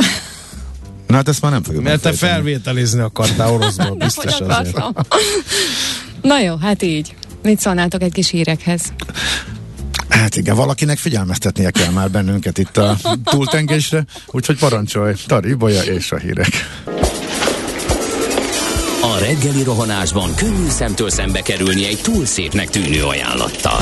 Na 1.12 1.18
hát 1.18 1.28
ezt 1.28 1.42
már 1.42 1.52
nem 1.52 1.64
fogjuk 1.64 1.84
Mert 1.84 2.02
te 2.02 2.14
felvételizni 2.14 3.00
akartál 3.00 3.52
oroszból, 3.52 3.96
biztos 4.06 4.40
azért. 4.40 4.78
Na 6.22 6.40
jó, 6.40 6.56
hát 6.56 6.82
így. 6.82 7.16
Mit 7.44 7.60
szólnátok 7.60 8.02
egy 8.02 8.12
kis 8.14 8.30
hírekhez? 8.30 8.82
Hát 10.10 10.36
igen, 10.36 10.56
valakinek 10.56 10.98
figyelmeztetnie 10.98 11.72
kell 11.72 11.92
már 11.92 12.12
bennünket 12.12 12.58
itt 12.58 12.78
a 12.78 12.98
túltengésre, 13.24 14.06
úgyhogy 14.28 14.58
parancsolj, 14.58 15.14
Tari, 15.28 15.54
Bolya 15.54 15.84
és 15.84 16.12
a 16.12 16.18
hírek. 16.18 16.50
A 19.02 19.18
reggeli 19.20 19.64
rohanásban 19.64 20.36
könnyű 20.36 20.70
szemtől 20.70 21.10
szembe 21.10 21.42
kerülni 21.42 21.88
egy 21.88 22.00
túl 22.02 22.26
szépnek 22.26 22.70
tűnő 22.70 23.04
ajánlattal. 23.04 23.82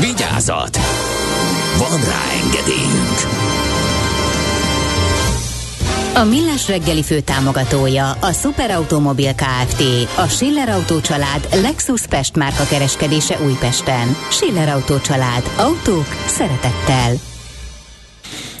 Vigyázat! 0.00 0.78
Van 1.78 2.00
rá 2.00 2.22
engedélyünk! 2.42 3.18
A 6.14 6.24
Millás 6.24 6.68
reggeli 6.68 7.02
fő 7.02 7.20
támogatója 7.20 8.10
a 8.10 8.32
Superautomobil 8.32 9.34
KFT, 9.34 9.82
a 10.16 10.26
Schiller 10.26 10.68
Autó 10.68 11.00
család 11.00 11.48
Lexus 11.62 12.06
Pest 12.06 12.36
márka 12.36 12.64
kereskedése 12.64 13.38
Újpesten. 13.44 14.16
Schiller 14.30 14.68
Autó 14.68 14.98
család. 14.98 15.42
Autók 15.56 16.06
szeretettel. 16.26 17.37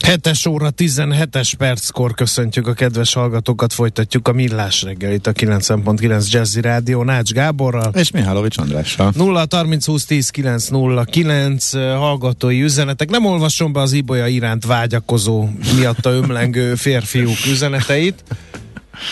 7 0.04 0.46
óra 0.48 0.70
17-es 0.76 1.52
perckor 1.58 2.14
köszöntjük 2.14 2.66
a 2.66 2.72
kedves 2.72 3.12
hallgatókat, 3.12 3.72
folytatjuk 3.72 4.28
a 4.28 4.32
Millás 4.32 4.82
reggelit 4.82 5.26
a 5.26 5.32
90.9 5.32 6.30
Jazzy 6.30 6.60
Rádió 6.60 7.02
Nács 7.02 7.30
Gáborral. 7.30 7.92
És 7.94 8.10
Mihálovics 8.10 8.58
Andrással. 8.58 9.12
0 9.16 9.46
30 9.50 9.86
20 9.86 10.04
10 10.04 10.30
9 10.30 10.68
0 10.68 11.04
9 11.04 11.74
eh, 11.74 11.96
hallgatói 11.96 12.62
üzenetek. 12.62 13.10
Nem 13.10 13.24
olvasom 13.24 13.72
be 13.72 13.80
az 13.80 13.92
Ibolya 13.92 14.26
iránt 14.26 14.64
vágyakozó, 14.64 15.48
miatta 15.76 16.10
ömlengő 16.10 16.74
férfiúk 16.74 17.46
üzeneteit. 17.46 18.24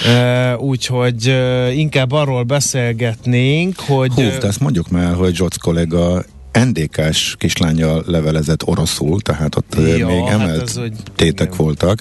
Uh, 0.05 0.63
úgyhogy 0.63 1.29
uh, 1.29 1.77
inkább 1.79 2.13
arról 2.13 2.43
beszélgetnénk, 2.43 3.79
hogy 3.79 4.13
Hú, 4.13 4.23
de 4.23 4.47
ezt 4.47 4.61
mondjuk 4.61 4.89
már, 4.89 5.15
hogy 5.15 5.35
Zsoc 5.35 5.57
kollega 5.57 6.25
NDK-s 6.65 7.35
kislányjal 7.39 8.05
levelezett 8.07 8.67
oroszul, 8.67 9.21
tehát 9.21 9.57
ott 9.57 9.75
Ja, 9.97 10.07
még 10.07 10.25
hát 10.25 10.41
emelt 10.41 10.63
ez, 10.63 10.77
hogy- 10.77 10.93
tétek 11.17 11.47
igen. 11.47 11.57
voltak. 11.57 12.01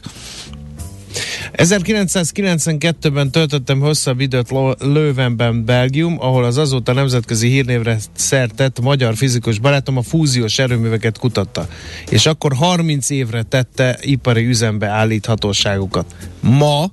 1992-ben 1.53 3.31
töltöttem 3.31 3.79
hosszabb 3.79 4.19
időt 4.19 4.49
Leuvenben, 4.79 5.65
Belgium, 5.65 6.15
ahol 6.19 6.43
az 6.43 6.57
azóta 6.57 6.93
nemzetközi 6.93 7.47
hírnévre 7.47 7.97
szertett 8.15 8.81
magyar 8.81 9.15
fizikus 9.15 9.59
barátom 9.59 9.97
a 9.97 10.01
fúziós 10.01 10.59
erőműveket 10.59 11.17
kutatta, 11.17 11.67
és 12.09 12.25
akkor 12.25 12.53
30 12.53 13.09
évre 13.09 13.43
tette 13.43 13.97
ipari 14.01 14.45
üzembe 14.45 14.87
állíthatóságukat. 14.87 16.15
Ma 16.39 16.91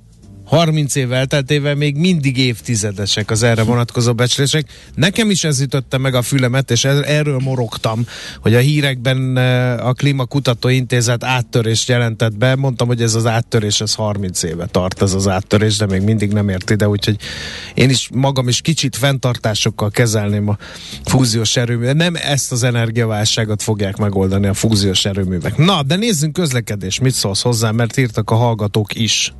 30 0.53 0.95
év 0.95 1.11
elteltével 1.11 1.75
még 1.75 1.95
mindig 1.95 2.37
évtizedesek 2.37 3.31
az 3.31 3.43
erre 3.43 3.63
vonatkozó 3.63 4.13
becslések. 4.13 4.65
Nekem 4.95 5.29
is 5.29 5.43
ez 5.43 5.61
ütötte 5.61 5.97
meg 5.97 6.15
a 6.15 6.21
fülemet, 6.21 6.71
és 6.71 6.83
er- 6.83 7.05
erről 7.05 7.39
morogtam, 7.39 8.05
hogy 8.41 8.55
a 8.55 8.59
hírekben 8.59 9.37
eh, 9.37 9.87
a 9.87 9.93
Klímakutató 9.93 10.69
Intézet 10.69 11.23
áttörést 11.23 11.89
jelentett 11.89 12.37
be. 12.37 12.55
Mondtam, 12.55 12.87
hogy 12.87 13.01
ez 13.01 13.15
az 13.15 13.25
áttörés, 13.25 13.81
ez 13.81 13.93
30 13.93 14.43
éve 14.43 14.65
tart 14.65 15.01
ez 15.01 15.13
az 15.13 15.27
áttörés, 15.27 15.77
de 15.77 15.85
még 15.85 16.01
mindig 16.01 16.31
nem 16.31 16.49
ért 16.49 16.69
ide, 16.69 16.87
úgyhogy 16.87 17.15
én 17.73 17.89
is 17.89 18.09
magam 18.13 18.47
is 18.47 18.61
kicsit 18.61 18.95
fenntartásokkal 18.95 19.89
kezelném 19.89 20.49
a 20.49 20.57
fúziós 21.05 21.55
erőművet. 21.55 21.95
Nem 21.95 22.15
ezt 22.15 22.51
az 22.51 22.63
energiaválságot 22.63 23.61
fogják 23.63 23.97
megoldani 23.97 24.47
a 24.47 24.53
fúziós 24.53 25.05
erőművek. 25.05 25.57
Na, 25.57 25.83
de 25.83 25.95
nézzünk 25.95 26.33
közlekedés, 26.33 26.99
mit 26.99 27.13
szólsz 27.13 27.41
hozzá, 27.41 27.71
mert 27.71 27.97
írtak 27.97 28.29
a 28.29 28.35
hallgatók 28.35 28.95
is. 28.95 29.33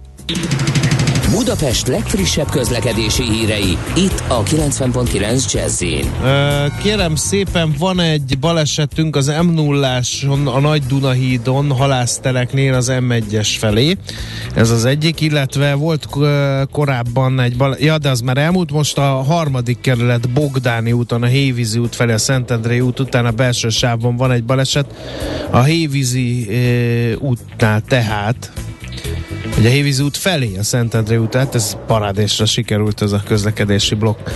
Budapest 1.35 1.87
legfrissebb 1.87 2.49
közlekedési 2.49 3.23
hírei, 3.23 3.77
itt 3.95 4.23
a 4.27 4.43
90.9 4.43 5.53
jazz 5.53 5.83
Kérem 6.81 7.15
szépen, 7.15 7.75
van 7.77 7.99
egy 7.99 8.37
balesetünk 8.39 9.15
az 9.15 9.27
m 9.27 9.49
0 9.49 9.99
a 10.45 10.59
Nagy 10.59 10.83
Dunahídon, 10.83 11.71
halászteleknél 11.71 12.73
az 12.73 12.91
M1-es 12.91 13.49
felé. 13.57 13.97
Ez 14.55 14.69
az 14.69 14.85
egyik, 14.85 15.21
illetve 15.21 15.73
volt 15.73 16.07
korábban 16.71 17.39
egy 17.39 17.57
baleset, 17.57 17.83
ja, 17.83 17.97
de 17.97 18.09
az 18.09 18.21
már 18.21 18.37
elmúlt, 18.37 18.71
most 18.71 18.97
a 18.97 19.01
harmadik 19.01 19.81
kerület 19.81 20.29
Bogdáni 20.29 20.91
úton, 20.91 21.23
a 21.23 21.27
Hévízi 21.27 21.79
út 21.79 21.95
felé, 21.95 22.13
a 22.13 22.17
Szentendrei 22.17 22.79
út 22.79 22.99
után 22.99 23.25
a 23.25 23.31
belső 23.31 23.69
sávban 23.69 24.15
van 24.15 24.31
egy 24.31 24.43
baleset. 24.43 24.85
A 25.51 25.63
Hévízi 25.63 26.49
útnál 27.19 27.81
tehát 27.81 28.51
Ugye 29.57 29.67
a 29.67 29.71
Hévízi 29.71 30.03
út 30.03 30.17
felé 30.17 30.57
a 30.57 30.63
Szentendrei 30.63 31.17
út, 31.17 31.29
tehát 31.29 31.55
ez 31.55 31.77
parádésra 31.87 32.45
sikerült 32.45 33.01
ez 33.01 33.11
a 33.11 33.21
közlekedési 33.27 33.95
blokk. 33.95 34.29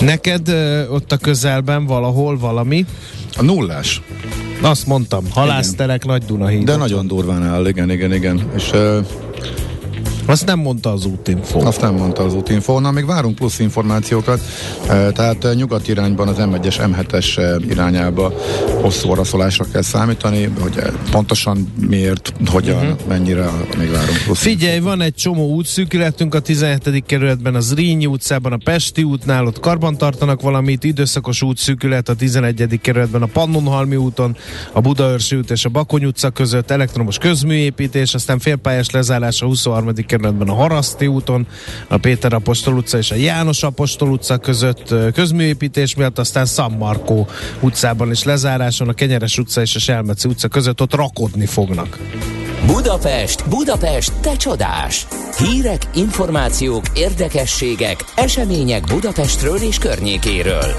Neked 0.00 0.48
ö, 0.48 0.88
ott 0.88 1.12
a 1.12 1.16
közelben 1.16 1.86
valahol 1.86 2.38
valami? 2.38 2.84
A 3.36 3.42
nullás. 3.42 4.02
Azt 4.62 4.86
mondtam, 4.86 5.24
halászterek, 5.30 6.04
Nagy 6.04 6.24
Dunahíd. 6.24 6.64
De 6.64 6.76
nagyon 6.76 7.06
durván 7.06 7.42
áll, 7.42 7.66
igen, 7.66 7.90
igen, 7.90 8.12
igen. 8.12 8.50
És 8.56 8.70
uh, 8.72 9.06
Azt 10.26 10.46
nem 10.46 10.58
mondta 10.58 10.92
az 10.92 11.04
útinfo. 11.04 11.66
azt 11.66 11.80
nem 11.80 11.94
mondta 11.94 12.22
az 12.22 12.34
útinfo. 12.34 12.80
Na, 12.80 12.90
még 12.90 13.06
várunk 13.06 13.34
plusz 13.34 13.58
információkat. 13.58 14.40
Uh, 14.80 15.12
tehát 15.12 15.44
uh, 15.44 15.54
nyugat 15.54 15.88
irányban 15.88 16.28
az 16.28 16.36
M1-es, 16.38 16.76
M7-es 16.78 17.38
uh, 17.38 17.70
irányába 17.70 18.32
hosszú 18.80 19.08
oraszolásra 19.08 19.64
kell 19.72 19.82
számítani, 19.82 20.52
hogy 20.60 20.82
pontosan 21.10 21.72
miért, 21.88 22.32
hogyan, 22.46 22.76
uh-huh. 22.76 23.08
mennyire, 23.08 23.50
még 23.78 23.90
várunk 23.90 24.22
plusz 24.24 24.38
Figyelj, 24.38 24.78
van 24.78 25.00
egy 25.00 25.14
csomó 25.14 25.48
útszűkületünk 25.48 26.34
a 26.34 26.40
17. 26.40 27.04
kerületben, 27.06 27.54
az 27.54 27.74
Rínyi 27.74 28.06
utcában, 28.06 28.52
a 28.52 28.58
Pesti 28.64 29.02
útnál, 29.02 29.46
ott 29.46 29.60
karban 29.60 29.96
tartanak 29.96 30.40
valamit, 30.40 30.84
időszakos 30.84 31.42
útszűkület 31.42 32.08
a 32.08 32.14
11. 32.14 32.78
kerületben, 32.82 33.22
a 33.22 33.26
Pannonhalmi 33.26 33.96
úton, 33.96 34.36
a 34.72 34.80
Budaörsi 34.80 35.36
út 35.36 35.50
és 35.50 35.64
a 35.64 35.68
Bakony 35.68 36.04
utca 36.04 36.30
között, 36.30 36.70
elektromos 36.70 37.18
közműépítés, 37.18 38.14
aztán 38.14 38.38
félpályás 38.38 38.90
lezárás 38.90 39.42
a 39.42 39.46
23. 39.46 39.92
kerületben 40.14 40.48
a 40.48 40.54
Haraszti 40.54 41.06
úton, 41.06 41.46
a 41.88 41.96
Péter 41.96 42.32
Apostol 42.32 42.74
utca 42.74 42.98
és 42.98 43.10
a 43.10 43.14
János 43.14 43.62
Apostol 43.62 44.10
utca 44.10 44.38
között 44.38 44.94
közműépítés 45.12 45.94
miatt, 45.94 46.18
aztán 46.18 46.46
San 46.46 46.72
Marco 46.72 47.24
utcában 47.60 48.10
is 48.10 48.22
lezáráson, 48.22 48.88
a 48.88 48.92
Kenyeres 48.92 49.38
utca 49.38 49.60
és 49.60 49.74
a 49.74 49.78
Selmeci 49.78 50.28
utca 50.28 50.48
között 50.48 50.80
ott 50.80 50.94
rakodni 50.94 51.46
fognak. 51.46 51.98
Budapest, 52.66 53.48
Budapest, 53.48 54.12
te 54.20 54.36
csodás! 54.36 55.06
Hírek, 55.38 55.86
információk, 55.94 56.84
érdekességek, 56.94 58.04
események 58.14 58.84
Budapestről 58.84 59.56
és 59.56 59.78
környékéről. 59.78 60.74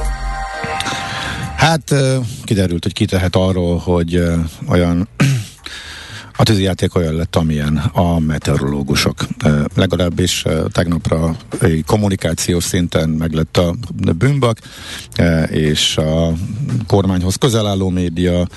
Hát 1.58 1.94
kiderült, 2.44 2.84
hogy 2.84 2.94
ki 2.94 3.06
tehet 3.06 3.36
arról, 3.36 3.78
hogy 3.78 4.24
olyan 4.70 5.08
a 6.38 6.44
tűzijáték 6.44 6.96
olyan 6.96 7.14
lett, 7.14 7.36
amilyen 7.36 7.78
a 7.78 8.20
meteorológusok. 8.20 9.16
Legalábbis 9.76 10.46
tegnapra 10.72 11.36
kommunikációs 11.86 12.64
szinten 12.64 13.10
meglett 13.10 13.58
a 13.58 13.76
bűnbak, 14.18 14.60
és 15.50 15.98
a 15.98 16.34
kormányhoz 16.88 17.36
közel 17.36 17.68
álló 17.68 17.90
média 17.90 18.48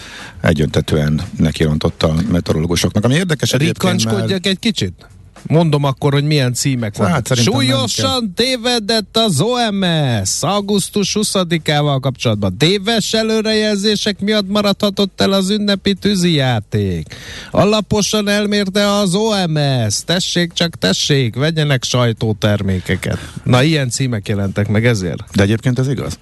egyöntetően 0.41 1.21
nekirontott 1.37 2.03
a 2.03 2.15
meteorológusoknak. 2.31 3.05
Ami 3.05 3.15
érdekes 3.15 3.53
egyébként, 3.53 4.05
mert... 4.05 4.47
Egy 4.47 4.59
kicsit? 4.59 5.07
Mondom 5.47 5.85
akkor, 5.85 6.13
hogy 6.13 6.25
milyen 6.25 6.53
címek 6.53 6.97
Hát, 6.97 7.29
vannak. 7.29 7.45
Súlyosan 7.45 8.33
tévedett 8.35 9.17
az 9.17 9.41
OMS 9.41 10.39
augusztus 10.41 11.17
20-ával 11.21 11.99
kapcsolatban. 12.01 12.57
Téves 12.59 13.13
előrejelzések 13.13 14.21
miatt 14.21 14.49
maradhatott 14.49 15.21
el 15.21 15.33
az 15.33 15.51
ünnepi 15.51 15.95
tűzijáték. 15.95 17.15
Alaposan 17.51 18.29
elmérte 18.29 18.93
az 18.93 19.15
OMS. 19.15 20.05
Tessék, 20.05 20.53
csak 20.53 20.75
tessék, 20.79 21.35
vegyenek 21.35 21.85
sajtótermékeket. 21.85 23.19
Na, 23.45 23.63
ilyen 23.63 23.91
címek 23.91 24.29
jelentek 24.29 24.69
meg 24.69 24.87
ezért. 24.87 25.25
De 25.35 25.43
egyébként 25.43 25.79
ez 25.79 25.89
igaz? 25.89 26.19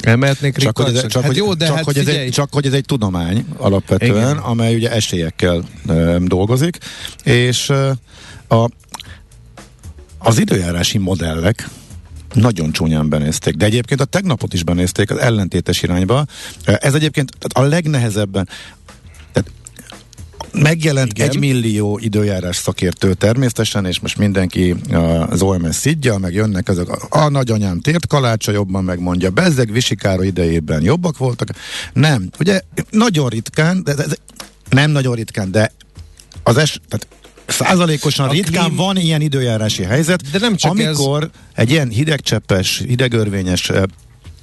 Emelhetnék 0.00 0.56
Csak 0.56 0.78
hogy, 0.78 0.94
csak, 0.94 1.12
hát 1.12 1.26
hogy, 1.26 1.36
jó, 1.36 1.54
de 1.54 1.66
csak, 1.66 1.76
hát 1.76 1.84
hogy 1.84 1.98
ez 1.98 2.06
egy, 2.06 2.30
csak 2.30 2.52
hogy 2.52 2.66
ez 2.66 2.72
egy 2.72 2.84
tudomány 2.84 3.46
alapvetően, 3.56 4.12
Igen. 4.12 4.36
Amely 4.36 4.74
ugye 4.74 4.90
esélyekkel 4.90 5.62
ö, 5.86 6.16
dolgozik, 6.20 6.78
és 7.24 7.68
ö, 7.68 7.90
a, 8.48 8.70
az 10.18 10.38
időjárási 10.38 10.98
modellek 10.98 11.68
nagyon 12.34 12.72
csúnyán 12.72 13.08
benézték, 13.08 13.54
de 13.54 13.64
egyébként 13.64 14.00
a 14.00 14.04
tegnapot 14.04 14.52
is 14.52 14.62
benézték 14.62 15.10
az 15.10 15.18
ellentétes 15.18 15.82
irányba. 15.82 16.24
Ez 16.64 16.94
egyébként 16.94 17.32
tehát 17.38 17.68
a 17.68 17.74
legnehezebben, 17.74 18.48
megjelent 20.60 21.10
Igen. 21.10 21.28
Egy 21.28 21.38
millió 21.38 21.98
időjárás 22.02 22.56
szakértő 22.56 23.14
természetesen, 23.14 23.86
és 23.86 24.00
most 24.00 24.18
mindenki 24.18 24.74
az 25.28 25.42
OMS 25.42 25.74
szidja, 25.74 26.18
meg 26.18 26.34
jönnek 26.34 26.68
ezek 26.68 26.88
a, 26.88 27.06
a 27.08 27.28
nagyanyám 27.28 27.80
tért 27.80 28.06
kalácsa 28.06 28.52
jobban 28.52 28.84
megmondja, 28.84 29.30
bezzeg 29.30 29.72
Visikára 29.72 30.24
idejében 30.24 30.82
jobbak 30.82 31.18
voltak. 31.18 31.48
Nem, 31.92 32.28
ugye 32.38 32.60
nagyon 32.90 33.28
ritkán, 33.28 33.82
de, 33.84 33.94
de, 33.94 34.06
de 34.06 34.16
nem 34.70 34.90
nagyon 34.90 35.14
ritkán, 35.14 35.50
de 35.50 35.72
az 36.42 36.56
es, 36.56 36.80
tehát 36.88 37.06
százalékosan 37.46 38.28
A 38.28 38.32
ritkán 38.32 38.64
klím- 38.64 38.76
van 38.76 38.96
ilyen 38.96 39.20
időjárási 39.20 39.82
helyzet, 39.82 40.30
De 40.30 40.38
nem 40.38 40.56
csak 40.56 40.70
amikor 40.70 41.30
egy 41.54 41.70
ilyen 41.70 41.88
hidegcseppes, 41.88 42.82
hidegörvényes 42.86 43.70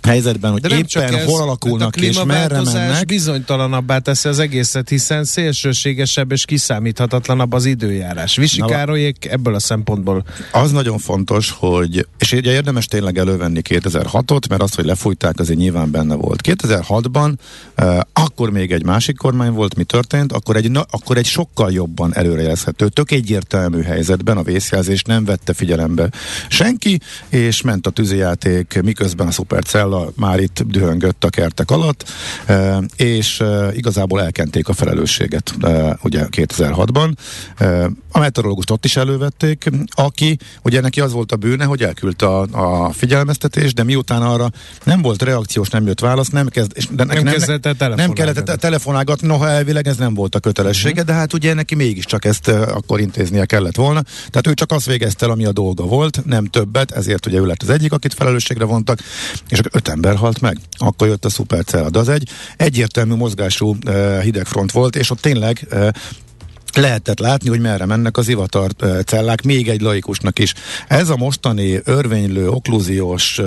helyzetben, 0.07 0.51
hogy 0.51 0.61
nem 0.61 0.83
csak 0.83 1.03
éppen 1.03 1.19
ez, 1.19 1.25
hol 1.25 1.41
alakulnak 1.41 1.95
hát 1.95 2.05
és 2.05 2.23
merre 2.23 2.61
mennek. 2.61 3.05
bizonytalanabbá 3.05 3.97
teszi 3.97 4.27
az 4.27 4.39
egészet, 4.39 4.89
hiszen 4.89 5.23
szélsőségesebb 5.23 6.31
és 6.31 6.45
kiszámíthatatlanabb 6.45 7.53
az 7.53 7.65
időjárás. 7.65 8.35
Visikárolyék 8.35 9.25
ebből 9.25 9.55
a 9.55 9.59
szempontból 9.59 10.23
Az 10.51 10.71
nagyon 10.71 10.97
fontos, 10.97 11.51
hogy, 11.57 12.07
és 12.19 12.31
ugye 12.31 12.51
érdemes 12.51 12.85
tényleg 12.85 13.17
elővenni 13.17 13.61
2006-ot, 13.69 14.49
mert 14.49 14.61
az, 14.61 14.73
hogy 14.75 14.85
lefújták, 14.85 15.39
azért 15.39 15.59
nyilván 15.59 15.91
benne 15.91 16.15
volt. 16.15 16.39
2006-ban, 16.43 17.33
eh, 17.75 17.99
akkor 18.13 18.49
még 18.49 18.71
egy 18.71 18.85
másik 18.85 19.17
kormány 19.17 19.51
volt, 19.51 19.75
mi 19.75 19.83
történt, 19.83 20.31
akkor 20.31 20.55
egy, 20.55 20.71
na, 20.71 20.85
akkor 20.91 21.17
egy 21.17 21.25
sokkal 21.25 21.71
jobban 21.71 22.15
előrejelezhető, 22.15 22.87
tök 22.87 23.11
egyértelmű 23.11 23.81
helyzetben 23.81 24.37
a 24.37 24.43
vészjelzés 24.43 25.01
nem 25.01 25.25
vette 25.25 25.53
figyelembe 25.53 26.09
senki, 26.47 26.99
és 27.29 27.61
ment 27.61 27.87
a 27.87 27.89
tűzijáték, 27.89 28.79
miközben 28.83 29.27
a 29.27 29.31
halála 29.93 30.11
már 30.15 30.39
itt 30.39 30.63
dühöngött 30.67 31.23
a 31.23 31.29
kertek 31.29 31.71
alatt, 31.71 32.09
e, 32.45 32.79
és 32.95 33.39
e, 33.39 33.73
igazából 33.73 34.21
elkenték 34.21 34.67
a 34.67 34.73
felelősséget 34.73 35.53
e, 35.61 35.97
ugye 36.03 36.27
2006-ban. 36.31 37.13
A 38.11 38.19
meteorológust 38.19 38.71
ott 38.71 38.85
is 38.85 38.95
elővették, 38.95 39.69
aki, 39.89 40.37
ugye 40.63 40.81
neki 40.81 41.01
az 41.01 41.11
volt 41.11 41.31
a 41.31 41.35
bűne, 41.35 41.65
hogy 41.65 41.83
elküldte 41.83 42.25
a, 42.25 42.47
a 42.85 42.91
figyelmeztetést, 42.91 43.75
de 43.75 43.83
miután 43.83 44.21
arra 44.21 44.49
nem 44.83 45.01
volt 45.01 45.21
reakciós, 45.21 45.69
nem 45.69 45.85
jött 45.85 45.99
válasz, 45.99 46.27
nem, 46.27 46.47
kezd, 46.47 46.71
és 46.75 46.87
de 46.91 47.03
neki 47.03 47.23
nem, 47.23 47.33
nem, 47.47 47.59
telefonálgat. 47.59 47.97
nem 47.97 48.11
kellett 48.13 48.59
telefonálgatni, 48.59 49.27
noha 49.27 49.49
elvileg 49.49 49.87
ez 49.87 49.97
nem 49.97 50.13
volt 50.13 50.35
a 50.35 50.39
kötelessége, 50.39 51.01
uh-huh. 51.01 51.07
de 51.07 51.13
hát 51.13 51.33
ugye 51.33 51.53
neki 51.53 51.75
mégiscsak 51.75 52.25
ezt 52.25 52.47
akkor 52.47 52.99
intéznie 52.99 53.45
kellett 53.45 53.75
volna. 53.75 54.01
Tehát 54.01 54.47
ő 54.47 54.53
csak 54.53 54.71
azt 54.71 54.85
végezte 54.85 55.25
el, 55.25 55.31
ami 55.31 55.45
a 55.45 55.51
dolga 55.51 55.83
volt, 55.83 56.25
nem 56.25 56.45
többet, 56.45 56.91
ezért 56.91 57.25
ugye 57.25 57.39
ő 57.39 57.45
lett 57.45 57.61
az 57.61 57.69
egyik, 57.69 57.91
akit 57.91 58.13
felelősségre 58.13 58.65
vontak, 58.65 58.99
és 59.49 59.59
a 59.59 59.79
15 59.83 59.87
ember 59.89 60.15
halt 60.15 60.41
meg. 60.41 60.57
Akkor 60.77 61.07
jött 61.07 61.25
a 61.25 61.29
Supercell. 61.29 61.87
Az 61.91 62.09
egy 62.09 62.29
egyértelmű 62.57 63.13
mozgású 63.13 63.75
eh, 63.85 64.21
hidegfront 64.21 64.71
volt, 64.71 64.95
és 64.95 65.09
ott 65.09 65.21
tényleg 65.21 65.67
eh, 65.69 65.87
lehetett 66.75 67.19
látni, 67.19 67.49
hogy 67.49 67.59
merre 67.59 67.85
mennek 67.85 68.17
az 68.17 68.27
ivatar 68.27 68.71
cellák, 69.05 69.43
még 69.43 69.69
egy 69.69 69.81
laikusnak 69.81 70.39
is. 70.39 70.53
Ez 70.87 71.09
a 71.09 71.15
mostani 71.15 71.79
örvénylő, 71.83 72.49
oklúziós 72.49 73.41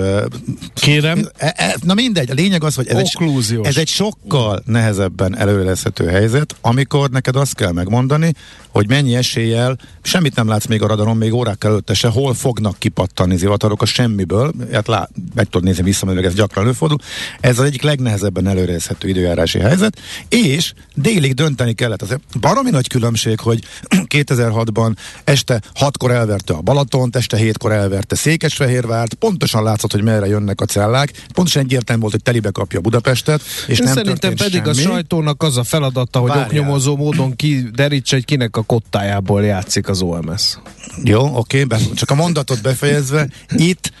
Kérem, 0.73 1.29
E, 1.37 1.53
e, 1.55 1.75
na 1.83 1.93
mindegy, 1.93 2.29
a 2.29 2.33
lényeg 2.33 2.63
az, 2.63 2.75
hogy 2.75 2.87
ez 2.87 2.97
egy, 2.97 3.59
ez 3.63 3.77
egy 3.77 3.87
sokkal 3.87 4.61
nehezebben 4.65 5.37
előrezhető 5.37 6.07
helyzet, 6.07 6.55
amikor 6.61 7.09
neked 7.09 7.35
azt 7.35 7.55
kell 7.55 7.71
megmondani, 7.71 8.33
hogy 8.69 8.87
mennyi 8.87 9.15
eséllyel, 9.15 9.77
semmit 10.01 10.35
nem 10.35 10.47
látsz 10.47 10.65
még 10.65 10.81
a 10.81 10.87
radaron, 10.87 11.17
még 11.17 11.33
órák 11.33 11.63
előtte 11.63 11.93
se, 11.93 12.07
hol 12.07 12.33
fognak 12.33 12.79
kipattani 12.79 13.37
zivatarok 13.37 13.81
a 13.81 13.85
semmiből, 13.85 14.53
hát 14.71 14.87
lá, 14.87 15.09
meg 15.35 15.45
tudod 15.45 15.67
nézni 15.67 15.83
vissza, 15.83 16.05
mert 16.05 16.25
ez 16.25 16.33
gyakran 16.33 16.63
előfordul. 16.63 16.97
Ez 17.39 17.59
az 17.59 17.65
egyik 17.65 17.81
legnehezebben 17.81 18.47
előrezhető 18.47 19.07
időjárási 19.07 19.59
helyzet, 19.59 19.99
és 20.29 20.73
délig 20.95 21.33
dönteni 21.33 21.73
kellett. 21.73 22.01
Az 22.01 22.17
baromi 22.39 22.69
nagy 22.69 22.87
különbség 22.87 23.16
különbség, 23.17 23.39
hogy 23.39 23.63
2006-ban 24.15 24.95
este 25.23 25.61
6-kor 25.79 26.11
elverte 26.11 26.53
a 26.53 26.61
Balatont, 26.61 27.15
este 27.15 27.37
7-kor 27.39 27.71
elverte 27.71 28.15
Székesfehérvárt, 28.15 29.13
pontosan 29.13 29.63
látszott, 29.63 29.91
hogy 29.91 30.03
merre 30.03 30.27
jönnek 30.27 30.61
a 30.61 30.65
cellák, 30.65 31.11
pontosan 31.33 31.63
egyértelmű 31.63 32.01
volt, 32.01 32.13
hogy 32.13 32.23
telibe 32.23 32.49
kapja 32.51 32.79
Budapestet, 32.79 33.41
és 33.67 33.79
nem 33.79 33.93
Szerintem 33.93 34.35
pedig 34.35 34.63
semmi. 34.63 34.69
a 34.69 34.73
sajtónak 34.73 35.43
az 35.43 35.57
a 35.57 35.63
feladata, 35.63 36.19
hogy 36.19 36.29
Várjál. 36.29 36.47
oknyomozó 36.47 36.95
módon 36.95 37.35
kiderítse, 37.35 38.15
hogy 38.15 38.25
kinek 38.25 38.57
a 38.57 38.61
kottájából 38.61 39.43
játszik 39.43 39.89
az 39.89 40.01
OMS. 40.01 40.57
Jó, 41.03 41.37
oké, 41.37 41.63
be, 41.63 41.79
csak 41.95 42.11
a 42.11 42.15
mondatot 42.15 42.61
befejezve, 42.61 43.27
itt 43.49 43.91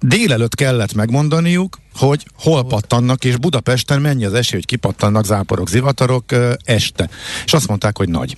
délelőtt 0.00 0.54
kellett 0.54 0.94
megmondaniuk, 0.94 1.78
hogy 1.94 2.26
hol 2.38 2.66
pattannak, 2.66 3.24
és 3.24 3.36
Budapesten 3.36 4.00
mennyi 4.00 4.24
az 4.24 4.34
esély, 4.34 4.58
hogy 4.58 4.66
kipattannak 4.66 5.24
záporok, 5.24 5.68
zivatarok 5.68 6.24
este. 6.64 7.08
És 7.44 7.52
azt 7.52 7.68
mondták, 7.68 7.96
hogy 7.98 8.08
nagy. 8.08 8.36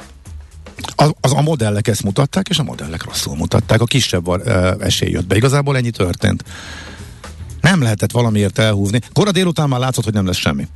Az, 0.96 1.12
az 1.20 1.32
a 1.32 1.40
modellek 1.40 1.88
ezt 1.88 2.02
mutatták, 2.02 2.48
és 2.48 2.58
a 2.58 2.62
modellek 2.62 3.04
rosszul 3.04 3.36
mutatták. 3.36 3.80
A 3.80 3.84
kisebb 3.84 4.28
ö, 4.28 4.74
esély 4.80 5.10
jött 5.10 5.26
be. 5.26 5.36
Igazából 5.36 5.76
ennyi 5.76 5.90
történt. 5.90 6.44
Nem 7.60 7.82
lehetett 7.82 8.10
valamiért 8.10 8.58
elhúzni. 8.58 9.00
Kora 9.12 9.32
délután 9.32 9.68
már 9.68 9.80
látszott, 9.80 10.04
hogy 10.04 10.12
nem 10.12 10.26
lesz 10.26 10.36
semmi. 10.36 10.66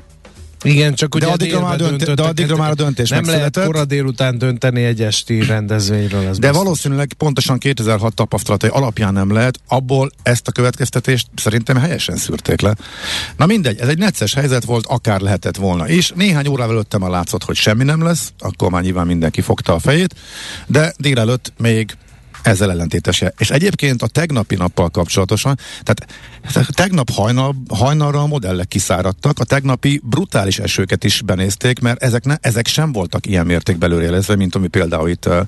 Igen, 0.62 0.94
csak 0.94 1.18
De 1.18 1.26
addigra 1.26 1.60
már 1.60 1.76
dönt- 1.76 2.14
de 2.14 2.22
addigra 2.22 2.56
már 2.56 2.70
a 2.70 2.74
döntés 2.74 3.08
Nem 3.08 3.24
lehet 3.24 3.40
megszületett. 3.40 3.72
kora 3.72 3.84
délután 3.84 4.38
dönteni 4.38 4.82
egy 4.84 5.02
esti 5.02 5.44
rendezvényről. 5.44 6.20
Ez 6.20 6.38
De 6.38 6.46
biztos. 6.46 6.56
valószínűleg 6.64 7.12
pontosan 7.12 7.58
2006 7.58 8.14
tapasztalatai 8.14 8.70
alapján 8.70 9.12
nem 9.12 9.32
lehet, 9.32 9.60
abból 9.68 10.10
ezt 10.22 10.48
a 10.48 10.52
következtetést 10.52 11.26
szerintem 11.34 11.76
helyesen 11.76 12.16
szűrték 12.16 12.60
le. 12.60 12.74
Na 13.36 13.46
mindegy, 13.46 13.80
ez 13.80 13.88
egy 13.88 13.98
necces 13.98 14.34
helyzet 14.34 14.64
volt, 14.64 14.86
akár 14.86 15.20
lehetett 15.20 15.56
volna 15.56 15.88
is. 15.88 16.12
Néhány 16.14 16.46
órával 16.46 16.74
előtte 16.74 16.98
már 16.98 17.10
látszott, 17.10 17.44
hogy 17.44 17.56
semmi 17.56 17.84
nem 17.84 18.02
lesz, 18.02 18.32
akkor 18.38 18.70
már 18.70 18.82
nyilván 18.82 19.06
mindenki 19.06 19.40
fogta 19.40 19.74
a 19.74 19.78
fejét, 19.78 20.14
de 20.66 20.94
délelőtt 20.98 21.52
még 21.58 21.96
ezzel 22.42 22.70
ellentétese. 22.70 23.34
És 23.38 23.50
egyébként 23.50 24.02
a 24.02 24.06
tegnapi 24.06 24.54
nappal 24.54 24.88
kapcsolatosan, 24.88 25.58
tehát 25.82 26.06
tegnap 26.72 27.10
hajnal, 27.10 27.54
hajnalra 27.68 28.20
a 28.20 28.26
modellek 28.26 28.68
kiszáradtak, 28.68 29.38
a 29.38 29.44
tegnapi 29.44 30.00
brutális 30.04 30.58
esőket 30.58 31.04
is 31.04 31.22
benézték, 31.22 31.78
mert 31.78 32.02
ezek, 32.02 32.24
ne, 32.24 32.36
ezek 32.40 32.66
sem 32.66 32.92
voltak 32.92 33.26
ilyen 33.26 33.46
mértékben 33.46 33.90
előrélezve, 33.90 34.36
mint 34.36 34.54
ami 34.54 34.68
például 34.68 35.08
itt 35.08 35.26
uh, 35.26 35.40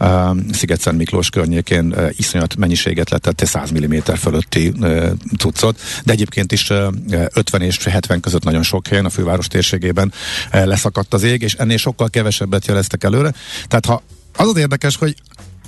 uh, 0.00 0.36
Sziget-Szent 0.52 0.96
Miklós 0.96 1.30
környékén 1.30 1.92
uh, 1.96 2.10
iszonyat 2.16 2.56
mennyiséget 2.56 3.10
letett, 3.10 3.46
100 3.46 3.70
mm 3.70 3.96
fölötti 4.16 4.72
uh, 4.80 5.10
cuccot, 5.38 5.80
de 6.04 6.12
egyébként 6.12 6.52
is 6.52 6.70
uh, 6.70 6.94
50 7.34 7.62
és 7.62 7.84
70 7.84 8.20
között 8.20 8.44
nagyon 8.44 8.62
sok 8.62 8.86
helyen 8.86 9.04
a 9.04 9.10
főváros 9.10 9.46
térségében 9.46 10.12
uh, 10.52 10.64
leszakadt 10.64 11.14
az 11.14 11.22
ég, 11.22 11.42
és 11.42 11.54
ennél 11.54 11.76
sokkal 11.76 12.10
kevesebbet 12.10 12.66
jeleztek 12.66 13.04
előre. 13.04 13.32
Tehát 13.68 13.86
ha 13.86 14.02
az 14.36 14.48
az 14.48 14.56
érdekes, 14.56 14.96
hogy 14.96 15.14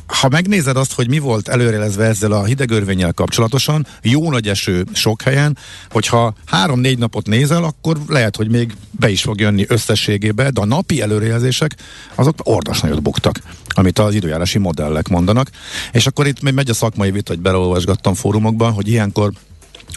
ha 0.07 0.29
megnézed 0.29 0.77
azt, 0.77 0.93
hogy 0.93 1.09
mi 1.09 1.19
volt 1.19 1.49
előrelezve 1.49 2.05
ezzel 2.05 2.33
a 2.33 2.45
hidegörvényel 2.45 3.13
kapcsolatosan, 3.13 3.87
jó 4.03 4.31
nagy 4.31 4.49
eső 4.49 4.85
sok 4.93 5.23
helyen, 5.23 5.59
hogyha 5.91 6.35
három-négy 6.47 6.99
napot 6.99 7.27
nézel, 7.27 7.65
akkor 7.65 7.99
lehet, 8.09 8.37
hogy 8.37 8.51
még 8.51 8.77
be 8.91 9.11
is 9.11 9.23
fog 9.23 9.41
jönni 9.41 9.65
összességébe, 9.69 10.51
de 10.51 10.61
a 10.61 10.65
napi 10.65 11.01
előrejelzések 11.01 11.77
azok 12.15 12.39
ordas 12.43 12.81
nagyot 12.81 13.03
buktak, 13.03 13.41
amit 13.69 13.99
az 13.99 14.15
időjárási 14.15 14.59
modellek 14.59 15.09
mondanak. 15.09 15.51
És 15.93 16.07
akkor 16.07 16.27
itt 16.27 16.43
még 16.43 16.55
megy 16.55 16.71
a 16.71 16.75
szakmai 16.75 17.11
vita, 17.11 17.33
hogy 17.33 17.43
beleolvasgattam 17.43 18.15
fórumokban, 18.15 18.73
hogy 18.73 18.89
ilyenkor 18.89 19.33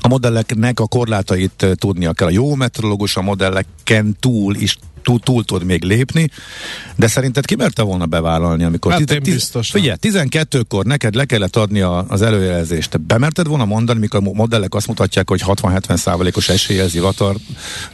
a 0.01 0.07
modelleknek 0.07 0.79
a 0.79 0.87
korlátait 0.87 1.63
eh, 1.63 1.71
tudnia 1.73 2.13
kell. 2.13 2.27
A 2.27 2.31
jó 2.31 2.55
meteorológus 2.55 3.15
a 3.15 3.21
modelleken 3.21 4.17
túl 4.19 4.55
is 4.55 4.77
túl, 5.05 5.19
túl 5.19 5.43
tud 5.43 5.63
még 5.63 5.83
lépni, 5.83 6.29
de 6.95 7.07
szerinted 7.07 7.45
ki 7.45 7.55
merte 7.55 7.81
volna 7.81 8.05
bevállalni, 8.05 8.63
amikor... 8.63 8.91
Hát 8.91 8.99
tiz- 8.99 9.11
én 9.11 9.21
tiz- 9.21 9.33
biztosan. 9.33 9.81
Figyelj, 9.81 9.97
12-kor 10.01 10.85
neked 10.85 11.15
le 11.15 11.25
kellett 11.25 11.55
adni 11.55 11.81
a, 11.81 12.05
az 12.07 12.21
előjelzést. 12.21 12.89
Te 12.89 12.97
bemerted 12.97 13.47
volna 13.47 13.65
mondani, 13.65 13.99
mikor 13.99 14.21
a 14.25 14.31
modellek 14.33 14.73
azt 14.73 14.87
mutatják, 14.87 15.29
hogy 15.29 15.41
60-70 15.45 15.95
százalékos 15.95 16.49
eséllyel 16.49 16.87
zivatar 16.87 17.35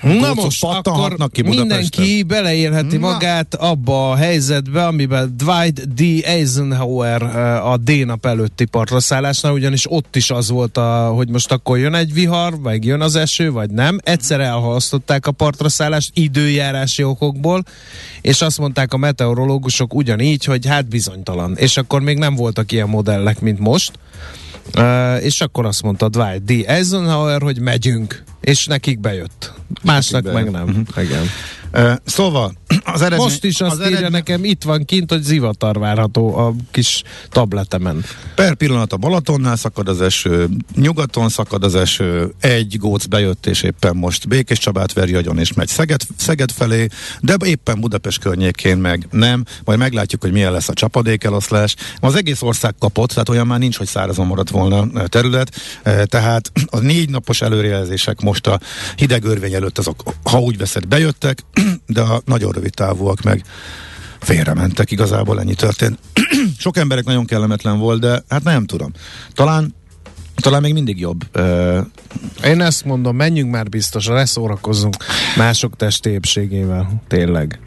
Na 0.01 0.34
most 0.34 0.64
akkor 0.64 1.16
ki 1.32 1.41
Budapesten? 1.41 1.68
mindenki 1.68 2.24
beleélheti 2.24 2.97
Na. 2.97 3.12
magát 3.12 3.55
abba 3.55 4.12
a 4.12 4.16
helyzetbe, 4.16 4.86
amiben 4.86 5.34
Dwight 5.38 5.93
D. 5.93 6.01
Eisenhower 6.24 7.22
eh, 7.22 7.72
a 7.72 7.78
D-nap 7.78 8.26
előtti 8.26 8.66
partraszállásnál, 8.66 9.53
ugyanis 9.53 9.91
ott 9.91 10.16
is 10.16 10.30
az 10.30 10.49
volt, 10.49 10.78
a, 10.78 11.12
hogy 11.16 11.30
most 11.30 11.51
akkor 11.51 11.78
jön 11.78 11.93
egy 11.93 12.14
vihar, 12.14 12.59
vagy 12.59 12.86
jön 12.86 13.01
az 13.01 13.16
eső, 13.16 13.51
vagy 13.51 13.70
nem. 13.70 13.99
Egyszer 14.03 14.39
elhalasztották 14.39 15.28
a 15.28 15.32
partraszállást 15.32 16.12
időjárási 17.02 17.04
okokból, 17.04 17.64
és 18.22 18.41
azt 18.41 18.58
mondták 18.60 18.93
a 18.93 18.97
meteorológusok 18.97 19.93
ugyanígy, 19.93 20.45
hogy 20.45 20.66
hát 20.66 20.88
bizonytalan. 20.88 21.56
És 21.58 21.78
akkor 21.78 22.02
még 22.02 22.18
nem 22.18 22.36
voltak 22.36 22.72
ilyen 22.72 22.89
modellek, 22.89 23.39
mint 23.41 23.60
most. 23.60 23.91
Uh, 24.78 25.24
és 25.24 25.41
akkor 25.41 25.66
azt 25.66 25.84
mondta 25.84 26.10
Dwight 26.10 26.43
D. 26.43 26.64
Eisenhower, 26.68 27.41
hogy 27.41 27.60
megyünk, 27.60 28.24
és 28.41 28.66
nekik 28.66 28.99
bejött. 28.99 29.54
Másnak 29.84 30.24
Nekik 30.24 30.41
meg 30.43 30.52
bejött. 30.52 30.68
nem. 30.68 31.06
Igen. 31.06 31.26
Szóval 32.06 32.54
az 32.84 33.02
eredmény... 33.02 33.28
Most 33.28 33.44
is 33.44 33.62
azt 33.62 33.72
az 33.72 33.80
írja 33.80 33.98
eredmény- 33.98 34.12
nekem, 34.12 34.44
itt 34.44 34.64
van 34.64 34.86
kint, 34.86 35.12
hogy 35.12 35.22
zivatar 35.22 35.80
várható 35.80 36.36
a 36.38 36.54
kis 36.72 37.04
tabletemen. 37.30 38.04
Per 38.36 38.56
pillanat 38.56 38.94
a 38.94 38.98
Balatonnál 38.98 39.56
szakad 39.56 39.88
az 39.88 40.02
eső, 40.02 40.50
nyugaton 40.76 41.30
szakad 41.30 41.64
az 41.64 41.76
eső, 41.76 42.34
egy 42.40 42.78
góc 42.80 43.06
bejött, 43.06 43.46
és 43.46 43.62
éppen 43.64 43.96
most 43.96 44.28
Békés 44.28 44.60
Csabát 44.60 44.94
veri 44.94 45.14
agyon, 45.16 45.38
és 45.38 45.54
megy 45.54 45.68
Szeged, 45.68 46.02
Szeged 46.18 46.52
felé, 46.52 46.88
de 47.20 47.36
éppen 47.46 47.80
Budapest 47.80 48.20
környékén 48.20 48.78
meg 48.78 49.08
nem, 49.12 49.44
majd 49.64 49.80
meglátjuk, 49.80 50.22
hogy 50.22 50.32
milyen 50.32 50.52
lesz 50.52 50.70
a 50.70 50.74
csapadékeloszlás. 50.74 51.76
Az 52.00 52.16
egész 52.16 52.42
ország 52.42 52.76
kapott, 52.80 53.10
tehát 53.10 53.30
olyan 53.30 53.48
már 53.48 53.60
nincs, 53.60 53.78
hogy 53.78 53.88
szárazon 53.88 54.28
maradt 54.28 54.50
volna 54.50 55.08
terület, 55.08 55.52
Eh, 55.84 56.04
tehát 56.04 56.52
a 56.66 56.80
négy 56.80 57.10
napos 57.10 57.42
előrejelzések 57.42 58.22
most 58.22 58.48
a 58.48 58.60
hideg 58.96 59.24
örvény 59.24 59.54
előtt 59.54 59.78
azok, 59.78 60.04
ha 60.24 60.40
úgy 60.40 60.58
veszed, 60.58 60.86
bejöttek, 60.86 61.44
de 61.88 62.01
a 62.01 62.22
nagyon 62.26 62.51
rövid 62.51 62.74
távúak 62.74 63.22
meg 63.22 63.43
félrementek, 64.20 64.91
igazából 64.91 65.39
ennyi 65.39 65.55
történt. 65.55 65.99
Sok 66.57 66.78
emberek 66.78 67.05
nagyon 67.05 67.26
kellemetlen 67.26 67.80
volt, 67.80 67.99
de 67.99 68.24
hát 68.30 68.43
nem 68.43 68.66
tudom. 68.66 68.91
Talán 69.34 69.76
talán 70.36 70.62
még 70.62 70.74
mindig 70.74 70.99
jobb. 70.99 71.38
Én 72.43 72.62
ezt 72.62 72.86
mondom, 72.86 73.16
menjünk 73.16 73.51
már 73.51 73.70
biztosra, 73.70 74.14
leszórakozzunk 74.14 74.95
mások 75.38 75.76
testi 75.76 76.09
épségével. 76.09 77.01
Tényleg. 77.07 77.59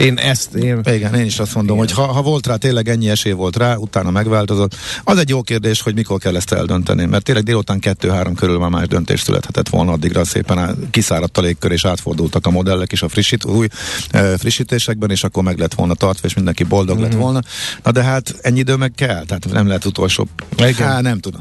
Én 0.00 0.18
ezt, 0.18 0.54
én... 0.54 0.80
igen, 0.84 1.14
én 1.14 1.24
is 1.24 1.38
azt 1.38 1.54
mondom, 1.54 1.76
Igen. 1.76 1.88
hogy 1.88 2.04
ha, 2.04 2.12
ha 2.12 2.22
volt 2.22 2.46
rá, 2.46 2.56
tényleg 2.56 2.88
ennyi 2.88 3.10
esély 3.10 3.32
volt 3.32 3.56
rá, 3.56 3.74
utána 3.76 4.10
megváltozott. 4.10 4.76
Az 5.04 5.18
egy 5.18 5.28
jó 5.28 5.42
kérdés, 5.42 5.80
hogy 5.80 5.94
mikor 5.94 6.18
kell 6.18 6.36
ezt 6.36 6.52
eldönteni, 6.52 7.04
mert 7.04 7.24
tényleg 7.24 7.44
délután 7.44 7.78
2-3 7.82 8.32
körül 8.36 8.58
már 8.58 8.70
más 8.70 8.86
döntés 8.86 9.20
születhetett 9.20 9.68
volna, 9.68 9.92
addigra 9.92 10.24
szépen 10.24 10.88
kiszáradt 10.90 11.38
a 11.38 11.40
légkör, 11.40 11.72
és 11.72 11.84
átfordultak 11.84 12.46
a 12.46 12.50
modellek 12.50 12.92
is 12.92 13.02
a 13.02 13.08
frissít, 13.08 13.44
új 13.44 13.68
e, 14.10 14.38
frissítésekben, 14.38 15.10
és 15.10 15.24
akkor 15.24 15.42
meg 15.42 15.58
lett 15.58 15.74
volna 15.74 15.94
tartva, 15.94 16.26
és 16.26 16.34
mindenki 16.34 16.64
boldog 16.64 16.96
mm-hmm. 16.96 17.04
lett 17.04 17.14
volna. 17.18 17.40
Na 17.82 17.90
de 17.90 18.02
hát 18.02 18.34
ennyi 18.40 18.58
idő 18.58 18.76
meg 18.76 18.92
kell, 18.96 19.24
tehát 19.24 19.52
nem 19.52 19.66
lehet 19.66 19.84
utolsó. 19.84 20.28
Igen. 20.56 20.88
Hát 20.88 21.02
nem 21.02 21.18
tudom. 21.18 21.40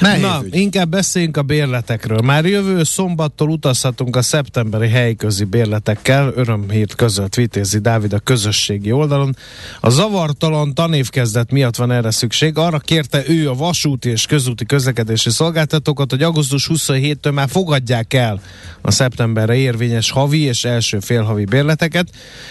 Nehéz 0.00 0.22
Na, 0.22 0.40
ügy. 0.44 0.54
inkább 0.54 0.88
beszéljünk 0.88 1.36
a 1.36 1.42
bérletekről. 1.42 2.20
Már 2.20 2.44
jövő 2.44 2.82
szombattól 2.82 3.48
utazhatunk 3.48 4.16
a 4.16 4.22
szeptemberi 4.22 4.88
helyközi 4.88 5.44
bérletekkel, 5.44 6.32
örömhírt 6.36 6.94
közölt 6.94 7.34
Vitézi 7.34 7.78
Dávid 7.78 8.12
a 8.12 8.18
közösségi 8.18 8.92
oldalon. 8.92 9.36
A 9.80 9.90
zavartalan 9.90 10.74
tanévkezdet 10.74 11.50
miatt 11.50 11.76
van 11.76 11.92
erre 11.92 12.10
szükség. 12.10 12.58
Arra 12.58 12.78
kérte 12.78 13.22
ő 13.28 13.48
a 13.48 13.54
vasúti 13.54 14.08
és 14.08 14.26
közúti 14.26 14.66
közlekedési 14.66 15.30
szolgáltatókat, 15.30 16.10
hogy 16.10 16.22
augusztus 16.22 16.68
27-től 16.72 17.32
már 17.32 17.48
fogadják 17.48 18.14
el 18.14 18.40
a 18.80 18.90
szeptemberre 18.90 19.54
érvényes 19.54 20.10
havi 20.10 20.40
és 20.40 20.64
első 20.64 20.98
félhavi 21.00 21.44
bérleteket, 21.44 22.08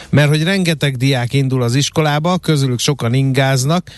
mert 0.09 0.30
hogy 0.30 0.43
rengeteg 0.43 0.97
diák 0.97 1.34
indul 1.34 1.61
az 1.64 1.76
iskolába, 1.76 2.38
közülük 2.38 2.80
sokan 2.80 3.14
ingáznak, 3.14 3.89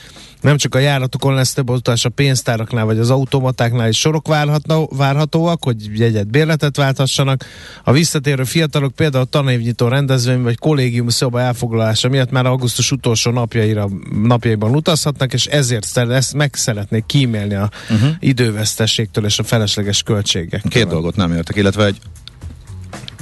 nem 0.45 0.57
csak 0.57 0.75
a 0.75 0.79
járatokon 0.79 1.33
lesz 1.33 1.53
több 1.53 1.69
utas 1.69 2.05
a 2.05 2.09
pénztáraknál 2.09 2.85
vagy 2.85 2.99
az 2.99 3.09
automatáknál 3.09 3.89
is 3.89 3.99
sorok 3.99 4.27
várhatna, 4.27 4.85
várhatóak, 4.87 5.63
hogy 5.63 5.99
jegyet 5.99 6.27
bérletet 6.27 6.77
válthassanak. 6.77 7.45
A 7.83 7.91
visszatérő 7.91 8.43
fiatalok 8.43 8.91
például 8.91 9.25
tanévnyitó 9.25 9.87
rendezvény 9.87 10.41
vagy 10.41 10.57
kollégium 10.57 11.09
szoba 11.09 11.41
elfoglalása 11.41 12.09
miatt 12.09 12.31
már 12.31 12.45
augusztus 12.45 12.91
utolsó 12.91 13.31
napjaira, 13.31 13.89
napjaiban 14.23 14.75
utazhatnak, 14.75 15.33
és 15.33 15.45
ezért 15.45 15.97
ezt 15.97 16.33
meg 16.33 16.55
szeretnék 16.55 17.05
kímélni 17.05 17.55
a 17.55 17.69
uh-huh. 17.89 18.09
idővesztességtől 18.19 19.25
és 19.25 19.39
a 19.39 19.43
felesleges 19.43 20.03
költségektől. 20.03 20.71
Két 20.71 20.87
dolgot 20.87 21.15
nem 21.15 21.33
értek, 21.33 21.55
illetve 21.55 21.85
egy, 21.85 21.97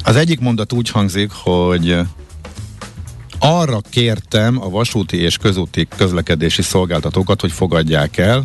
az 0.03 0.15
egyik 0.15 0.39
mondat 0.39 0.74
úgy 0.74 0.89
hangzik, 0.89 1.32
hogy 1.32 1.99
arra 3.46 3.82
kértem 3.89 4.62
a 4.62 4.70
vasúti 4.70 5.18
és 5.18 5.38
közúti 5.38 5.88
közlekedési 5.96 6.62
szolgáltatókat, 6.62 7.41
hogy 7.41 7.52
fogadják 7.52 8.18
el, 8.18 8.44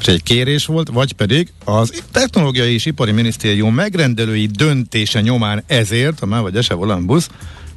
és 0.00 0.06
egy 0.06 0.22
kérés 0.22 0.66
volt, 0.66 0.88
vagy 0.88 1.12
pedig 1.12 1.52
az 1.64 2.02
Technológiai 2.12 2.72
és 2.72 2.86
Ipari 2.86 3.12
Minisztérium 3.12 3.74
megrendelői 3.74 4.46
döntése 4.46 5.20
nyomán 5.20 5.62
ezért, 5.66 6.20
a 6.20 6.26
már 6.26 6.42
vagy 6.42 6.56
ese 6.56 6.74
busz, 6.74 7.28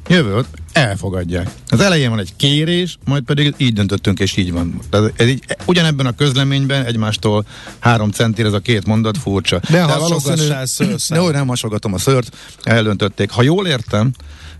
jövő 0.08 0.44
elfogadják. 0.72 1.50
Az 1.68 1.80
elején 1.80 2.10
van 2.10 2.18
egy 2.18 2.32
kérés, 2.36 2.98
majd 3.04 3.22
pedig 3.22 3.54
így 3.56 3.72
döntöttünk, 3.72 4.18
és 4.18 4.36
így 4.36 4.52
van. 4.52 4.80
Tehát 4.90 5.12
ez 5.16 5.26
így, 5.26 5.44
ugyanebben 5.64 6.06
a 6.06 6.12
közleményben 6.12 6.84
egymástól 6.84 7.46
három 7.78 8.10
centire 8.10 8.48
ez 8.48 8.54
a 8.54 8.60
két 8.60 8.86
mondat 8.86 9.18
furcsa. 9.18 9.60
De, 9.70 9.76
De 9.76 9.82
hasogassál 9.82 10.66
Jó, 11.14 11.30
nem 11.30 11.46
hasogatom 11.46 11.94
a 11.94 11.98
szört, 11.98 12.36
eldöntötték. 12.62 13.30
Ha 13.30 13.42
jól 13.42 13.66
értem, 13.66 14.12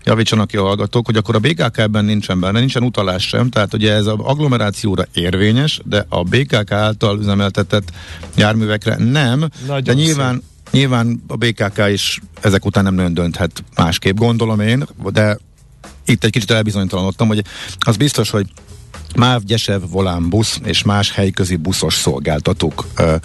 javítsanak 0.07 0.47
ki 0.47 0.57
a 0.57 0.63
hallgatók, 0.63 1.05
hogy 1.05 1.17
akkor 1.17 1.35
a 1.35 1.39
BKK-ben 1.39 2.05
nincsen 2.05 2.39
benne, 2.39 2.59
nincsen 2.59 2.83
utalás 2.83 3.27
sem, 3.27 3.49
tehát 3.49 3.73
ugye 3.73 3.93
ez 3.93 4.05
az 4.05 4.15
agglomerációra 4.17 5.05
érvényes, 5.13 5.81
de 5.85 6.05
a 6.09 6.23
BKK 6.23 6.71
által 6.71 7.19
üzemeltetett 7.19 7.91
járművekre 8.35 8.95
nem, 8.95 9.49
Nagyon 9.67 9.83
de 9.83 9.93
nyilván 9.93 10.33
szép. 10.33 10.43
Nyilván 10.71 11.23
a 11.27 11.35
BKK 11.35 11.81
is 11.91 12.21
ezek 12.41 12.65
után 12.65 12.83
nem 12.83 12.93
nagyon 12.93 13.13
dönthet 13.13 13.63
másképp, 13.75 14.17
gondolom 14.17 14.59
én, 14.59 14.87
de 15.11 15.37
itt 16.05 16.23
egy 16.23 16.31
kicsit 16.31 16.51
elbizonytalanodtam, 16.51 17.27
hogy 17.27 17.43
az 17.79 17.97
biztos, 17.97 18.29
hogy 18.29 18.47
MÁV, 19.15 19.43
Gyesev, 19.43 19.81
Volán 19.89 20.29
busz 20.29 20.59
és 20.63 20.83
más 20.83 21.11
helyközi 21.11 21.55
buszos 21.55 21.93
szolgáltatók, 21.93 22.85
ö, 22.97 23.15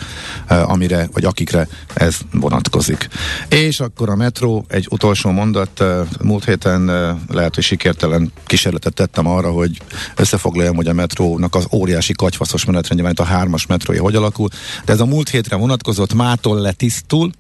ö, 0.49 0.55
amire, 0.55 1.09
vagy 1.13 1.25
akikre 1.25 1.69
ez 1.95 2.19
vonatkozik. 2.33 3.09
És 3.49 3.81
akkor 3.81 4.11
a 4.11 4.17
metró, 4.17 4.65
egy 4.69 4.87
utolsó 4.91 5.31
mondat, 5.31 5.81
ö, 5.81 6.03
múlt 6.23 6.45
héten 6.45 6.89
ö, 6.89 7.13
lehet, 7.29 7.55
hogy 7.55 7.65
sikertelen 7.65 8.33
kísérletet 8.47 8.95
tettem 8.95 9.27
arra, 9.27 9.51
hogy 9.51 9.83
összefoglaljam, 10.17 10.77
hogy 10.77 10.89
a 10.89 10.93
metrónak 10.93 11.55
az 11.55 11.67
óriási 11.73 12.13
kagyfaszos 12.13 12.65
menetrendje, 12.65 13.11
itt 13.11 13.21
a 13.21 13.25
hármas 13.25 13.67
metrója 13.67 14.03
hogy 14.03 14.17
alakul, 14.17 14.49
de 14.85 14.93
ez 14.93 15.01
a 15.01 15.07
múlt 15.07 15.29
hétre 15.29 15.57
vonatkozott, 15.57 16.15
mától 16.15 16.61
letisztul, 16.61 17.31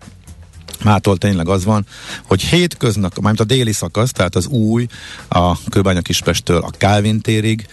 Mától 0.84 1.16
tényleg 1.16 1.48
az 1.48 1.64
van, 1.64 1.86
hogy 2.26 2.42
hétköznap, 2.42 3.14
mármint 3.14 3.40
a 3.40 3.54
déli 3.54 3.72
szakasz, 3.72 4.10
tehát 4.10 4.34
az 4.34 4.46
új, 4.46 4.86
a 5.28 5.58
Kőbánya 5.68 6.00
Kispestől 6.00 6.58
a 6.58 6.70
Kálvin 6.78 7.20
térig 7.20 7.66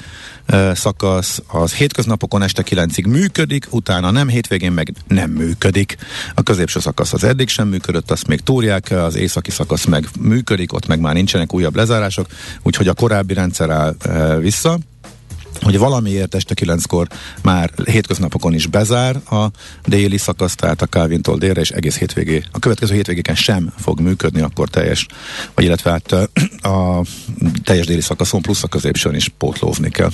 szakasz, 0.74 1.42
az 1.48 1.74
hétköznapokon 1.74 2.42
este 2.42 2.64
kilencig 2.64 3.06
működik, 3.06 3.68
utána 3.70 4.12
nem, 4.12 4.28
hétvégén 4.28 4.72
meg 4.72 4.94
nem 5.08 5.30
működik. 5.32 5.98
A 6.34 6.44
középső 6.44 6.80
szakasz 6.80 7.14
az 7.14 7.24
eddig 7.24 7.50
sem 7.50 7.68
működött, 7.68 8.12
azt 8.12 8.28
még 8.28 8.40
túrják, 8.40 8.92
az 8.92 9.16
északi 9.16 9.52
szakasz 9.52 9.86
meg 9.86 10.08
működik, 10.20 10.74
ott 10.74 10.88
meg 10.88 11.00
már 11.00 11.14
nincsenek 11.14 11.54
újabb 11.54 11.76
lezárások, 11.76 12.28
úgyhogy 12.62 12.88
a 12.88 12.94
korábbi 12.94 13.34
rendszer 13.34 13.70
áll 13.70 13.96
vissza 14.40 14.80
hogy 15.62 15.78
valamiért 15.78 16.36
este 16.36 16.54
kilenckor 16.54 17.08
már 17.42 17.72
hétköznapokon 17.86 18.54
is 18.54 18.68
bezár 18.68 19.16
a 19.30 19.46
déli 19.86 20.18
szakasz, 20.18 20.56
tehát 20.56 20.82
a 20.82 20.86
Calvin-tól 20.86 21.38
délre, 21.38 21.62
és 21.62 21.72
egész 21.72 21.98
hétvégé, 21.98 22.44
a 22.52 22.60
következő 22.60 22.96
hétvégéken 22.96 23.36
sem 23.36 23.74
fog 23.78 24.00
működni, 24.00 24.42
akkor 24.42 24.70
teljes, 24.70 25.06
vagy 25.54 25.66
illetve 25.66 25.92
hát 25.92 26.12
a 26.62 27.04
teljes 27.64 27.86
déli 27.86 28.02
szakaszon 28.02 28.42
plusz 28.42 28.64
a 28.64 28.68
középsőn 28.68 29.16
is 29.16 29.28
pótlóvni 29.38 29.90
kell. 29.90 30.12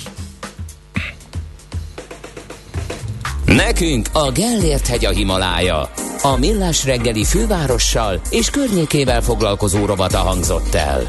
Nekünk 3.44 4.08
a 4.12 4.30
Gellért 4.30 4.86
hegy 4.86 5.04
a 5.04 5.10
Himalája. 5.10 5.90
A 6.22 6.36
Millás 6.36 6.84
reggeli 6.84 7.24
fővárossal 7.24 8.20
és 8.30 8.50
környékével 8.50 9.22
foglalkozó 9.22 9.84
rovata 9.84 10.18
hangzott 10.18 10.74
el. 10.74 11.08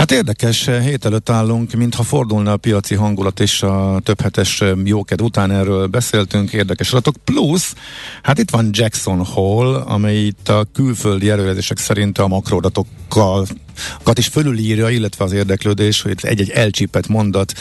Hát 0.00 0.10
érdekes, 0.10 0.66
hét 0.66 1.04
előtt 1.04 1.30
állunk, 1.30 1.72
mintha 1.72 2.02
fordulna 2.02 2.52
a 2.52 2.56
piaci 2.56 2.94
hangulat 2.94 3.40
és 3.40 3.62
a 3.62 4.00
több 4.02 4.20
hetes 4.20 4.62
jóked 4.84 5.22
után 5.22 5.50
erről 5.50 5.86
beszéltünk, 5.86 6.52
érdekes 6.52 6.92
adatok. 6.92 7.14
Plusz, 7.24 7.74
hát 8.22 8.38
itt 8.38 8.50
van 8.50 8.68
Jackson 8.72 9.24
Hole, 9.24 9.78
amely 9.78 10.16
itt 10.16 10.48
a 10.48 10.66
külföldi 10.72 11.30
előrejelzések 11.30 11.78
szerint 11.78 12.18
a 12.18 12.28
makroadatokkal 12.28 13.46
kat 13.46 13.69
is 14.14 14.26
fölülírja, 14.26 14.88
illetve 14.88 15.24
az 15.24 15.32
érdeklődés, 15.32 16.02
hogy 16.02 16.18
egy-egy 16.22 16.50
elcsípett 16.50 17.08
mondat 17.08 17.52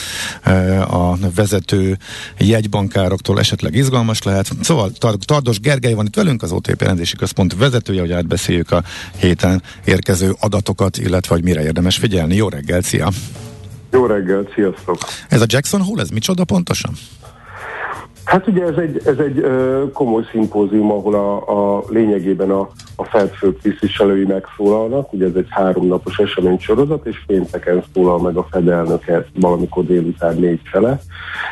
eh, 0.41 0.93
a 0.93 1.17
vezető 1.36 1.97
jegybankároktól 2.38 3.39
esetleg 3.39 3.76
izgalmas 3.76 4.24
lehet. 4.24 4.49
Szóval 4.61 4.91
Tardos 5.26 5.59
Gergely 5.59 5.93
van 5.93 6.05
itt 6.05 6.15
velünk, 6.15 6.43
az 6.43 6.51
OTP 6.51 6.82
rendési 6.82 7.15
központ 7.15 7.55
vezetője, 7.55 8.01
hogy 8.01 8.11
átbeszéljük 8.11 8.72
a 8.72 8.84
héten 9.17 9.63
érkező 9.86 10.36
adatokat, 10.39 10.97
illetve 10.97 11.34
hogy 11.34 11.43
mire 11.43 11.63
érdemes 11.63 11.97
figyelni. 11.97 12.36
Jó 12.36 12.49
reggel, 12.49 12.82
szia! 12.82 13.09
Jó 13.91 14.05
reggel, 14.05 14.47
sziasztok! 14.55 14.97
Ez 15.30 15.41
a 15.41 15.45
Jackson 15.47 15.82
Hole, 15.82 16.01
ez 16.01 16.09
micsoda 16.09 16.43
pontosan? 16.43 16.93
Hát 18.30 18.47
ugye 18.47 18.63
ez 18.63 18.77
egy, 18.77 19.01
ez 19.05 19.17
egy 19.17 19.38
ö, 19.38 19.84
komoly 19.93 20.23
szimpózium, 20.32 20.91
ahol 20.91 21.15
a, 21.15 21.77
a 21.77 21.84
lényegében 21.88 22.51
a, 22.51 22.69
a 22.95 23.03
Fed 23.03 23.30
fő 23.30 23.53
tisztviselői 23.61 24.25
megszólalnak, 24.25 25.13
ugye 25.13 25.25
ez 25.25 25.36
egy 25.36 25.47
háromnapos 25.49 26.17
eseménysorozat, 26.17 27.05
és 27.05 27.23
pénteken 27.27 27.84
szólal 27.93 28.19
meg 28.19 28.38
a 28.38 28.47
Fed 28.51 28.67
elnöke 28.67 29.25
valamikor 29.39 29.86
délután 29.86 30.36
négy 30.36 30.61
fele, 30.63 30.99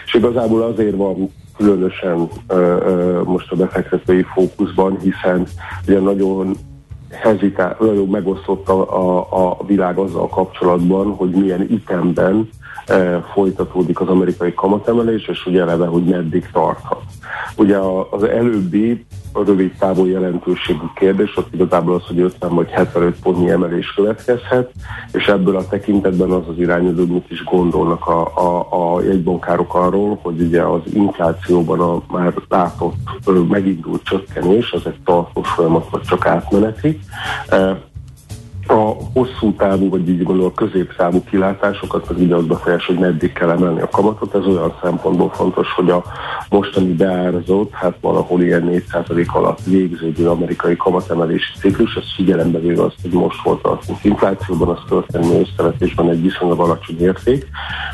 és 0.06 0.14
igazából 0.14 0.62
azért 0.62 0.96
van 0.96 1.34
különösen 1.58 2.28
ö, 2.48 2.56
ö, 2.56 3.22
most 3.24 3.52
a 3.52 3.56
befektetői 3.56 4.26
fókuszban, 4.34 4.98
hiszen 5.00 5.48
ugye 5.88 6.00
nagyon 6.00 6.56
hezitál, 7.12 7.76
nagyon 7.80 8.08
megosztott 8.08 8.70
a, 8.70 8.80
a, 8.94 9.28
a 9.50 9.66
világ 9.66 9.98
azzal 9.98 10.28
kapcsolatban, 10.28 11.16
hogy 11.16 11.30
milyen 11.30 11.62
ütemben 11.62 12.50
folytatódik 13.34 14.00
az 14.00 14.08
amerikai 14.08 14.54
kamatemelés, 14.54 15.28
és 15.28 15.46
ugye 15.46 15.62
eleve, 15.62 15.86
hogy 15.86 16.04
meddig 16.04 16.50
tarthat. 16.52 17.02
Ugye 17.56 17.78
az 18.10 18.24
előbbi 18.24 19.06
a 19.32 19.44
rövid 19.44 19.72
távú 19.80 20.06
jelentőségű 20.06 20.86
kérdés, 20.96 21.38
ott 21.38 21.54
igazából 21.54 21.96
az, 21.96 22.04
hogy 22.08 22.20
50 22.20 22.56
vagy 22.56 22.70
75 22.70 23.20
pontnyi 23.20 23.50
emelés 23.50 23.94
következhet, 23.94 24.72
és 25.12 25.28
ebből 25.28 25.56
a 25.56 25.68
tekintetben 25.68 26.32
az 26.32 26.48
az 26.48 26.58
irányozó, 26.58 27.06
mit 27.06 27.32
is 27.32 27.44
gondolnak 27.44 28.08
a, 28.08 28.32
a, 28.36 28.68
a 28.96 29.02
jegybankárok 29.02 29.76
arról, 29.76 30.20
hogy 30.22 30.42
ugye 30.42 30.62
az 30.62 30.82
inflációban 30.94 31.80
a 31.80 32.02
már 32.12 32.34
látott 32.50 32.96
megindult 33.50 34.04
csökkenés, 34.04 34.72
az 34.72 34.86
egy 34.86 35.00
tartós 35.06 35.50
folyamat, 35.50 35.90
vagy 35.90 36.02
csak 36.02 36.26
átmeneti 36.26 37.00
a 38.68 38.96
hosszú 39.14 39.54
távú, 39.54 39.90
vagy 39.90 40.10
így 40.10 40.24
gondolom 40.24 40.52
a 40.56 40.60
középtávú 40.60 41.24
kilátásokat 41.24 42.10
az 42.10 42.20
ide 42.20 42.36
az 42.36 42.46
befolyás, 42.46 42.86
hogy 42.86 42.98
meddig 42.98 43.34
kell 43.34 43.50
emelni 43.50 43.82
a 43.82 43.90
kamatot. 43.90 44.36
Ez 44.36 44.46
olyan 44.46 44.74
szempontból 44.82 45.30
fontos, 45.30 45.72
hogy 45.72 45.90
a 45.90 46.04
mostani 46.50 46.94
beárazott, 46.94 47.72
hát 47.74 47.98
valahol 48.02 48.42
ilyen 48.42 48.84
4% 48.92 49.28
alatt 49.28 49.64
végződő 49.64 50.30
amerikai 50.30 50.76
kamatemelési 50.76 51.54
ciklus, 51.60 51.96
ez 51.96 52.14
figyelembe 52.16 52.60
véve 52.60 52.84
azt, 52.84 52.96
hogy 53.02 53.12
most 53.12 53.44
volt 53.44 53.66
az 53.66 53.78
inflációban, 54.02 54.70
az 54.70 54.80
történelmi 54.88 55.40
összevetésben 55.40 56.10
egy 56.10 56.22
viszonylag 56.22 56.60
alacsony 56.60 57.00
érték, 57.00 57.48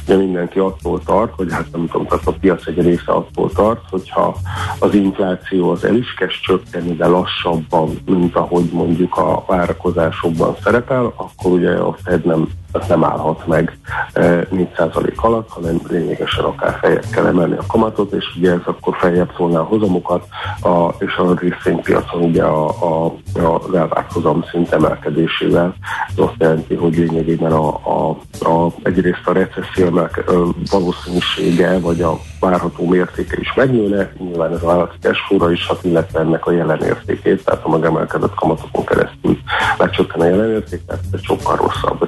de 0.05 0.15
mindenki 0.15 0.59
attól 0.59 1.01
tart, 1.05 1.33
hogy 1.35 1.51
hát 1.51 1.65
nem 1.71 1.87
tudom, 1.87 2.07
tehát 2.07 2.27
a 2.27 2.31
piac 2.31 2.67
egy 2.67 2.81
része 2.81 3.11
attól 3.11 3.49
tart, 3.49 3.81
hogyha 3.89 4.35
az 4.79 4.93
infláció 4.93 5.69
az 5.69 5.83
el 5.83 5.95
is 5.95 6.13
kezd 6.13 6.39
csökkenni, 6.41 6.95
de 6.95 7.07
lassabban, 7.07 7.89
mint 8.05 8.35
ahogy 8.35 8.69
mondjuk 8.71 9.17
a 9.17 9.43
várakozásokban 9.47 10.55
szerepel, 10.63 11.13
akkor 11.15 11.51
ugye 11.51 11.71
a 11.71 11.93
Fed 12.03 12.25
nem, 12.25 12.49
nem 12.87 13.03
állhat 13.03 13.47
meg 13.47 13.77
4% 14.13 15.07
e, 15.07 15.11
alatt, 15.15 15.49
hanem 15.49 15.79
lényegesen 15.87 16.43
akár 16.43 16.77
feljebb 16.81 17.05
kell 17.11 17.25
emelni 17.25 17.55
a 17.55 17.65
kamatot, 17.67 18.11
és 18.11 18.25
ugye 18.37 18.51
ez 18.51 18.59
akkor 18.65 18.95
feljebb 18.97 19.31
szólná 19.37 19.59
a 19.59 19.63
hozamokat, 19.63 20.27
a, 20.61 20.89
és 20.99 21.15
a 21.15 21.39
részvénypiacon 21.39 22.21
ugye 22.21 22.43
a, 22.43 22.67
a, 22.67 23.05
a, 23.33 23.55
az 23.67 23.73
elvárt 23.73 24.11
hozam 24.11 24.43
szint 24.51 24.71
emelkedésével. 24.71 25.75
Ez 26.09 26.17
azt 26.17 26.35
jelenti, 26.37 26.75
hogy 26.75 26.97
lényegében 26.97 27.51
a, 27.51 27.67
a, 27.67 28.09
a, 28.49 28.71
egyrészt 28.83 29.27
a 29.27 29.33
recesszió 29.33 29.85
emelke, 29.85 30.23
valószínűsége, 30.71 31.79
vagy 31.79 32.01
a 32.01 32.19
várható 32.39 32.87
mértéke 32.87 33.37
is 33.39 33.53
megnőne, 33.53 34.11
nyilván 34.17 34.53
ez 34.53 34.63
a 34.63 34.65
vállalati 34.65 34.97
cashflow 35.01 35.49
is 35.49 35.65
hat, 35.67 35.83
illetve 35.83 36.19
ennek 36.19 36.45
a 36.45 36.51
jelenértékét, 36.51 37.43
tehát 37.43 37.63
a 37.63 37.69
megemelkedett 37.69 38.33
kamatokon 38.33 38.85
keresztül 38.85 39.37
lecsökken 39.77 40.21
a 40.21 40.25
jelenérték, 40.25 40.85
tehát 40.85 41.03
ez 41.11 41.21
sokkal 41.21 41.55
rosszabb 41.55 42.01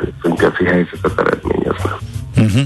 részvénypiaci 0.57 0.65
helyzetet 0.65 1.19
eredményezne. 1.19 1.97
Uh-huh. 2.37 2.61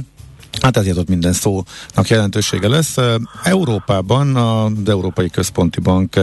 Hát 0.62 0.78
ezért 0.78 0.98
ott 0.98 1.10
minden 1.10 1.34
szónak 1.34 2.08
jelentősége 2.08 2.68
lesz. 2.68 2.96
Európában 3.44 4.36
az 4.36 4.72
Európai 4.90 5.30
Központi 5.30 5.80
Bank 5.80 6.16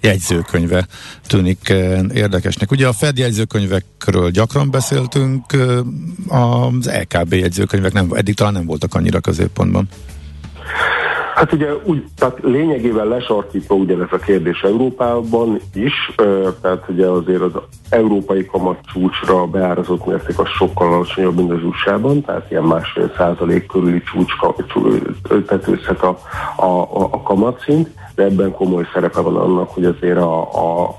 jegyzőkönyve 0.00 0.86
tűnik 1.26 1.68
érdekesnek. 2.14 2.70
Ugye 2.70 2.86
a 2.86 2.92
Fed 2.92 3.18
jegyzőkönyvekről 3.18 4.30
gyakran 4.30 4.70
beszéltünk, 4.70 5.44
az 6.28 6.90
LKB 7.00 7.32
jegyzőkönyvek 7.32 7.92
nem, 7.92 8.08
eddig 8.12 8.34
talán 8.34 8.52
nem 8.52 8.66
voltak 8.66 8.94
annyira 8.94 9.20
középpontban. 9.20 9.88
Hát 11.34 11.52
ugye 11.52 11.68
úgy, 11.84 12.04
tehát 12.16 12.38
lényegében 12.42 13.08
lesarkítva 13.08 13.74
ugyanez 13.74 14.08
a 14.10 14.16
kérdés 14.16 14.62
Európában 14.62 15.60
is, 15.74 16.14
tehát 16.60 16.84
ugye 16.88 17.06
azért 17.06 17.40
az 17.40 17.52
európai 17.90 18.46
kamat 18.46 18.78
csúcsra 18.92 19.46
beárazott 19.46 20.06
mérték 20.06 20.38
az 20.38 20.48
sokkal 20.48 20.92
alacsonyabb, 20.92 21.36
mint 21.36 21.50
az 21.50 21.64
USA-ban, 21.64 22.22
tehát 22.22 22.50
ilyen 22.50 22.62
másfél 22.62 23.12
százalék 23.16 23.66
körüli 23.66 24.02
csúcs 24.02 24.32
tetőzhet 25.46 26.02
a, 26.02 26.18
a, 26.56 26.80
a 27.10 27.22
kamatszint 27.22 27.88
de 28.14 28.22
ebben 28.22 28.52
komoly 28.52 28.86
szerepe 28.92 29.20
van 29.20 29.36
annak, 29.36 29.70
hogy 29.70 29.84
azért 29.84 30.18
a, 30.18 30.48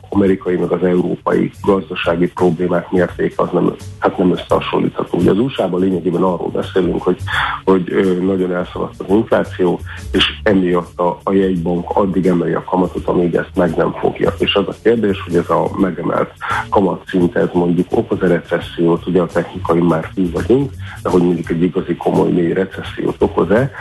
amerikai 0.09 0.55
meg 0.55 0.71
az 0.71 0.83
európai 0.83 1.51
gazdasági 1.61 2.27
problémák 2.27 2.91
mérték 2.91 3.33
az 3.35 3.47
nem, 3.51 3.75
hát 3.99 4.17
nem 4.17 4.31
összehasonlítható. 4.31 5.17
Ugye 5.17 5.31
az 5.31 5.39
USA-ban 5.39 5.79
lényegében 5.79 6.23
arról 6.23 6.49
beszélünk, 6.49 7.01
hogy, 7.01 7.17
hogy 7.65 8.17
nagyon 8.21 8.53
elszaladt 8.53 8.99
az 8.99 9.05
infláció, 9.09 9.79
és 10.11 10.25
emiatt 10.43 10.99
a, 10.99 11.19
a 11.23 11.33
jegybank 11.33 11.89
addig 11.89 12.25
emeli 12.25 12.53
a 12.53 12.63
kamatot, 12.63 13.07
amíg 13.07 13.35
ezt 13.35 13.55
meg 13.55 13.75
nem 13.75 13.91
fogja. 13.91 14.33
És 14.37 14.53
az 14.55 14.67
a 14.67 14.75
kérdés, 14.83 15.21
hogy 15.25 15.35
ez 15.35 15.49
a 15.49 15.69
megemelt 15.77 16.31
kamatszint, 16.69 17.35
ez 17.35 17.49
mondjuk 17.53 17.87
okoz 17.89 18.21
a 18.21 18.27
recessziót, 18.27 19.07
ugye 19.07 19.21
a 19.21 19.25
technikai 19.25 19.79
már 19.79 20.11
túl 20.15 20.29
vagyunk, 20.31 20.71
de 21.03 21.09
hogy 21.09 21.21
mondjuk 21.21 21.49
egy 21.49 21.63
igazi 21.63 21.95
komoly 21.95 22.31
mély 22.31 22.53
recessziót 22.53 23.21
okoz-e, 23.21 23.71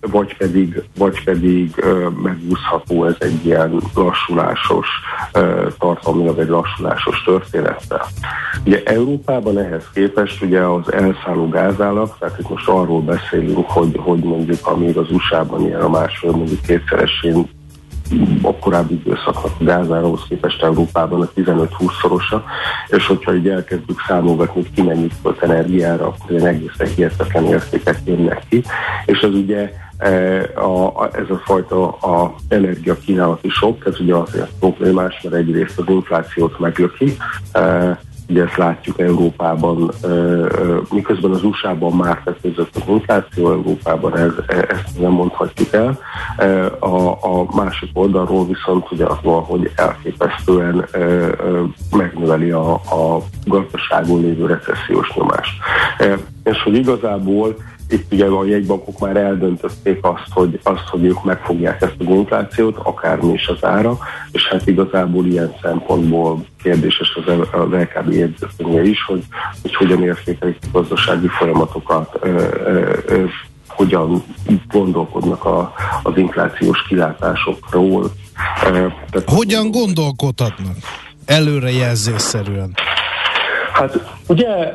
vagy 0.00 0.36
pedig, 0.36 0.82
vagy 0.98 1.24
pedig 1.24 1.84
meg 2.22 2.38
megúszható 2.48 3.04
ez 3.04 3.14
egy 3.18 3.46
ilyen 3.46 3.80
lassulásos, 3.94 4.86
tartalmilag 5.78 6.38
egy 6.38 6.48
lassulásos 6.48 7.22
történettel. 7.22 8.06
Ugye 8.64 8.82
Európában 8.84 9.58
ehhez 9.58 9.84
képest 9.94 10.42
ugye 10.42 10.60
az 10.60 10.92
elszálló 10.92 11.48
gázállak, 11.48 12.18
tehát 12.18 12.38
itt 12.38 12.48
most 12.48 12.68
arról 12.68 13.00
beszélünk, 13.00 13.70
hogy, 13.70 13.96
hogy 13.96 14.18
mondjuk 14.18 14.66
amíg 14.66 14.96
az 14.96 15.10
USA-ban 15.10 15.60
ilyen 15.60 15.80
a 15.80 15.88
másfél 15.88 16.30
mondjuk 16.30 16.60
kétszeresén 16.60 17.48
a 18.42 18.54
korábbi 18.54 18.94
időszaknak 18.94 19.52
a 19.58 19.64
gázárahoz 19.64 20.24
képest 20.28 20.62
Európában 20.62 21.20
a 21.20 21.30
15-20-szorosa, 21.36 22.42
és 22.88 23.06
hogyha 23.06 23.34
így 23.34 23.48
elkezdjük 23.48 24.00
számolgatni, 24.06 24.60
hogy 24.60 24.70
ki 24.72 24.82
mennyit 24.82 25.14
költ 25.22 25.42
energiára, 25.42 26.06
akkor 26.06 26.36
egy 26.36 26.44
egészen 26.44 26.94
hihetetlen 26.94 27.44
értékek 27.44 27.98
jönnek 28.04 28.42
ki, 28.48 28.62
és 29.04 29.18
ez 29.18 29.34
ugye 29.34 29.72
a, 30.54 31.02
a, 31.02 31.10
ez 31.12 31.30
a 31.30 31.40
fajta 31.44 31.88
a 31.88 32.34
energia 32.48 32.98
kínálati 32.98 33.48
sok, 33.48 33.86
ez 33.86 34.00
ugye 34.00 34.14
azért 34.14 34.50
problémás, 34.58 35.20
mert 35.22 35.34
egyrészt 35.34 35.78
az 35.78 35.84
inflációt 35.88 36.58
meglöki, 36.58 37.16
e, 37.52 38.00
ugye 38.28 38.44
ezt 38.44 38.56
látjuk 38.56 39.00
Európában, 39.00 39.90
e, 40.02 40.08
miközben 40.90 41.30
az 41.30 41.42
USA-ban 41.42 41.92
már 41.92 42.22
tetőzött 42.24 42.76
az 42.76 42.82
infláció, 42.86 43.50
Európában 43.50 44.16
ez, 44.16 44.32
ezt 44.46 45.00
nem 45.00 45.10
mondhatjuk 45.10 45.72
el. 45.72 45.98
A, 46.78 47.08
a 47.10 47.46
másik 47.56 47.90
oldalról 47.92 48.46
viszont 48.46 48.90
ugye 48.90 49.06
az 49.06 49.18
van, 49.22 49.42
hogy 49.42 49.72
elképesztően 49.74 50.88
megnöveli 51.90 52.50
a, 52.50 52.72
a 52.72 53.22
gazdaságon 53.44 54.20
lévő 54.20 54.46
recessziós 54.46 55.12
nyomást. 55.14 55.52
És 56.44 56.62
hogy 56.62 56.74
igazából 56.74 57.56
itt 57.88 58.12
ugye 58.12 58.24
a 58.24 58.44
jegybankok 58.44 58.98
már 58.98 59.16
eldöntötték 59.16 59.98
azt, 60.00 60.28
hogy, 60.30 60.60
azt, 60.62 60.88
hogy 60.88 61.04
ők 61.04 61.24
megfogják 61.24 61.82
ezt 61.82 61.94
az 61.98 62.06
inflációt, 62.06 62.76
akármi 62.76 63.32
is 63.32 63.46
az 63.46 63.64
ára, 63.64 63.98
és 64.32 64.48
hát 64.48 64.66
igazából 64.66 65.26
ilyen 65.26 65.54
szempontból 65.62 66.44
kérdéses 66.62 67.18
az, 67.26 67.34
az 67.52 67.70
LKB 67.70 68.12
jegyzőkönyve 68.12 68.82
is, 68.82 69.04
hogy, 69.04 69.22
hogy 69.62 69.74
hogyan 69.74 70.02
értékelik 70.02 70.58
a 70.62 70.66
gazdasági 70.72 71.28
folyamatokat, 71.28 72.18
ö, 72.20 72.28
ö, 72.64 72.98
ö, 73.06 73.24
hogyan 73.68 74.22
gondolkodnak 74.68 75.44
a, 75.44 75.72
az 76.02 76.16
inflációs 76.16 76.82
kilátásokról. 76.88 78.10
Tehát 79.10 79.22
hogyan 79.26 79.70
gondolkodhatnak? 79.70 80.76
Előrejelzésszerűen. 81.26 82.74
Hát 83.72 84.17
ugye 84.28 84.72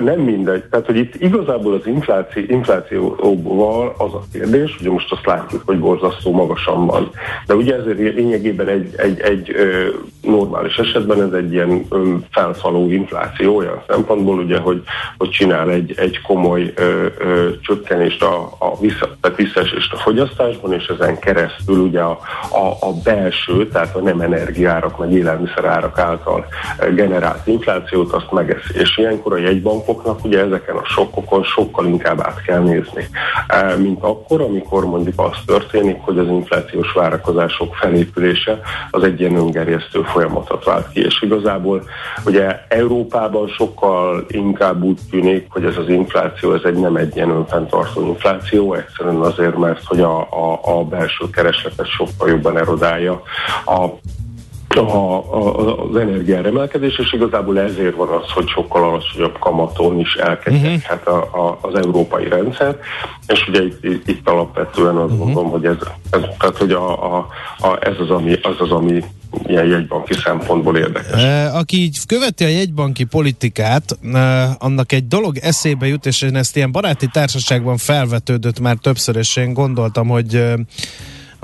nem 0.00 0.20
mindegy. 0.20 0.62
Tehát, 0.62 0.86
hogy 0.86 0.96
itt 0.96 1.14
igazából 1.14 1.74
az 1.74 1.86
infláció, 1.86 2.42
inflációval 2.46 3.94
az 3.98 4.14
a 4.14 4.22
kérdés, 4.32 4.76
ugye 4.80 4.90
most 4.90 5.12
azt 5.12 5.26
látjuk, 5.26 5.62
hogy 5.66 5.78
borzasztó 5.78 6.32
magasan 6.32 6.86
van. 6.86 7.10
De 7.46 7.54
ugye 7.54 7.74
ezért 7.74 7.98
lényegében 7.98 8.68
egy, 8.68 8.94
egy, 8.96 9.20
egy 9.20 9.56
normális 10.22 10.76
esetben 10.76 11.22
ez 11.22 11.32
egy 11.32 11.52
ilyen 11.52 11.86
felfaló 12.30 12.90
infláció 12.90 13.56
olyan 13.56 13.82
szempontból, 13.88 14.38
ugye, 14.38 14.58
hogy, 14.58 14.82
hogy 15.18 15.30
csinál 15.30 15.70
egy, 15.70 15.94
egy 15.96 16.20
komoly 16.20 16.72
ö, 16.76 17.06
ö, 17.18 17.48
csökkenést 17.60 18.22
a, 18.22 18.56
a 18.58 18.80
vissza, 18.80 19.16
tehát 19.20 19.36
visszaesést 19.36 19.92
a 19.92 19.96
fogyasztásban, 19.96 20.72
és 20.72 20.86
ezen 20.86 21.18
keresztül 21.18 21.78
ugye 21.78 22.00
a, 22.00 22.18
a, 22.50 22.86
a 22.86 22.92
belső, 23.04 23.68
tehát 23.68 23.96
a 23.96 24.00
nem 24.00 24.20
energiárak, 24.20 24.98
meg 24.98 25.12
élelmiszerárak 25.12 25.98
által 25.98 26.46
generált 26.94 27.46
inflációt 27.46 28.12
azt 28.12 28.32
meg 28.32 28.44
megeszi. 28.44 28.78
És 28.78 28.93
ilyenkor 28.96 29.32
a 29.32 29.36
jegybankoknak 29.36 30.24
ugye 30.24 30.40
ezeken 30.40 30.76
a 30.76 30.84
sokkokon 30.84 31.42
sokkal 31.42 31.86
inkább 31.86 32.20
át 32.20 32.42
kell 32.42 32.60
nézni, 32.60 33.08
mint 33.78 34.02
akkor, 34.02 34.40
amikor 34.40 34.84
mondjuk 34.84 35.20
az 35.20 35.36
történik, 35.46 35.96
hogy 36.00 36.18
az 36.18 36.26
inflációs 36.26 36.92
várakozások 36.92 37.74
felépülése 37.74 38.60
az 38.90 39.02
egy 39.02 39.20
ilyen 39.20 39.36
öngerjesztő 39.36 40.02
folyamatot 40.02 40.64
vált 40.64 40.88
ki. 40.88 41.00
És 41.00 41.22
igazából 41.22 41.82
ugye 42.24 42.58
Európában 42.68 43.48
sokkal 43.48 44.24
inkább 44.28 44.82
úgy 44.82 44.98
tűnik, 45.10 45.46
hogy 45.48 45.64
ez 45.64 45.76
az 45.76 45.88
infláció, 45.88 46.52
ez 46.52 46.62
egy 46.64 46.78
nem 46.78 46.96
egy 46.96 47.16
ilyen 47.16 47.30
önfenntartó 47.30 48.06
infláció, 48.06 48.74
egyszerűen 48.74 49.16
azért, 49.16 49.56
mert 49.56 49.84
hogy 49.84 50.00
a, 50.00 50.20
a, 50.20 50.60
a 50.62 50.84
belső 50.84 51.30
keresletet 51.30 51.86
sokkal 51.86 52.28
jobban 52.28 52.58
erodálja 52.58 53.22
a 53.66 53.86
a, 54.76 55.16
a, 55.16 55.82
az 55.88 55.96
energiár 55.96 56.46
emelkedés, 56.46 56.98
és 56.98 57.12
igazából 57.12 57.60
ezért 57.60 57.96
van 57.96 58.08
az, 58.08 58.30
hogy 58.30 58.48
sokkal 58.48 58.82
alacsonyabb 58.82 59.38
kamaton 59.38 59.98
is 59.98 60.14
elkezdhet 60.14 61.00
uh-huh. 61.06 61.34
a, 61.34 61.46
a, 61.46 61.58
az 61.60 61.74
európai 61.74 62.28
rendszer, 62.28 62.78
és 63.26 63.48
ugye 63.48 63.62
itt, 63.62 63.84
itt, 63.84 64.08
itt 64.08 64.28
alapvetően 64.28 64.96
azt 64.96 65.12
uh-huh. 65.12 65.24
gondolom, 65.24 65.50
hogy 65.50 65.64
ez, 65.64 65.76
ez, 66.10 66.20
tehát, 66.38 66.56
hogy 66.56 66.72
a, 66.72 67.16
a, 67.16 67.26
a, 67.58 67.78
ez 67.80 67.94
az, 67.98 68.10
ami, 68.10 68.32
az 68.42 68.54
az, 68.58 68.70
ami 68.70 69.04
ilyen 69.46 69.66
jegybanki 69.66 70.14
szempontból 70.14 70.76
érdekes. 70.76 71.22
Aki 71.52 71.76
így 71.76 71.98
követi 72.06 72.44
a 72.44 72.48
jegybanki 72.48 73.04
politikát, 73.04 73.98
annak 74.58 74.92
egy 74.92 75.06
dolog 75.06 75.36
eszébe 75.36 75.86
jut, 75.86 76.06
és 76.06 76.22
én 76.22 76.36
ezt 76.36 76.56
ilyen 76.56 76.72
baráti 76.72 77.06
társaságban 77.12 77.76
felvetődött 77.76 78.60
már 78.60 78.76
többször, 78.76 79.16
és 79.16 79.36
én 79.36 79.52
gondoltam, 79.52 80.08
hogy 80.08 80.42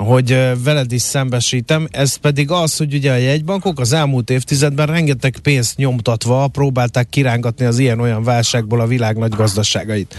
hogy 0.04 0.38
veled 0.64 0.92
is 0.92 1.02
szembesítem, 1.02 1.88
ez 1.90 2.16
pedig 2.16 2.50
az, 2.50 2.76
hogy 2.76 2.94
ugye 2.94 3.12
a 3.12 3.16
jegybankok 3.16 3.80
az 3.80 3.92
elmúlt 3.92 4.30
évtizedben 4.30 4.86
rengeteg 4.86 5.38
pénzt 5.42 5.76
nyomtatva 5.76 6.48
próbálták 6.48 7.08
kirángatni 7.08 7.64
az 7.64 7.78
ilyen-olyan 7.78 8.22
válságból 8.22 8.80
a 8.80 8.86
világ 8.86 9.16
nagy 9.16 9.32
gazdaságait. 9.32 10.14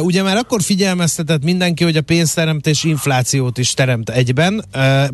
Ugye 0.00 0.22
már 0.22 0.36
akkor 0.36 0.62
figyelmeztetett 0.62 1.42
mindenki, 1.44 1.84
hogy 1.84 1.96
a 1.96 2.02
pénzteremtés 2.02 2.84
inflációt 2.84 3.58
is 3.58 3.74
teremt 3.74 4.10
egyben, 4.10 4.64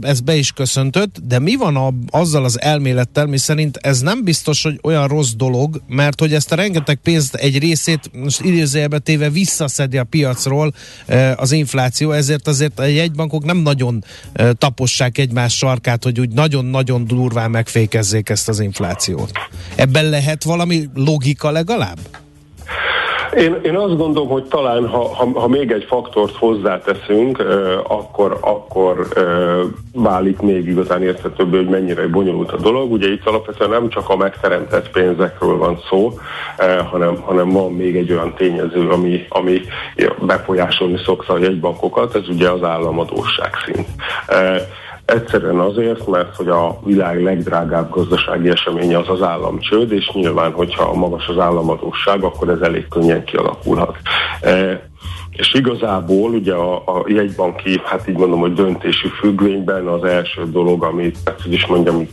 ez 0.01 0.20
be 0.20 0.36
is 0.36 0.53
köszöntött, 0.53 1.16
de 1.22 1.38
mi 1.38 1.57
van 1.57 1.76
a, 1.76 1.92
azzal 2.11 2.45
az 2.45 2.61
elmélettel, 2.61 3.26
mi 3.26 3.38
szerint 3.38 3.76
ez 3.76 4.01
nem 4.01 4.24
biztos, 4.24 4.62
hogy 4.62 4.78
olyan 4.82 5.09
rossz 5.09 5.32
dolog, 5.32 5.82
mert 5.86 6.20
hogy 6.20 6.34
ezt 6.34 6.53
a 6.53 6.55
rengeteg 6.55 6.99
pénzt 7.03 7.34
egy 7.34 7.59
részét 7.59 8.11
most 8.12 8.40
idézőjelbe 8.40 8.99
téve 8.99 9.30
visszaszedi 9.30 9.99
a 9.99 10.05
piacról 10.05 10.74
az 11.36 11.53
infláció, 11.53 12.12
ezért 12.12 12.49
azért 12.49 12.78
a 12.78 12.84
jegybankok 12.84 13.45
nem 13.45 13.57
nagyon 13.57 14.05
tapossák 14.59 15.18
egymás 15.18 15.57
sarkát, 15.57 16.05
hogy 16.05 16.20
úgy 16.20 16.30
nagyon-nagyon 16.30 17.07
durván 17.07 17.51
megfékezzék 17.51 18.28
ezt 18.28 18.49
az 18.49 18.61
inflációt. 18.61 19.32
Ebben 19.74 20.09
lehet 20.09 20.45
valami 20.45 20.88
logika 20.95 21.51
legalább? 21.51 21.99
Én, 23.37 23.59
én 23.62 23.76
azt 23.76 23.97
gondolom, 23.97 24.28
hogy 24.28 24.45
talán 24.45 24.89
ha, 24.89 25.14
ha, 25.14 25.41
ha 25.41 25.49
még 25.49 25.70
egy 25.70 25.85
faktort 25.85 26.37
hozzáteszünk, 26.37 27.39
akkor, 27.89 28.39
akkor 28.41 29.09
válik 29.93 30.41
még 30.41 30.68
igazán 30.68 31.03
érthetőbb, 31.03 31.55
hogy 31.55 31.68
mennyire 31.68 32.07
bonyolult 32.07 32.53
a 32.53 32.57
dolog. 32.57 32.93
Ugye 32.93 33.12
itt 33.12 33.26
alapvetően 33.26 33.70
nem 33.70 33.89
csak 33.89 34.09
a 34.09 34.16
megteremtett 34.16 34.91
pénzekről 34.91 35.57
van 35.57 35.80
szó, 35.89 36.12
hanem, 36.91 37.16
hanem 37.20 37.51
van 37.51 37.72
még 37.72 37.97
egy 37.97 38.12
olyan 38.12 38.35
tényező, 38.35 38.89
ami, 38.89 39.26
ami 39.28 39.61
befolyásolni 40.20 40.99
szokta 41.05 41.32
a 41.32 41.39
jegybankokat, 41.39 42.14
ez 42.14 42.28
ugye 42.28 42.51
az 42.51 42.62
államadóság 42.62 43.51
szint. 43.64 43.89
Egyszerűen 45.05 45.59
azért, 45.59 46.07
mert 46.07 46.36
hogy 46.36 46.48
a 46.48 46.78
világ 46.84 47.22
legdrágább 47.22 47.90
gazdasági 47.90 48.48
eseménye 48.48 48.98
az 48.98 49.09
az 49.09 49.22
államcsőd, 49.22 49.92
és 49.92 50.11
nyilván, 50.12 50.52
hogyha 50.52 50.94
magas 50.94 51.28
az 51.28 51.38
államadóság, 51.38 52.22
akkor 52.22 52.48
ez 52.48 52.61
elég 52.61 52.88
könnyen 52.88 53.24
kialakulhat. 53.24 53.96
És 55.30 55.55
igazából 55.55 56.30
ugye 56.30 56.55
a, 56.55 56.74
a 56.74 57.05
jegybanki, 57.07 57.80
hát 57.84 58.09
így 58.09 58.16
mondom, 58.16 58.40
hogy 58.40 58.52
döntési 58.52 59.09
függvényben 59.09 59.86
az 59.86 60.05
első 60.05 60.50
dolog, 60.50 60.82
amit, 60.82 61.18
hát, 61.24 61.42
hogy 61.42 61.52
is 61.52 61.66
mondjam, 61.66 62.09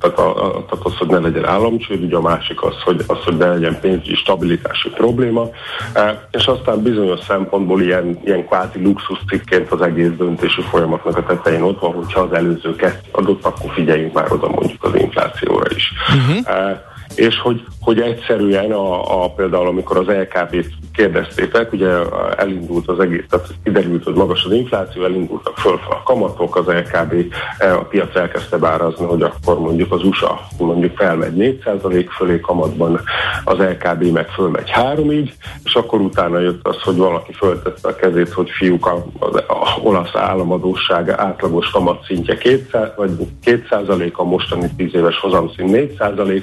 tehát, 0.00 0.18
a, 0.18 0.44
a, 0.44 0.64
tehát 0.64 0.84
az, 0.84 0.96
hogy 0.96 1.08
ne 1.08 1.18
legyen 1.18 1.46
államcsőd, 1.46 2.02
ugye 2.02 2.16
a 2.16 2.20
másik 2.20 2.62
az, 2.62 2.74
hogy, 2.84 3.04
az, 3.06 3.18
hogy 3.24 3.36
ne 3.36 3.48
legyen 3.48 3.80
pénzügyi 3.80 4.14
stabilitási 4.14 4.88
probléma, 4.88 5.48
e, 5.92 6.28
és 6.30 6.46
aztán 6.46 6.82
bizonyos 6.82 7.20
szempontból 7.20 7.82
ilyen, 7.82 8.18
ilyen 8.24 8.46
kvázi 8.46 8.82
luxus 8.82 9.18
cikként 9.28 9.70
az 9.70 9.80
egész 9.80 10.10
döntési 10.16 10.62
folyamatnak 10.62 11.16
a 11.16 11.22
tetején 11.22 11.62
ott 11.62 11.80
van, 11.80 11.92
hogyha 11.92 12.20
az 12.20 12.32
előző 12.32 12.76
kezd 12.76 13.00
adott, 13.10 13.44
akkor 13.44 13.70
figyeljünk 13.70 14.12
már 14.12 14.32
oda 14.32 14.48
mondjuk 14.48 14.84
az 14.84 14.94
inflációra 14.94 15.66
is. 15.74 15.92
Uh-huh. 16.14 16.76
És 17.14 17.40
hogy, 17.40 17.64
hogy 17.80 18.00
egyszerűen 18.00 18.72
a, 18.72 19.22
a, 19.24 19.30
például 19.30 19.66
amikor 19.66 19.96
az 19.96 20.06
LKB-t 20.06 20.68
kérdeztétek, 20.92 21.72
ugye 21.72 21.90
elindult 22.36 22.88
az 22.88 23.00
egész, 23.00 23.24
tehát 23.28 23.46
kiderült, 23.64 24.04
hogy 24.04 24.14
magas 24.14 24.44
az 24.44 24.52
infláció, 24.52 25.04
elindultak 25.04 25.56
föl 25.56 25.78
a 25.90 26.02
kamatok, 26.02 26.56
az 26.56 26.66
LKB, 26.66 27.34
e, 27.58 27.74
a 27.74 27.84
piac 27.84 28.16
elkezdte 28.16 28.56
bárazni, 28.56 29.04
hogy 29.04 29.22
akkor 29.22 29.58
mondjuk 29.58 29.92
az 29.92 30.04
USA 30.04 30.40
mondjuk 30.58 30.96
felmegy 30.96 31.60
4% 31.64 32.06
fölé 32.16 32.40
kamatban, 32.40 33.00
az 33.44 33.58
LKB 33.58 34.02
meg 34.02 34.28
fölmegy 34.28 34.70
3-ig, 34.74 35.30
és 35.64 35.74
akkor 35.74 36.00
utána 36.00 36.38
jött 36.38 36.66
az, 36.68 36.82
hogy 36.82 36.96
valaki 36.96 37.32
föltette 37.32 37.88
a 37.88 37.94
kezét, 37.94 38.32
hogy 38.32 38.50
fiúk 38.50 38.86
a, 38.86 39.06
az 39.18 39.34
a 39.34 39.78
olasz 39.82 40.14
államadóság 40.14 41.10
átlagos 41.10 41.70
kamatszintje 41.70 42.36
200, 42.38 42.90
vagy 42.96 43.10
2% 43.44 44.12
a 44.12 44.24
mostani 44.24 44.70
10 44.76 44.94
éves 44.94 45.18
hozamszint 45.18 45.94
4%, 45.98 46.42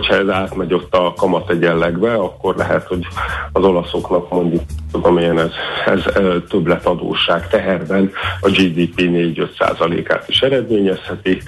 hogyha 0.00 0.16
ez 0.16 0.28
átmegy 0.28 0.74
ott 0.74 0.94
a 0.94 1.14
kamat 1.16 1.50
egyenlegbe, 1.50 2.14
akkor 2.14 2.56
lehet, 2.56 2.86
hogy 2.86 3.06
az 3.52 3.64
olasz 3.64 3.90
olaszoknak 3.92 4.30
mondjuk 4.30 4.62
tudom 4.92 5.18
én, 5.18 5.38
ez, 5.38 5.50
ez 5.86 6.02
többletadóság 6.48 7.48
teherben 7.48 8.10
a 8.40 8.48
GDP 8.48 8.94
4-5 8.96 9.48
százalékát 9.58 10.28
is 10.28 10.40
eredményezheti, 10.40 11.42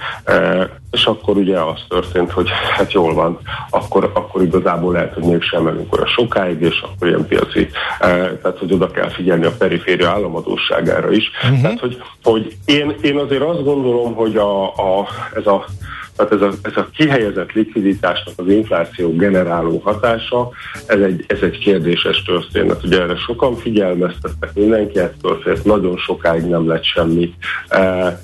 és 0.91 1.05
akkor 1.05 1.37
ugye 1.37 1.59
az 1.59 1.79
történt, 1.87 2.31
hogy 2.31 2.49
hát 2.49 2.91
jól 2.91 3.13
van, 3.13 3.39
akkor, 3.69 4.11
akkor 4.13 4.41
igazából 4.41 4.93
lehet, 4.93 5.13
hogy 5.13 5.23
mégsem 5.23 5.63
megyünk 5.63 5.93
olyan 5.95 6.07
sokáig, 6.07 6.61
és 6.61 6.81
akkor 6.81 7.07
ilyen 7.07 7.27
piaci, 7.27 7.69
tehát 7.99 8.57
hogy 8.59 8.73
oda 8.73 8.91
kell 8.91 9.09
figyelni 9.09 9.45
a 9.45 9.55
periféria 9.57 10.09
államadóságára 10.09 11.11
is. 11.11 11.31
Uh-huh. 11.43 11.61
Tehát, 11.61 11.79
hogy, 11.79 12.01
hogy 12.23 12.55
én, 12.65 12.95
én 13.01 13.17
azért 13.17 13.43
azt 13.43 13.63
gondolom, 13.63 14.13
hogy 14.13 14.35
a, 14.35 14.63
a, 14.65 15.07
ez 15.35 15.47
a 15.47 15.65
tehát 16.15 16.31
ez 16.31 16.41
a, 16.41 16.51
ez 16.61 16.77
a 16.77 16.89
kihelyezett 16.95 17.51
likviditásnak 17.51 18.33
az 18.37 18.47
infláció 18.47 19.15
generáló 19.15 19.77
hatása, 19.77 20.49
ez 20.87 20.99
egy, 20.99 21.23
ez 21.27 21.39
egy 21.41 21.57
kérdéses 21.57 22.23
történet. 22.23 22.83
Ugye 22.83 23.01
erre 23.01 23.15
sokan 23.15 23.55
figyelmeztettek, 23.55 24.53
mindenki 24.53 24.99
ettől 24.99 25.39
félt, 25.43 25.65
nagyon 25.65 25.97
sokáig 25.97 26.43
nem 26.43 26.67
lett 26.67 26.83
semmi. 26.83 27.33
E, 27.67 28.21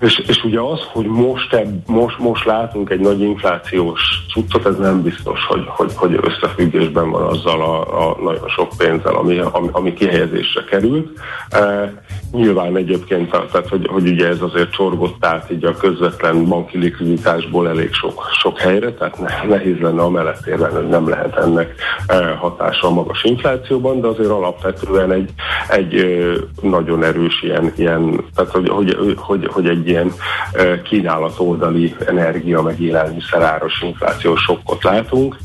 és, 0.00 0.22
és 0.28 0.44
ugye 0.44 0.60
az, 0.60 0.80
hogy 0.92 1.06
most, 1.06 1.52
ebb, 1.52 1.88
most, 1.88 2.18
most 2.18 2.44
látunk 2.44 2.90
egy 2.90 3.00
nagy 3.00 3.20
inflációs 3.20 4.00
cuccot, 4.32 4.66
ez 4.66 4.76
nem 4.76 5.02
biztos, 5.02 5.44
hogy, 5.46 5.64
hogy, 5.66 5.92
hogy 5.94 6.18
összefüggésben 6.22 7.10
van 7.10 7.22
azzal 7.22 7.62
a, 7.62 8.08
a 8.08 8.16
nagyon 8.22 8.48
sok 8.48 8.68
pénzzel, 8.76 9.14
ami, 9.14 9.38
ami, 9.38 9.68
ami 9.72 9.92
kihelyezésre 9.92 10.64
került. 10.64 11.08
E, 11.50 11.92
nyilván 12.32 12.76
egyébként, 12.76 13.30
tehát 13.30 13.68
hogy, 13.68 13.86
hogy 13.86 14.08
ugye 14.08 14.26
ez 14.28 14.40
azért 14.40 14.70
csorgott 14.72 15.24
át 15.24 15.50
így 15.50 15.64
a 15.64 15.76
közvetlen 15.76 16.44
banki 16.44 16.78
likviditásból 16.78 17.68
elég 17.68 17.92
sok, 17.92 18.28
sok 18.40 18.58
helyre, 18.58 18.92
tehát 18.92 19.18
ne, 19.18 19.56
nehéz 19.56 19.78
lenne 19.78 20.02
a 20.02 20.10
mellettében, 20.10 20.70
hogy 20.70 20.88
nem 20.88 21.08
lehet 21.08 21.36
ennek 21.36 21.74
e, 22.06 22.26
hatása 22.26 22.86
a 22.86 22.90
magas 22.90 23.24
inflációban, 23.24 24.00
de 24.00 24.06
azért 24.06 24.30
alapvetően 24.30 25.12
egy, 25.12 25.30
egy 25.68 26.04
nagyon 26.62 27.04
erős 27.04 27.42
ilyen, 27.42 27.72
ilyen 27.76 28.24
tehát 28.34 28.50
hogy, 28.50 28.68
hogy, 28.68 29.16
hogy, 29.16 29.48
hogy 29.52 29.68
egy 29.68 29.85
ilyen 29.86 30.12
kínálat 30.84 31.38
oldali 31.38 31.94
energia 32.06 32.62
meg 32.62 32.80
élelmiszer 32.80 33.42
áros 33.42 33.82
inflációs 33.82 34.40
sokkot 34.40 34.82
látunk 34.82 35.36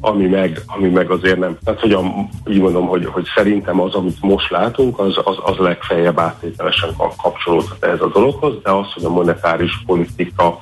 ami 0.00 0.26
meg, 0.26 0.62
ami 0.66 0.88
meg 0.88 1.10
azért 1.10 1.38
nem. 1.38 1.58
Tehát, 1.64 1.80
hogy 1.80 1.92
a, 1.92 2.02
így 2.48 2.60
mondom, 2.60 2.86
hogy, 2.86 3.06
hogy 3.06 3.26
szerintem 3.34 3.80
az, 3.80 3.94
amit 3.94 4.16
most 4.20 4.50
látunk, 4.50 4.98
az, 4.98 5.16
az, 5.24 5.36
az 5.42 5.56
legfeljebb 5.56 6.18
áttételesen 6.18 6.90
kapcsolódhat 7.22 7.84
ehhez 7.84 8.00
a 8.00 8.10
dologhoz, 8.12 8.54
de 8.62 8.70
az, 8.70 8.92
hogy 8.94 9.04
a 9.04 9.10
monetáris 9.10 9.82
politika 9.86 10.58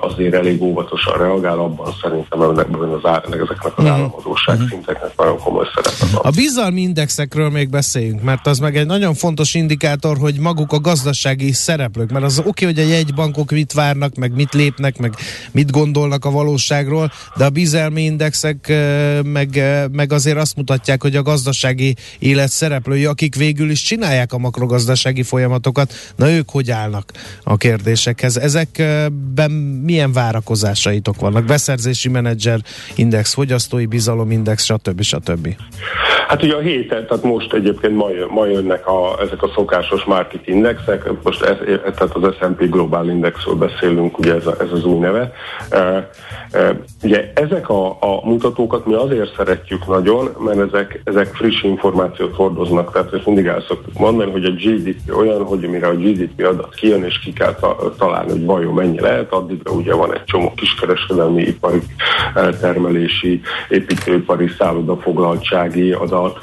azért 0.00 0.34
elég 0.34 0.62
óvatosan 0.62 1.18
reagál, 1.18 1.58
abban 1.58 1.92
szerintem 2.02 2.42
ezekben 2.42 2.80
az, 2.80 3.20
ezeknek 3.32 3.72
az 3.78 3.84
mhm. 3.84 3.92
államadóság 3.92 4.54
uh-huh. 4.54 4.70
szinteknek 4.70 5.16
nagyon 5.16 5.38
komoly 5.38 5.66
szerepe 5.74 6.12
van. 6.12 6.22
A 6.24 6.30
bizalmi 6.30 6.80
indexekről 6.80 7.50
még 7.50 7.70
beszéljünk, 7.70 8.22
mert 8.22 8.46
az 8.46 8.58
meg 8.58 8.76
egy 8.76 8.86
nagyon 8.86 9.14
fontos 9.14 9.54
indikátor, 9.54 10.16
hogy 10.16 10.38
maguk 10.38 10.72
a 10.72 10.80
gazdasági 10.80 11.52
szereplők, 11.52 12.10
mert 12.10 12.24
az 12.24 12.38
oké, 12.38 12.48
okay, 12.48 12.66
hogy 12.66 12.78
a 12.78 12.94
jegybankok 12.94 13.50
mit 13.50 13.72
várnak, 13.72 14.14
meg 14.14 14.34
mit 14.34 14.54
lépnek, 14.54 14.98
meg 14.98 15.14
mit 15.52 15.70
gondolnak 15.70 16.24
a 16.24 16.30
valóságról, 16.30 17.10
de 17.36 17.44
a 17.44 17.50
bizalmi 17.50 18.02
indexek 18.02 18.47
indexek 18.48 19.22
meg, 19.24 19.62
meg 19.92 20.12
azért 20.12 20.36
azt 20.36 20.56
mutatják, 20.56 21.02
hogy 21.02 21.16
a 21.16 21.22
gazdasági 21.22 21.94
élet 22.18 22.48
szereplői, 22.48 23.04
akik 23.04 23.34
végül 23.34 23.70
is 23.70 23.82
csinálják 23.82 24.32
a 24.32 24.38
makrogazdasági 24.38 25.22
folyamatokat, 25.22 25.92
na 26.16 26.30
ők 26.30 26.50
hogy 26.50 26.70
állnak 26.70 27.12
a 27.44 27.56
kérdésekhez? 27.56 28.36
Ezekben 28.36 29.50
milyen 29.84 30.12
várakozásaitok 30.12 31.20
vannak? 31.20 31.44
Beszerzési 31.44 32.08
menedzser 32.08 32.60
index, 32.94 33.34
fogyasztói 33.34 33.86
bizalomindex, 33.86 34.64
stb. 34.64 35.02
stb. 35.02 35.56
Hát 36.28 36.42
ugye 36.42 36.54
a 36.54 36.60
héten, 36.60 37.06
tehát 37.06 37.24
most 37.24 37.52
egyébként 37.52 37.96
ma, 37.96 38.06
ma 38.30 38.46
jönnek 38.46 38.86
a, 38.86 39.18
ezek 39.20 39.42
a 39.42 39.50
szokásos 39.54 40.04
market 40.04 40.46
indexek, 40.46 41.10
most 41.22 41.42
ez, 41.42 41.56
tehát 41.80 42.14
az 42.14 42.34
S&P 42.40 42.70
Global 42.70 43.08
Indexről 43.08 43.54
beszélünk, 43.54 44.18
ugye 44.18 44.34
ez, 44.34 44.46
a, 44.46 44.56
ez 44.60 44.70
az 44.72 44.84
új 44.84 44.98
neve. 44.98 45.32
E, 45.70 46.08
e, 46.50 46.80
ugye 47.02 47.32
ezek 47.34 47.68
a, 47.68 47.86
a 47.88 48.20
mutatókat 48.42 48.86
mi 48.86 48.94
azért 48.94 49.34
szeretjük 49.36 49.86
nagyon, 49.86 50.28
mert 50.38 50.72
ezek, 50.72 51.00
ezek 51.04 51.26
friss 51.34 51.62
információt 51.62 52.34
hordoznak, 52.34 52.92
tehát 52.92 53.12
ezt 53.12 53.26
mindig 53.26 53.46
el 53.46 53.64
szoktuk 53.68 53.98
mondani, 53.98 54.30
hogy 54.30 54.44
a 54.44 54.50
GDP 54.50 55.16
olyan, 55.16 55.44
hogy 55.44 55.60
mire 55.60 55.86
a 55.86 55.94
GDP 55.94 56.46
adat 56.46 56.74
kijön, 56.74 57.04
és 57.04 57.18
ki 57.18 57.32
kell 57.32 57.54
ta- 57.54 57.94
találni, 57.98 58.30
hogy 58.30 58.44
vajon 58.44 58.74
mennyi 58.74 59.00
lehet, 59.00 59.32
addigra 59.32 59.72
ugye 59.72 59.94
van 59.94 60.14
egy 60.14 60.24
csomó 60.24 60.52
kiskereskedelmi, 60.54 61.42
ipari, 61.42 61.82
termelési, 62.60 63.40
építőipari, 63.68 64.48
szállodafoglaltsági 64.58 65.92
adat, 65.92 66.38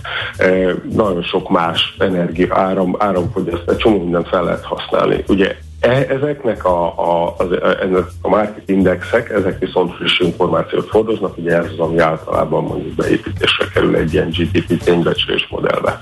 nagyon 0.92 1.24
sok 1.24 1.50
más 1.50 1.96
energia, 2.00 2.56
áram, 2.56 2.96
áramfogyasztás, 2.98 3.78
csomó 3.78 4.02
mindent 4.02 4.28
fel 4.28 4.44
lehet 4.44 4.64
használni. 4.64 5.24
Ugye 5.28 5.56
ezeknek 5.92 6.66
a, 6.66 6.86
a, 6.86 7.36
az, 7.38 7.48
ennek 7.82 8.06
a 8.22 8.28
market 8.28 8.70
indexek, 8.70 9.30
ezek 9.30 9.60
viszont 9.60 9.96
friss 9.96 10.20
információt 10.20 10.90
fordoznak, 10.90 11.38
ugye 11.38 11.58
ez 11.58 11.66
az, 11.66 11.80
ami 11.80 11.98
általában 11.98 12.64
mondjuk 12.64 12.96
beépítésre 12.96 13.66
kerül 13.74 13.96
egy 13.96 14.14
ilyen 14.14 14.30
GDP 14.30 14.84
ténybecslés 14.84 15.48
modellbe. 15.50 15.98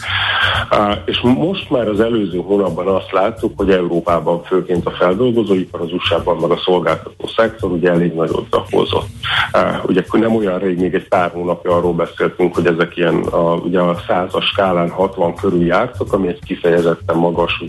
És 1.05 1.19
most 1.21 1.69
már 1.69 1.87
az 1.87 1.99
előző 1.99 2.37
hónapban 2.37 2.87
azt 2.87 3.11
láttuk, 3.11 3.53
hogy 3.55 3.71
Európában 3.71 4.43
főként 4.43 4.85
a 4.85 4.91
feldolgozóipar, 4.91 5.81
az 5.81 5.93
USA-ban 5.93 6.37
meg 6.37 6.49
a 6.49 6.61
szolgáltató 6.65 7.27
szektor 7.35 7.71
ugye 7.71 7.91
elég 7.91 8.13
nagyot 8.13 8.47
zapozott. 8.51 9.07
Uh, 9.53 9.85
ugye 9.85 10.03
nem 10.11 10.35
olyan 10.35 10.59
rég, 10.59 10.79
még 10.79 10.93
egy 10.93 11.07
pár 11.07 11.31
hónapja 11.31 11.75
arról 11.75 11.93
beszéltünk, 11.93 12.55
hogy 12.55 12.65
ezek 12.65 12.97
ilyen 12.97 13.23
a, 13.23 13.53
ugye 13.53 13.79
a 13.79 13.99
százas 14.07 14.45
skálán 14.45 14.89
60 14.89 15.35
körül 15.35 15.65
jártak, 15.65 16.13
ami 16.13 16.27
egy 16.27 16.39
kifejezetten 16.45 17.15
magas 17.15 17.63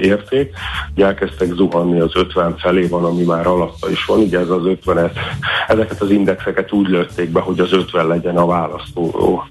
érték. 0.00 0.54
Ugye 0.94 1.06
elkezdtek 1.06 1.54
zuhanni 1.58 2.00
az 2.00 2.10
50 2.14 2.56
felé 2.56 2.86
van, 2.86 3.04
ami 3.04 3.22
már 3.22 3.46
alatta 3.46 3.90
is 3.90 4.04
van. 4.04 4.18
Ugye 4.18 4.38
ez 4.38 4.48
az 4.48 4.64
50 4.64 5.10
ezeket 5.68 6.00
az 6.00 6.10
indexeket 6.10 6.72
úgy 6.72 6.88
lőtték 6.88 7.30
be, 7.30 7.40
hogy 7.40 7.60
az 7.60 7.72
50 7.72 8.06
legyen 8.06 8.36
a 8.36 8.46
választó 8.46 9.42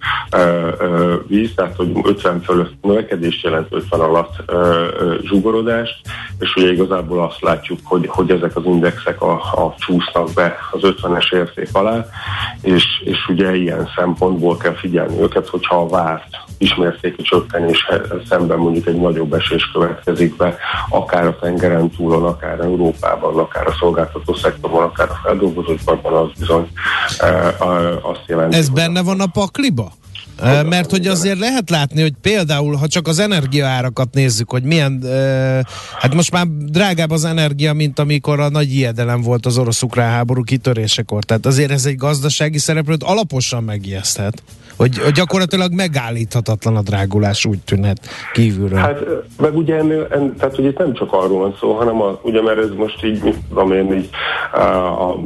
víz, 1.27 1.53
tehát 1.55 1.75
hogy 1.75 1.91
50 2.03 2.41
fölött 2.41 2.73
növekedést 2.81 3.43
jelent, 3.43 3.67
50 3.69 3.99
alatt 3.99 4.33
ö, 4.45 4.85
és 6.39 6.55
ugye 6.55 6.71
igazából 6.71 7.23
azt 7.23 7.41
látjuk, 7.41 7.79
hogy, 7.83 8.07
hogy 8.07 8.31
ezek 8.31 8.55
az 8.55 8.65
indexek 8.65 9.21
a, 9.21 9.31
a 9.33 9.75
csúsznak 9.77 10.33
be 10.33 10.55
az 10.71 10.79
50-es 10.83 11.33
érték 11.33 11.69
alá, 11.71 12.05
és, 12.61 12.83
és 13.03 13.27
ugye 13.27 13.55
ilyen 13.55 13.89
szempontból 13.95 14.57
kell 14.57 14.75
figyelni 14.75 15.21
őket, 15.21 15.47
hogyha 15.47 15.75
a 15.75 15.87
várt 15.87 16.45
ismertéki 16.57 17.21
csökkenés 17.21 17.87
szemben 18.29 18.57
mondjuk 18.57 18.87
egy 18.87 18.99
nagyobb 18.99 19.33
esés 19.33 19.71
következik 19.71 20.35
be, 20.35 20.57
akár 20.89 21.25
a 21.25 21.35
tengeren 21.39 21.89
túlon, 21.89 22.25
akár 22.25 22.59
Európában, 22.59 23.39
akár 23.39 23.67
a 23.67 23.75
szolgáltató 23.79 24.33
szektorban, 24.33 24.83
akár 24.83 25.09
a 25.09 25.19
feldolgozóiparban, 25.23 26.13
az 26.13 26.29
bizony 26.39 26.67
e, 27.19 27.55
azt 28.01 28.23
jelenti. 28.27 28.57
Ez 28.57 28.69
benne 28.69 29.03
van 29.03 29.19
a 29.19 29.25
pakliba? 29.25 29.91
Mert 30.43 30.91
hogy 30.91 31.07
azért 31.07 31.39
lehet 31.39 31.69
látni, 31.69 32.01
hogy 32.01 32.13
például, 32.21 32.75
ha 32.75 32.87
csak 32.87 33.07
az 33.07 33.19
energiaárakat 33.19 34.13
nézzük, 34.13 34.51
hogy 34.51 34.63
milyen, 34.63 35.03
hát 35.99 36.13
most 36.13 36.31
már 36.31 36.47
drágább 36.47 37.11
az 37.11 37.25
energia, 37.25 37.73
mint 37.73 37.99
amikor 37.99 38.39
a 38.39 38.49
nagy 38.49 38.73
ijedelem 38.73 39.21
volt 39.21 39.45
az 39.45 39.57
orosz-ukrán 39.57 40.11
háború 40.11 40.43
kitörésekor. 40.43 41.23
Tehát 41.23 41.45
azért 41.45 41.71
ez 41.71 41.85
egy 41.85 41.95
gazdasági 41.95 42.57
szereplőt 42.57 43.03
alaposan 43.03 43.63
megijeszthet 43.63 44.43
Hogy, 44.75 44.97
hogy 44.97 45.11
gyakorlatilag 45.11 45.73
megállíthatatlan 45.73 46.75
a 46.75 46.81
drágulás 46.81 47.45
úgy 47.45 47.59
tűnhet 47.59 47.99
kívülről. 48.33 48.79
Hát, 48.79 48.99
meg 49.37 49.55
ugye 49.55 49.75
ennél, 49.75 50.07
en, 50.11 50.35
tehát 50.35 50.57
ugye 50.57 50.69
itt 50.69 50.77
nem 50.77 50.93
csak 50.93 51.13
arról 51.13 51.39
van 51.39 51.55
szó, 51.59 51.73
hanem 51.73 52.01
a, 52.01 52.19
ugye 52.23 52.41
mert 52.41 52.59
ez 52.59 52.69
most 52.77 53.03
így, 53.03 53.23
mit 53.23 53.37
tudom 53.49 53.71
én, 53.71 53.93
így 53.93 54.09
a, 54.53 55.09
a 55.09 55.19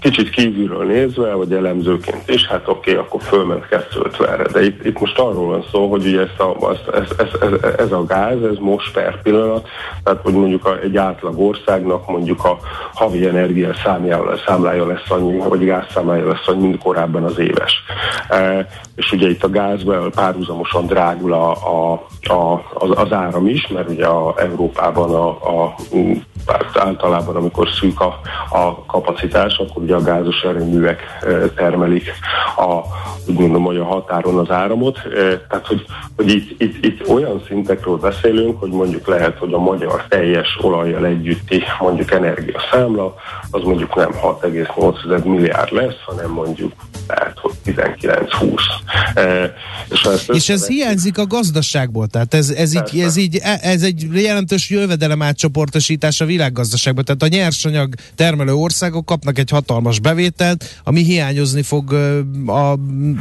kicsit 0.00 0.30
kívülről 0.30 0.84
nézve, 0.84 1.32
vagy 1.32 1.52
elemzőként 1.52 2.28
is, 2.28 2.46
hát 2.46 2.68
oké, 2.68 2.90
okay, 2.90 3.04
akkor 3.04 3.22
fölment 3.22 3.66
250-re, 3.70 4.46
de 4.52 4.64
itt, 4.64 4.84
itt 4.84 5.00
most 5.00 5.18
arról 5.18 5.46
van 5.46 5.64
szó, 5.70 5.90
hogy 5.90 6.06
ugye 6.06 6.20
ezt 6.20 6.40
a, 6.40 6.70
ez, 6.92 7.10
ez, 7.18 7.26
ez, 7.40 7.70
ez 7.78 7.92
a 7.92 8.04
gáz, 8.04 8.42
ez 8.42 8.56
most 8.58 8.92
per 8.92 9.22
pillanat, 9.22 9.68
tehát 10.04 10.20
hogy 10.22 10.32
mondjuk 10.32 10.66
a, 10.66 10.78
egy 10.80 10.96
átlag 10.96 11.40
országnak 11.40 12.08
mondjuk 12.08 12.44
a 12.44 12.58
havi 12.94 13.26
energia 13.26 13.74
számlája, 13.74 14.36
számlája 14.46 14.86
lesz 14.86 15.10
annyi, 15.10 15.38
vagy 15.48 15.64
gázszámlája 15.64 16.28
lesz 16.28 16.48
annyi, 16.48 16.66
mint 16.66 16.82
korábban 16.82 17.24
az 17.24 17.38
éves. 17.38 17.82
E, 18.28 18.68
és 18.94 19.12
ugye 19.12 19.28
itt 19.28 19.44
a 19.44 19.50
gázban 19.50 20.10
párhuzamosan 20.10 20.86
drágul 20.86 21.32
a, 21.32 21.50
a, 21.50 21.92
a, 22.32 22.64
az, 22.74 22.90
az 22.90 23.12
áram 23.12 23.46
is, 23.46 23.68
mert 23.68 23.90
ugye 23.90 24.06
a 24.06 24.34
Európában 24.36 25.14
a, 25.14 25.28
a 25.28 25.74
általában, 26.74 27.36
amikor 27.36 27.68
szűk 27.80 28.00
a, 28.00 28.20
a 28.50 28.84
kapacitás, 28.84 29.56
akkor 29.58 29.84
ugye 29.90 29.98
a 29.98 30.14
gázos 30.14 30.42
erőművek 30.42 31.00
termelik 31.54 32.12
a, 32.56 32.80
úgy 33.26 33.38
mondom, 33.38 33.62
hogy 33.62 33.76
a 33.76 33.84
határon 33.84 34.38
az 34.38 34.50
áramot. 34.50 34.98
Tehát, 35.48 35.66
hogy, 35.66 35.84
hogy 36.16 36.28
itt, 36.28 36.60
itt, 36.60 36.84
itt 36.84 37.08
olyan 37.08 37.42
szintekről 37.46 37.96
beszélünk, 37.96 38.60
hogy 38.60 38.70
mondjuk 38.70 39.06
lehet, 39.06 39.38
hogy 39.38 39.52
a 39.52 39.58
magyar 39.58 40.04
teljes 40.08 40.58
olajjal 40.62 41.06
együtti 41.06 41.62
mondjuk 41.80 42.10
energiaszámla, 42.10 43.14
az 43.50 43.62
mondjuk 43.62 43.94
nem 43.94 44.10
6,8 44.10 45.24
milliárd 45.24 45.72
lesz, 45.72 45.96
hanem 46.06 46.30
mondjuk 46.30 46.72
lehet, 47.06 47.38
hogy 47.38 47.52
19-20. 47.64 48.60
És, 49.90 50.28
és 50.28 50.48
ez 50.48 50.66
hiányzik 50.66 51.18
a 51.18 51.26
gazdaságból, 51.26 52.06
tehát 52.06 52.34
ez, 52.34 52.50
ez, 52.50 52.74
így, 52.74 53.00
ez, 53.00 53.16
így, 53.16 53.40
ez 53.60 53.82
egy 53.82 54.06
jelentős 54.12 54.70
jövedelem 54.70 55.22
átcsoportosítás 55.22 56.20
a 56.20 56.24
világgazdaságban, 56.24 57.04
tehát 57.04 57.22
a 57.22 57.26
nyersanyag 57.26 57.94
termelő 58.14 58.52
országok 58.52 59.06
kapnak 59.06 59.38
egy 59.38 59.50
hatalmas 59.50 59.79
bevételt, 60.02 60.64
ami 60.84 61.02
hiányozni 61.02 61.62
fog 61.62 61.92
a 62.46 62.74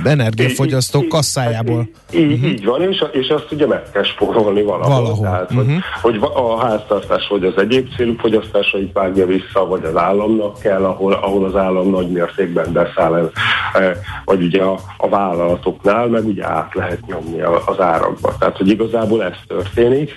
energiafogyasztók 0.03 1.07
kasszájából. 1.07 1.89
Így, 2.13 2.31
uh-huh. 2.31 2.49
így 2.49 2.65
van, 2.65 2.81
és, 2.81 3.03
és 3.11 3.27
azt 3.27 3.51
ugye 3.51 3.67
meg 3.67 3.91
kell 3.91 4.03
spórolni 4.03 4.61
valahol. 4.61 5.01
valahol. 5.01 5.23
Tehát, 5.23 5.51
uh-huh. 5.51 5.73
hogy, 6.01 6.17
hogy 6.19 6.31
a 6.33 6.65
háztartás 6.65 7.27
vagy 7.27 7.43
az 7.43 7.57
egyéb 7.57 7.87
célú 7.95 8.15
fogyasztásait 8.17 8.93
vágja 8.93 9.25
vissza, 9.25 9.65
vagy 9.67 9.83
az 9.83 9.95
államnak 9.95 10.59
kell, 10.59 10.85
ahol, 10.85 11.13
ahol 11.13 11.45
az 11.45 11.55
állam 11.55 11.89
nagy 11.89 12.11
mértékben 12.11 12.73
beszáll 12.73 13.31
el, 13.73 13.95
vagy 14.25 14.43
ugye 14.43 14.61
a, 14.61 14.79
a 14.97 15.09
vállalatoknál, 15.09 16.07
meg 16.07 16.25
ugye 16.25 16.45
át 16.45 16.73
lehet 16.73 17.05
nyomni 17.07 17.41
az 17.41 17.79
árakba. 17.79 18.35
Tehát, 18.39 18.57
hogy 18.57 18.67
igazából 18.67 19.23
ez 19.23 19.35
történik, 19.47 20.11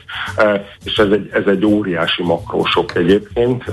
és 0.84 0.96
ez 0.96 1.08
egy, 1.10 1.30
ez 1.32 1.46
egy 1.46 1.64
óriási 1.64 2.22
makrósok 2.22 2.96
egyébként, 2.96 3.64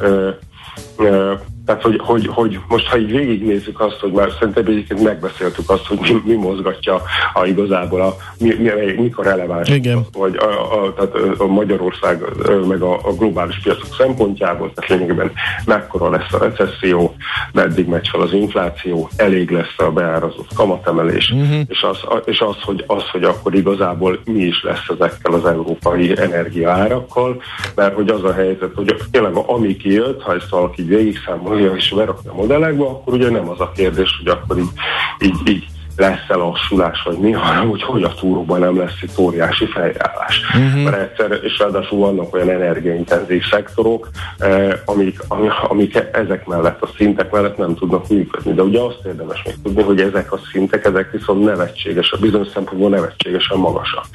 tehát, 1.70 1.84
hogy, 1.84 2.00
hogy, 2.04 2.28
hogy 2.28 2.60
most, 2.68 2.88
ha 2.88 2.98
így 2.98 3.12
végignézzük 3.12 3.80
azt, 3.80 4.00
hogy 4.00 4.12
már 4.12 4.30
szerintem 4.40 4.66
egyébként 4.68 5.04
megbeszéltük 5.04 5.70
azt, 5.70 5.86
hogy 5.86 6.00
mi, 6.02 6.22
mi 6.26 6.34
mozgatja 6.34 7.02
a 7.34 7.46
igazából, 7.46 8.02
a, 8.02 8.16
mi, 8.40 8.54
mi, 8.54 8.70
mik 8.98 9.18
a 9.18 9.24
releváns, 9.24 9.70
Igen. 9.70 10.06
vagy 10.12 10.36
a, 10.36 10.84
a, 10.84 10.94
tehát 10.94 11.40
a 11.40 11.46
Magyarország 11.46 12.24
meg 12.68 12.82
a, 12.82 12.94
a 12.94 13.14
globális 13.14 13.60
piacok 13.60 13.96
szempontjából, 13.98 14.72
tehát 14.74 14.90
lényegében 14.90 15.32
mekkora 15.66 16.10
lesz 16.10 16.34
a 16.34 16.38
recesszió, 16.38 17.16
meddig 17.52 17.88
megy 17.88 18.08
fel 18.08 18.22
az 18.22 18.34
infláció, 18.34 19.10
elég 19.16 19.50
lesz 19.50 19.76
a 19.78 19.92
beárazott 19.92 20.54
kamatemelés, 20.56 21.32
uh-huh. 21.32 21.60
és, 21.68 21.82
az, 21.82 21.98
és 22.26 22.40
az, 22.40 22.56
hogy, 22.62 22.84
az, 22.88 23.10
hogy 23.12 23.24
akkor 23.24 23.56
igazából 23.56 24.20
mi 24.26 24.40
is 24.40 24.64
lesz 24.64 24.88
ezekkel 25.00 25.34
az 25.34 25.46
európai 25.46 26.18
energiaárakkal, 26.18 27.42
mert 27.76 27.96
hogy 27.96 28.10
az 28.10 28.24
a 28.24 28.34
helyzet, 28.34 28.72
hogy 28.76 28.96
tényleg 29.12 29.36
ami 29.36 29.78
kijött, 29.78 30.22
ha 30.22 30.36
ezt 30.36 30.50
valaki 30.50 30.84
végig 30.90 31.20
számol, 31.26 31.52
fogja 31.52 31.76
és 31.76 31.94
berakni 31.96 32.30
a 32.30 32.34
modellekbe, 32.34 32.84
akkor 32.84 33.14
ugye 33.14 33.30
nem 33.30 33.50
az 33.50 33.60
a 33.60 33.72
kérdés, 33.72 34.10
hogy 34.18 34.28
akkor 34.28 34.58
így, 34.58 34.72
így, 35.20 35.50
így 35.50 35.68
lesz-e 36.00 36.36
lassulás, 36.36 37.02
vagy 37.06 37.18
mi, 37.18 37.32
hanem 37.32 37.70
hogy 37.70 37.84
hogy 37.84 38.04
a 38.04 38.14
túróban 38.14 38.60
nem 38.60 38.78
lesz 38.78 39.02
itt 39.02 39.18
óriási 39.18 39.66
fejreállás. 39.66 40.42
Uh-huh. 40.56 40.84
Mert 40.84 40.98
egyszer, 40.98 41.40
és 41.44 41.60
ráadásul 41.60 42.00
vannak 42.00 42.34
olyan 42.34 42.50
energiaintenzív 42.50 43.44
szektorok, 43.52 44.10
eh, 44.38 44.74
amik, 44.86 45.20
amik 45.68 46.04
ezek 46.12 46.46
mellett, 46.46 46.82
a 46.82 46.90
szintek 46.98 47.32
mellett 47.32 47.58
nem 47.58 47.76
tudnak 47.76 48.10
működni. 48.10 48.54
De 48.54 48.62
ugye 48.62 48.80
azt 48.80 49.00
érdemes 49.06 49.44
még 49.46 49.56
tudni, 49.64 49.82
hogy 49.82 50.02
ezek 50.02 50.32
a 50.34 50.40
szintek, 50.52 50.86
ezek 50.86 51.12
viszont 51.12 51.44
nevetséges, 51.44 52.12
a 52.12 52.18
bizonyos 52.18 52.48
szempontból 52.54 52.90
nevetségesen 52.90 53.58
magasak. 53.58 54.06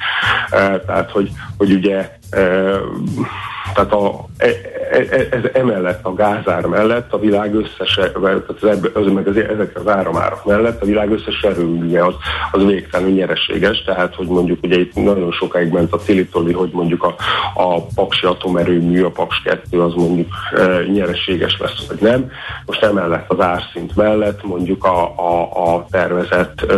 Eh, 0.49 0.79
tehát, 0.85 1.11
hogy, 1.11 1.29
hogy 1.57 1.71
ugye 1.71 2.17
tehát 3.73 3.93
a, 3.93 4.25
e, 4.37 4.47
e, 4.91 4.97
e, 5.09 5.27
ez 5.31 5.43
emellett 5.53 6.05
a 6.05 6.13
gázár 6.13 6.65
mellett 6.65 7.13
a 7.13 7.19
világ 7.19 7.55
összes, 7.55 7.93
tehát 7.93 8.15
az, 8.47 8.89
az, 8.93 9.11
meg 9.11 9.27
az, 9.27 9.37
ezek 9.37 9.79
az 9.79 9.87
áramárak 9.87 10.45
mellett 10.45 10.81
a 10.81 10.85
világ 10.85 11.11
összes 11.11 11.41
erőműve 11.41 12.05
az, 12.05 12.13
az 12.51 12.65
végtelenül 12.65 13.13
nyereséges, 13.13 13.83
tehát 13.83 14.15
hogy 14.15 14.27
mondjuk 14.27 14.63
ugye 14.63 14.79
itt 14.79 14.95
nagyon 14.95 15.31
sokáig 15.31 15.71
ment 15.71 15.93
a 15.93 15.97
tilitoli, 16.05 16.53
hogy 16.53 16.69
mondjuk 16.71 17.03
a, 17.03 17.15
a 17.53 17.81
Paksi 17.95 18.25
atomerőmű, 18.25 19.03
a 19.03 19.09
Paks 19.09 19.41
2 19.43 19.81
az 19.81 19.93
mondjuk 19.93 20.29
e, 20.57 20.83
nyereséges 20.93 21.57
lesz, 21.59 21.87
vagy 21.87 22.01
nem. 22.01 22.31
Most 22.65 22.83
emellett 22.83 23.29
az 23.31 23.39
árszint 23.39 23.95
mellett 23.95 24.43
mondjuk 24.43 24.85
a, 24.85 25.13
a, 25.17 25.73
a 25.73 25.85
tervezett 25.91 26.61
e, 26.61 26.75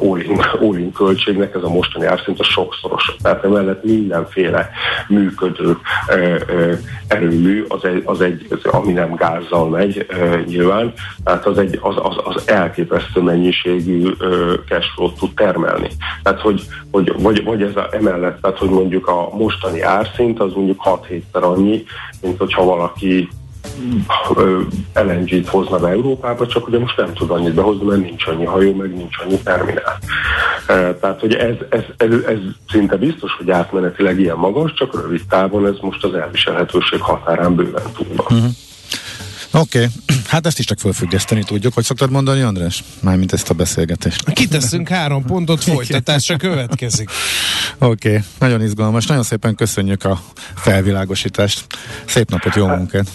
all-in, 0.00 0.38
all 0.60 0.90
költségnek 0.94 1.54
ez 1.54 1.62
a 1.62 1.68
mostani 1.68 2.06
árszint 2.06 2.40
a 2.40 2.44
sokszoros. 2.44 3.16
Tehát 3.22 3.44
emellett 3.44 3.84
mindenféle 3.84 4.70
működő 5.08 5.78
erőmű, 7.08 7.64
az 7.68 7.84
egy, 7.84 8.02
az 8.04 8.20
egy 8.20 8.60
ami 8.62 8.92
nem 8.92 9.14
gázzal 9.14 9.68
megy 9.68 10.06
nyilván, 10.46 10.92
tehát 11.24 11.46
az, 11.46 11.58
egy, 11.58 11.78
az, 11.82 11.94
az, 11.98 12.16
az 12.24 12.48
elképesztő 12.48 13.20
mennyiségű 13.20 14.10
cashflow 14.68 15.12
tud 15.12 15.34
termelni. 15.34 15.88
Tehát, 16.22 16.40
hogy, 16.40 16.62
hogy 16.90 17.12
vagy, 17.22 17.44
vagy 17.44 17.62
ez 17.62 17.76
a, 17.76 17.88
emellett, 17.92 18.40
tehát, 18.40 18.58
hogy 18.58 18.70
mondjuk 18.70 19.06
a 19.08 19.28
mostani 19.36 19.80
árszint 19.80 20.40
az 20.40 20.52
mondjuk 20.54 20.82
6-7-szer 20.84 21.42
annyi, 21.42 21.84
mint 22.22 22.38
hogyha 22.38 22.64
valaki 22.64 23.28
LNG-t 24.94 25.48
hozna 25.48 25.78
be 25.78 25.88
Európába, 25.88 26.46
csak 26.46 26.68
ugye 26.68 26.78
most 26.78 26.96
nem 26.96 27.12
tud 27.12 27.30
annyit 27.30 27.54
behozni, 27.54 27.84
mert 27.84 28.00
nincs 28.00 28.26
annyi 28.26 28.44
hajó, 28.44 28.74
meg 28.74 28.94
nincs 28.96 29.16
annyi 29.24 29.38
terminál. 29.38 29.98
Tehát, 31.00 31.20
hogy 31.20 31.34
ez, 31.34 31.54
ez, 31.68 31.82
ez, 31.96 32.10
ez 32.26 32.38
szinte 32.68 32.96
biztos, 32.96 33.32
hogy 33.32 33.50
átmenetileg 33.50 34.20
ilyen 34.20 34.36
magas, 34.36 34.72
csak 34.74 35.02
rövid 35.02 35.22
távon 35.28 35.66
ez 35.66 35.76
most 35.80 36.04
az 36.04 36.14
elviselhetőség 36.14 37.00
határán 37.00 37.54
bőven 37.54 37.92
túl 37.94 38.06
van. 38.16 38.38
Uh-huh. 38.38 38.50
Oké, 39.50 39.78
okay. 39.78 39.88
hát 40.26 40.46
ezt 40.46 40.58
is 40.58 40.64
csak 40.64 40.78
fölfüggeszteni 40.78 41.42
tudjuk. 41.42 41.74
Hogy 41.74 41.84
szoktad 41.84 42.10
mondani, 42.10 42.40
András? 42.40 42.84
Mármint 43.00 43.32
ezt 43.32 43.50
a 43.50 43.54
beszélgetést. 43.54 44.32
Kiteszünk 44.32 44.88
három 44.88 45.24
pontot, 45.24 45.64
folytatása 45.74 46.36
következik. 46.36 47.10
Oké, 47.78 48.08
okay. 48.08 48.22
nagyon 48.38 48.62
izgalmas. 48.62 49.06
Nagyon 49.06 49.22
szépen 49.22 49.54
köszönjük 49.54 50.04
a 50.04 50.20
felvilágosítást. 50.54 51.66
Szép 52.06 52.30
napot, 52.30 52.54
jó 52.54 52.66
munkát! 52.66 53.10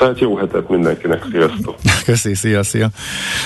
Tehát 0.00 0.18
jó 0.18 0.36
hetet 0.36 0.68
mindenkinek, 0.68 1.26
sziasztok! 1.30 1.74
Köszi, 2.04 2.34
szia, 2.34 2.62
szia! 2.62 2.90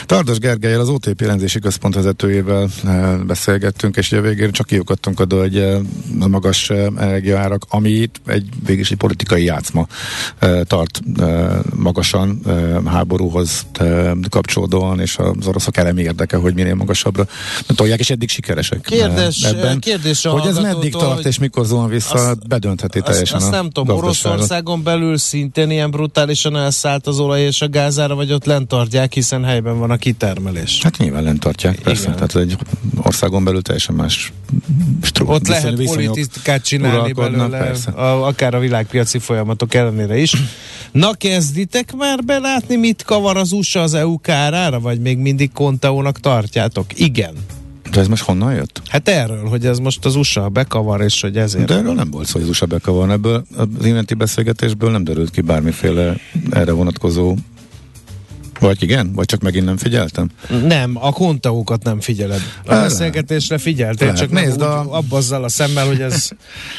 Tardos 0.07 0.39
Gergelyel, 0.39 0.81
az 0.81 0.89
OTP 0.89 1.21
rendezési 1.21 1.59
központ 1.59 1.95
vezetőjével 1.95 2.69
eh, 2.85 3.17
beszélgettünk, 3.27 3.97
és 3.97 4.13
ugye 4.13 4.21
végén 4.21 4.51
csak 4.51 4.67
kiukadtunk 4.67 5.21
oda, 5.21 5.39
hogy 5.39 5.57
eh, 5.57 5.79
a 6.21 6.29
magas 6.29 6.71
eh, 6.71 6.87
energiaárak, 6.97 7.63
ami 7.69 8.11
egy 8.27 8.49
végig 8.67 8.87
egy 8.91 8.97
politikai 8.97 9.45
játszma 9.45 9.87
tart 10.63 11.01
magasan 11.75 12.41
háborúhoz 12.85 13.67
kapcsolódóan, 14.29 15.01
és 15.01 15.17
az 15.17 15.47
oroszok 15.47 15.77
elemi 15.77 16.03
érdeke, 16.03 16.37
hogy 16.37 16.55
minél 16.55 16.75
magasabbra 16.75 17.27
tolják, 17.75 17.99
és 17.99 18.11
eddig 18.11 18.29
sikeresek 18.29 18.81
kérdés, 18.81 19.43
ebben. 19.43 19.79
Kérdés 19.81 20.25
hogy 20.25 20.47
ez 20.47 20.59
meddig 20.59 20.93
tart, 20.93 21.25
és 21.25 21.39
mikor 21.39 21.67
zuhan 21.67 21.89
vissza, 21.89 22.15
azt, 22.15 22.49
bedöntheti 22.49 23.01
teljesen 23.01 23.37
azt, 23.37 23.45
azt 23.45 23.55
nem 23.55 23.71
tudom, 23.71 23.97
Oroszországon 23.97 24.83
belül 24.83 25.19
szintén 25.19 25.71
ilyen 25.71 25.91
brutális 25.91 26.44
teljesen 26.45 26.65
elszállt 26.65 27.07
az 27.07 27.19
olaj 27.19 27.41
és 27.41 27.61
a 27.61 27.69
gázára, 27.69 28.15
vagy 28.15 28.33
ott 28.33 28.45
lent 28.45 28.69
tartják, 28.69 29.13
hiszen 29.13 29.45
helyben 29.45 29.79
van 29.79 29.91
a 29.91 29.97
kitermelés. 29.97 30.83
Hát 30.83 30.97
nyilván 30.99 31.23
lent 31.23 31.41
tartják, 31.41 31.79
persze. 31.81 32.03
Igen. 32.03 32.15
Tehát 32.15 32.37
egy 32.37 32.57
országon 32.97 33.45
belül 33.45 33.63
teljesen 33.63 33.95
más 33.95 34.33
stru- 35.03 35.29
Ott 35.29 35.49
lehet 35.49 35.83
politikát 35.85 36.65
csinálni 36.65 37.13
belőle, 37.13 37.59
persze. 37.59 37.91
a, 37.91 38.27
akár 38.27 38.55
a 38.55 38.59
világpiaci 38.59 39.19
folyamatok 39.19 39.75
ellenére 39.75 40.19
is. 40.19 40.37
Na 40.93 41.13
kezditek 41.13 41.93
már 41.97 42.25
belátni, 42.25 42.77
mit 42.77 43.03
kavar 43.03 43.37
az 43.37 43.53
USA 43.53 43.81
az 43.81 43.95
EU 43.95 44.21
kárára, 44.21 44.81
vagy 44.81 45.01
még 45.01 45.19
mindig 45.19 45.53
konteónak 45.53 46.21
tartjátok? 46.21 46.87
Igen. 47.01 47.35
De 47.95 48.01
ez 48.01 48.09
most 48.09 48.23
honnan 48.23 48.55
jött? 48.55 48.83
Hát 48.89 49.09
erről, 49.09 49.49
hogy 49.49 49.67
ez 49.67 49.79
most 49.79 50.05
az 50.05 50.17
USA 50.17 50.49
bekavar, 50.49 51.01
és 51.01 51.21
hogy 51.21 51.37
ezért... 51.37 51.67
De 51.67 51.75
erről 51.75 51.95
nem 51.95 52.11
volt 52.11 52.27
szó, 52.27 52.33
hogy 52.33 52.43
az 52.43 52.49
USA 52.49 52.67
bekavar. 52.67 53.11
Ebből 53.11 53.45
az 53.57 53.85
iménti 53.85 54.15
beszélgetésből 54.15 54.91
nem 54.91 55.05
derült 55.05 55.31
ki 55.31 55.41
bármiféle 55.41 56.17
erre 56.51 56.73
vonatkozó 56.73 57.37
Vagy 58.65 58.83
igen? 58.83 59.13
Vagy 59.15 59.25
csak 59.27 59.41
megint 59.41 59.65
nem 59.65 59.77
figyeltem? 59.77 60.29
Nem, 60.67 60.97
a 61.01 61.13
konteókat 61.13 61.83
nem 61.83 62.01
figyeled. 62.01 62.41
A 62.65 62.69
Lehet. 62.73 62.89
beszélgetésre 62.89 63.59
figyeltél, 63.59 64.07
Lehet. 64.07 64.21
csak 64.21 64.31
Nézd, 64.31 64.61
a- 64.61 64.97
abba 64.97 65.17
azzal 65.17 65.45
a 65.45 65.49
szemmel, 65.49 65.87
hogy 65.87 66.01
ez 66.01 66.29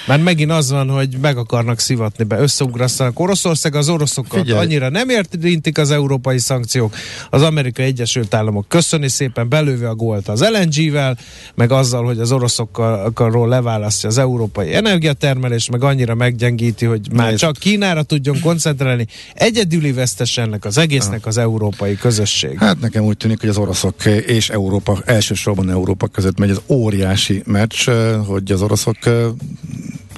már 0.08 0.20
megint 0.20 0.52
az 0.52 0.72
van, 0.72 0.90
hogy 0.90 1.18
meg 1.22 1.38
akarnak 1.38 1.80
szivatni 1.80 2.24
be, 2.24 2.40
összeugrasztanak 2.40 3.20
Oroszország, 3.20 3.76
az 3.76 3.90
oroszokat 3.90 4.40
Figyelj. 4.40 4.60
annyira 4.60 4.90
nem 4.90 5.08
érintik 5.10 5.78
az 5.78 5.92
európai 5.92 6.38
szankciók, 6.40 6.96
az 7.30 7.42
Amerikai 7.42 7.86
Egyesült 7.86 8.34
Államok 8.34 8.68
köszöni 8.68 9.08
szépen 9.10 9.50
belőve 9.50 9.90
a 9.90 9.96
gólt 9.96 10.28
az 10.28 10.46
LNG-vel, 10.50 11.18
meg 11.56 11.72
azzal, 11.72 12.06
hogy 12.06 12.20
az 12.20 12.32
oroszokkal 12.32 13.48
leválasztja 13.48 14.10
az 14.10 14.18
európai 14.18 14.74
energiatermelést, 14.74 15.72
meg 15.72 15.84
annyira 15.84 16.16
meggyengíti, 16.16 16.86
hogy 16.86 17.12
már 17.12 17.28
Nézd. 17.28 17.40
csak 17.40 17.56
Kínára 17.58 18.04
tudjon 18.04 18.40
koncentrálni. 18.40 19.08
Egyedüli 19.34 19.92
vesztes 19.92 20.38
ennek 20.38 20.66
az 20.66 20.78
egésznek 20.78 21.26
az 21.26 21.38
európai 21.76 21.96
közösség. 21.96 22.60
Hát 22.60 22.80
nekem 22.80 23.04
úgy 23.04 23.18
tűnik, 23.18 23.40
hogy 23.40 23.50
az 23.50 23.58
oroszok 23.58 24.06
és 24.06 24.50
Európa, 24.50 25.02
elsősorban 25.06 25.70
Európa 25.70 26.08
között 26.08 26.40
megy 26.40 26.50
az 26.50 26.62
óriási 26.68 27.44
meccs, 27.46 27.90
hogy 28.26 28.52
az 28.52 28.62
oroszok 28.62 28.98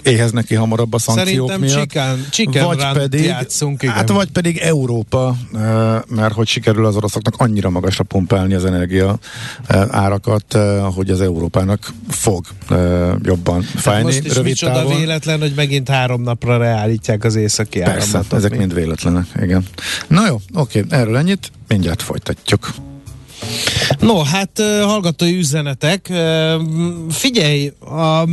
eh, 0.07 0.13
éheznek 0.13 0.45
ki 0.45 0.55
hamarabb 0.55 0.93
a 0.93 0.99
szankciók 0.99 1.49
Szerintem 1.49 1.59
miatt. 1.59 1.89
chicken, 1.89 2.27
chicken 2.29 2.65
vagy 2.65 2.85
pedig, 2.93 3.23
játszunk, 3.23 3.83
igen. 3.83 3.95
hát 3.95 4.09
vagy 4.09 4.31
pedig 4.31 4.57
Európa, 4.57 5.35
eh, 5.53 5.61
mert 6.07 6.33
hogy 6.33 6.47
sikerül 6.47 6.85
az 6.85 6.95
oroszoknak 6.95 7.33
annyira 7.37 7.69
magasra 7.69 8.03
pumpálni 8.03 8.53
az 8.53 8.65
energia 8.65 9.19
eh, 9.67 9.81
árakat, 9.89 10.55
eh, 10.55 10.93
hogy 10.95 11.09
az 11.09 11.21
Európának 11.21 11.93
fog 12.09 12.45
jobban 13.23 13.61
fájni 13.61 14.03
most 14.03 14.25
is 14.25 14.33
rövid 14.33 14.43
micsoda 14.43 14.73
távon. 14.73 14.97
véletlen, 14.97 15.39
hogy 15.39 15.53
megint 15.55 15.89
három 15.89 16.21
napra 16.21 16.57
reállítják 16.57 17.23
az 17.23 17.35
északi 17.35 17.79
Persze, 17.79 17.99
áramlatot. 17.99 18.33
ezek 18.33 18.51
Mi? 18.51 18.57
mind 18.57 18.73
véletlenek, 18.73 19.25
igen. 19.41 19.65
Na 20.07 20.27
jó, 20.27 20.39
oké, 20.53 20.83
erről 20.89 21.17
ennyit, 21.17 21.51
mindjárt 21.67 22.01
folytatjuk. 22.01 22.73
No, 23.99 24.23
hát 24.23 24.61
hallgatói 24.81 25.37
üzenetek. 25.37 26.13
Figyelj, 27.09 27.71
a, 27.79 28.23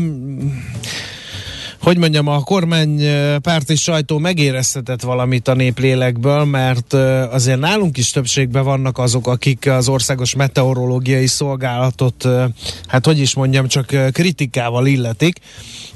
hogy 1.84 1.98
mondjam, 1.98 2.28
a 2.28 2.40
kormány 2.40 3.00
ö, 3.02 3.38
párti 3.38 3.76
sajtó 3.76 4.18
megéreztetett 4.18 5.02
valamit 5.02 5.48
a 5.48 5.54
néplélekből, 5.54 6.44
mert 6.44 6.92
azért 7.32 7.58
nálunk 7.58 7.96
is 7.96 8.10
többségben 8.10 8.64
vannak 8.64 8.98
azok, 8.98 9.26
akik 9.26 9.70
az 9.70 9.88
országos 9.88 10.34
meteorológiai 10.34 11.26
szolgálatot, 11.26 12.28
hát 12.86 13.04
hogy 13.04 13.18
is 13.18 13.34
mondjam, 13.34 13.68
csak 13.68 13.86
kritikával 14.12 14.86
illetik. 14.86 15.38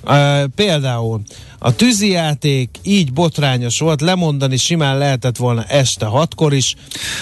Ö, 0.05 0.45
Például 0.55 1.23
a 1.59 1.75
tűzijáték 1.75 2.79
így 2.83 3.13
botrányos 3.13 3.79
volt, 3.79 4.01
lemondani 4.01 4.57
simán 4.57 4.99
lehetett 4.99 5.37
volna 5.37 5.65
este 5.65 6.05
hatkor 6.05 6.55
is. 6.55 6.75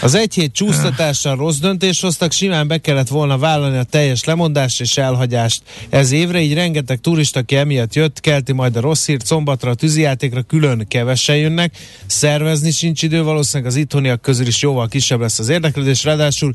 Az 0.02 0.14
egy 0.14 0.34
hét 0.34 0.52
csúsztatással 0.52 1.36
rossz 1.36 1.56
döntést 1.56 2.00
hoztak, 2.00 2.32
simán 2.32 2.68
be 2.68 2.78
kellett 2.78 3.08
volna 3.08 3.38
vállalni 3.38 3.76
a 3.76 3.82
teljes 3.82 4.24
lemondást 4.24 4.80
és 4.80 4.96
elhagyást 4.96 5.62
ez 5.88 6.10
évre, 6.10 6.40
így 6.40 6.54
rengeteg 6.54 7.00
turista, 7.00 7.40
aki 7.40 7.56
emiatt 7.56 7.94
jött, 7.94 8.20
kelti 8.20 8.52
majd 8.52 8.76
a 8.76 8.80
rossz 8.80 9.06
hírt, 9.06 9.26
szombatra 9.26 9.70
a 9.70 9.74
tűzijátékra 9.74 10.42
külön 10.42 10.84
kevesen 10.88 11.36
jönnek, 11.36 11.76
szervezni 12.06 12.70
sincs 12.70 13.02
idő, 13.02 13.22
valószínűleg 13.22 13.72
az 13.72 13.78
itthoniak 13.78 14.20
közül 14.20 14.46
is 14.46 14.62
jóval 14.62 14.88
kisebb 14.88 15.20
lesz 15.20 15.38
az 15.38 15.48
érdeklődés, 15.48 16.04
ráadásul 16.04 16.52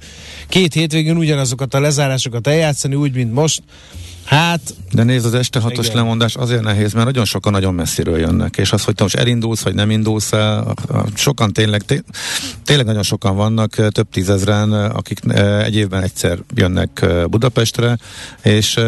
két 0.47 0.73
hétvégén 0.73 1.17
ugyanazokat 1.17 1.73
a 1.73 1.79
lezárásokat 1.79 2.47
eljátszani, 2.47 2.95
úgy, 2.95 3.13
mint 3.13 3.33
most. 3.33 3.61
Hát, 4.25 4.61
De 4.91 5.03
nézd, 5.03 5.25
az 5.25 5.33
este 5.33 5.59
hatos 5.59 5.85
Igen. 5.85 5.97
lemondás 5.97 6.35
azért 6.35 6.61
nehéz, 6.61 6.93
mert 6.93 7.05
nagyon 7.05 7.25
sokan 7.25 7.51
nagyon 7.51 7.73
messziről 7.73 8.19
jönnek, 8.19 8.57
és 8.57 8.71
az, 8.71 8.83
hogy 8.83 8.95
te 8.95 9.03
most 9.03 9.15
elindulsz, 9.15 9.61
vagy 9.61 9.73
nem 9.75 9.89
indulsz 9.91 10.31
el, 10.31 10.73
sokan 11.13 11.53
tényleg, 11.53 11.81
té- 11.81 12.03
tényleg 12.65 12.85
nagyon 12.85 13.03
sokan 13.03 13.35
vannak, 13.35 13.91
több 13.91 14.09
tízezren, 14.11 14.71
akik 14.73 15.19
egy 15.63 15.75
évben 15.75 16.03
egyszer 16.03 16.39
jönnek 16.55 17.05
Budapestre, 17.29 17.97
és 18.43 18.79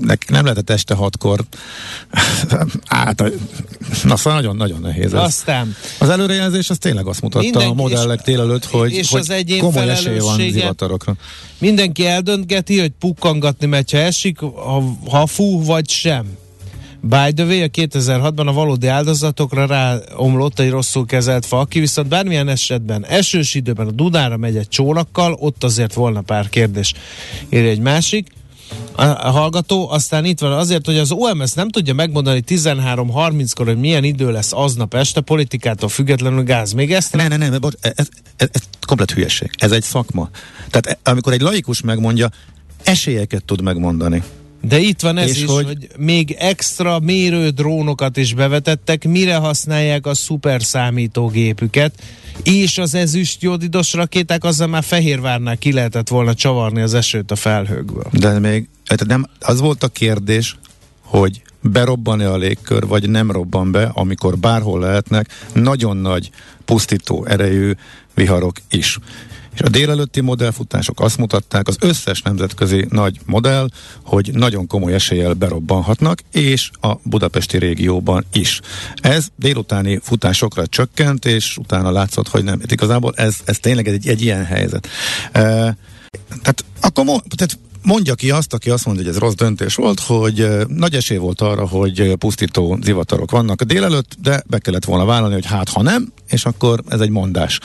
nekik 0.00 0.30
nem 0.30 0.42
lehetett 0.44 0.70
este 0.70 0.94
hatkor 0.94 1.40
át, 2.86 3.22
na 4.04 4.16
szóval 4.16 4.40
nagyon-nagyon 4.40 4.80
nehéz 4.80 5.14
ez. 5.14 5.20
aztán 5.20 5.74
Az 5.98 6.08
előrejelzés 6.08 6.70
az 6.70 6.78
tényleg 6.78 7.06
azt 7.06 7.20
mutatta 7.22 7.44
Mindenki- 7.44 7.70
a 7.70 7.74
modellek 7.74 8.20
délelőtt, 8.20 8.64
hogy, 8.64 8.92
és 8.92 9.10
hogy 9.10 9.20
az 9.20 9.30
egyén 9.30 9.60
komoly 9.60 9.88
esély 9.90 10.18
van 10.18 10.50
zivatarokra. 10.50 11.14
Mindenki 11.62 12.06
eldöntgeti, 12.06 12.80
hogy 12.80 12.92
pukkangatni 12.98 13.66
megy, 13.66 13.90
ha 13.90 13.98
esik, 13.98 14.38
ha, 14.38 14.82
ha 15.10 15.26
fú, 15.26 15.64
vagy 15.64 15.88
sem. 15.88 16.26
By 17.00 17.32
the 17.34 17.44
way, 17.44 17.62
a 17.62 17.66
2006-ban 17.66 18.46
a 18.46 18.52
valódi 18.52 18.86
áldozatokra 18.86 19.66
ráomlott 19.66 20.58
egy 20.58 20.70
rosszul 20.70 21.06
kezelt 21.06 21.46
fa, 21.46 21.58
aki 21.58 21.80
viszont 21.80 22.08
bármilyen 22.08 22.48
esetben 22.48 23.06
esős 23.06 23.54
időben 23.54 23.86
a 23.86 23.90
Dunára 23.90 24.36
megy 24.36 24.56
egy 24.56 24.68
csónakkal, 24.68 25.32
ott 25.32 25.64
azért 25.64 25.94
volna 25.94 26.20
pár 26.20 26.48
kérdés. 26.48 26.94
Írja 27.50 27.70
egy 27.70 27.80
másik. 27.80 28.26
A, 28.92 29.04
hallgató, 29.30 29.90
aztán 29.90 30.24
itt 30.24 30.40
van 30.40 30.52
azért, 30.52 30.86
hogy 30.86 30.98
az 30.98 31.10
OMS 31.10 31.52
nem 31.52 31.68
tudja 31.68 31.94
megmondani 31.94 32.42
13.30-kor, 32.46 33.66
hogy 33.66 33.78
milyen 33.78 34.04
idő 34.04 34.32
lesz 34.32 34.52
aznap 34.52 34.94
este, 34.94 35.20
politikától 35.20 35.88
függetlenül 35.88 36.42
gáz. 36.42 36.72
Még 36.72 36.92
ezt 36.92 37.16
Ne, 37.16 37.28
ne, 37.28 37.36
ne, 37.36 37.58
bocs, 37.58 37.74
ez, 37.80 37.92
ez, 37.96 38.08
ez, 38.36 38.48
ez 38.52 38.62
komplet 38.86 39.10
hülyeség. 39.10 39.50
Ez 39.58 39.72
egy 39.72 39.82
szakma. 39.82 40.30
Tehát 40.70 40.86
e- 40.86 41.10
amikor 41.10 41.32
egy 41.32 41.40
laikus 41.40 41.80
megmondja, 41.80 42.30
esélyeket 42.82 43.44
tud 43.44 43.62
megmondani. 43.62 44.22
De 44.68 44.78
itt 44.78 45.00
van 45.00 45.18
ez 45.18 45.28
És 45.28 45.38
is, 45.42 45.44
hogy- 45.44 45.64
hogy... 45.64 45.88
még 45.98 46.36
extra 46.38 46.98
mérő 46.98 47.48
drónokat 47.48 48.16
is 48.16 48.34
bevetettek, 48.34 49.04
mire 49.04 49.36
használják 49.36 50.06
a 50.06 50.14
szuperszámítógépüket, 50.14 51.94
és 52.42 52.78
az 52.78 52.94
ezüst 52.94 53.42
jodidos 53.42 53.92
rakéták, 53.92 54.44
azzal 54.44 54.66
már 54.66 54.82
Fehérvárnál 54.82 55.56
ki 55.56 55.72
lehetett 55.72 56.08
volna 56.08 56.34
csavarni 56.34 56.80
az 56.80 56.94
esőt 56.94 57.30
a 57.30 57.36
felhőkből. 57.36 58.06
De 58.12 58.38
még, 58.38 58.68
nem, 59.06 59.26
az 59.40 59.60
volt 59.60 59.82
a 59.82 59.88
kérdés, 59.88 60.56
hogy 61.02 61.42
berobban-e 61.60 62.30
a 62.30 62.36
légkör, 62.36 62.86
vagy 62.86 63.10
nem 63.10 63.30
robban 63.30 63.72
be, 63.72 63.90
amikor 63.94 64.38
bárhol 64.38 64.80
lehetnek 64.80 65.28
nagyon 65.52 65.96
nagy 65.96 66.30
pusztító 66.64 67.24
erejű 67.26 67.72
viharok 68.14 68.56
is. 68.70 68.98
És 69.54 69.60
a 69.60 69.68
délelőtti 69.68 70.20
modellfutások 70.20 71.00
azt 71.00 71.18
mutatták, 71.18 71.68
az 71.68 71.76
összes 71.80 72.22
nemzetközi 72.22 72.86
nagy 72.88 73.20
modell, 73.26 73.68
hogy 74.04 74.30
nagyon 74.32 74.66
komoly 74.66 74.94
eséllyel 74.94 75.32
berobbanhatnak, 75.32 76.20
és 76.32 76.70
a 76.80 76.94
budapesti 77.02 77.58
régióban 77.58 78.24
is. 78.32 78.60
Ez 78.94 79.26
délutáni 79.36 80.00
futásokra 80.02 80.66
csökkent, 80.66 81.24
és 81.24 81.56
utána 81.56 81.90
látszott, 81.90 82.28
hogy 82.28 82.44
nem. 82.44 82.60
Hát 82.60 82.72
igazából 82.72 83.12
ez, 83.16 83.34
ez 83.44 83.58
tényleg 83.58 83.88
egy, 83.88 84.08
egy 84.08 84.22
ilyen 84.22 84.44
helyzet. 84.44 84.88
E, 85.32 85.40
tehát 86.28 86.64
akkor 86.80 87.04
tehát 87.04 87.58
mondja 87.82 88.14
ki 88.14 88.30
azt, 88.30 88.54
aki 88.54 88.70
azt 88.70 88.84
mondja, 88.84 89.04
hogy 89.04 89.12
ez 89.12 89.18
rossz 89.20 89.34
döntés 89.34 89.74
volt, 89.74 90.00
hogy 90.00 90.40
eh, 90.40 90.64
nagy 90.66 90.94
esély 90.94 91.16
volt 91.16 91.40
arra, 91.40 91.66
hogy 91.66 92.14
pusztító 92.16 92.78
zivatarok 92.82 93.30
vannak 93.30 93.60
a 93.60 93.64
délelőtt, 93.64 94.16
de 94.22 94.42
be 94.46 94.58
kellett 94.58 94.84
volna 94.84 95.04
vállalni, 95.04 95.34
hogy 95.34 95.46
hát 95.46 95.68
ha 95.68 95.82
nem, 95.82 96.12
és 96.32 96.44
akkor 96.44 96.82
ez 96.88 97.00
egy 97.00 97.10
mondás. 97.10 97.58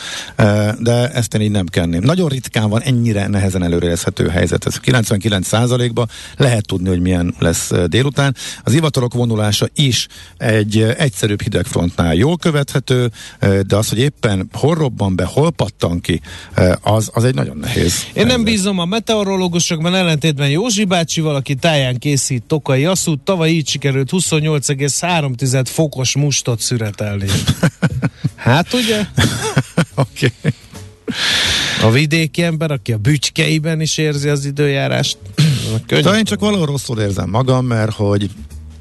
De 0.80 1.12
ezt 1.14 1.34
én 1.34 1.42
így 1.42 1.52
nem 1.52 1.66
kenném. 1.66 2.02
Nagyon 2.04 2.30
ritkán 2.30 2.70
van 2.70 2.82
ennyire 2.82 3.28
nehezen 3.28 3.64
előrejelzhető 3.64 4.28
helyzet. 4.28 4.66
Ez 4.66 4.80
99%-ban 4.86 6.10
lehet 6.38 6.66
tudni, 6.66 6.90
hogy 6.90 7.00
milyen 7.00 7.36
lesz 7.40 7.72
délután. 7.86 8.36
Az 8.64 8.72
zivatarok 8.72 9.14
vonulása 9.14 9.68
is 9.76 10.08
egy 10.38 10.82
egyszerűbb 10.82 11.42
hidegfrontnál 11.42 12.16
jól 12.16 12.38
követhető, 12.38 13.12
de 13.40 13.76
az, 13.76 13.90
hogy 13.90 14.00
éppen 14.00 14.50
hol 14.54 14.76
robban 14.76 15.16
be, 15.16 15.24
hol 15.24 15.52
pattan 15.52 16.02
ki, 16.02 16.22
az, 16.82 17.10
az 17.14 17.24
egy 17.24 17.36
nagyon 17.36 17.58
nehéz. 17.58 18.04
Én 18.08 18.14
nem 18.14 18.28
helyzet. 18.28 18.44
bízom 18.44 18.80
a 18.80 18.86
meteorológusokban, 18.86 19.96
ellentétben 19.96 20.50
Józsi 20.50 20.84
bácsival, 20.84 21.36
aki 21.36 21.56
táján 21.56 21.98
készít 21.98 22.44
tokai 22.44 22.86
asszút, 22.86 23.20
tavaly 23.20 23.50
így 23.50 23.68
sikerült 23.68 24.10
28,3 24.12 25.66
fokos 25.66 26.16
mustot 26.16 26.60
szüretelni. 26.60 27.26
Hát 28.38 28.57
ugye? 28.74 29.06
Oké. 29.96 30.32
Okay. 30.42 30.52
A 31.82 31.92
vidéki 31.92 32.44
ember, 32.44 32.72
aki 32.72 32.94
a 32.94 32.98
bütykeiben 32.98 33.82
is 33.82 33.98
érzi 33.98 34.30
az 34.30 34.46
időjárást. 34.46 35.18
Könnyű. 35.88 36.02
De 36.02 36.18
én 36.18 36.24
csak 36.24 36.40
valahol 36.40 36.66
rosszul 36.66 37.00
érzem 37.00 37.30
magam, 37.30 37.66
mert 37.66 37.92
hogy 37.92 38.30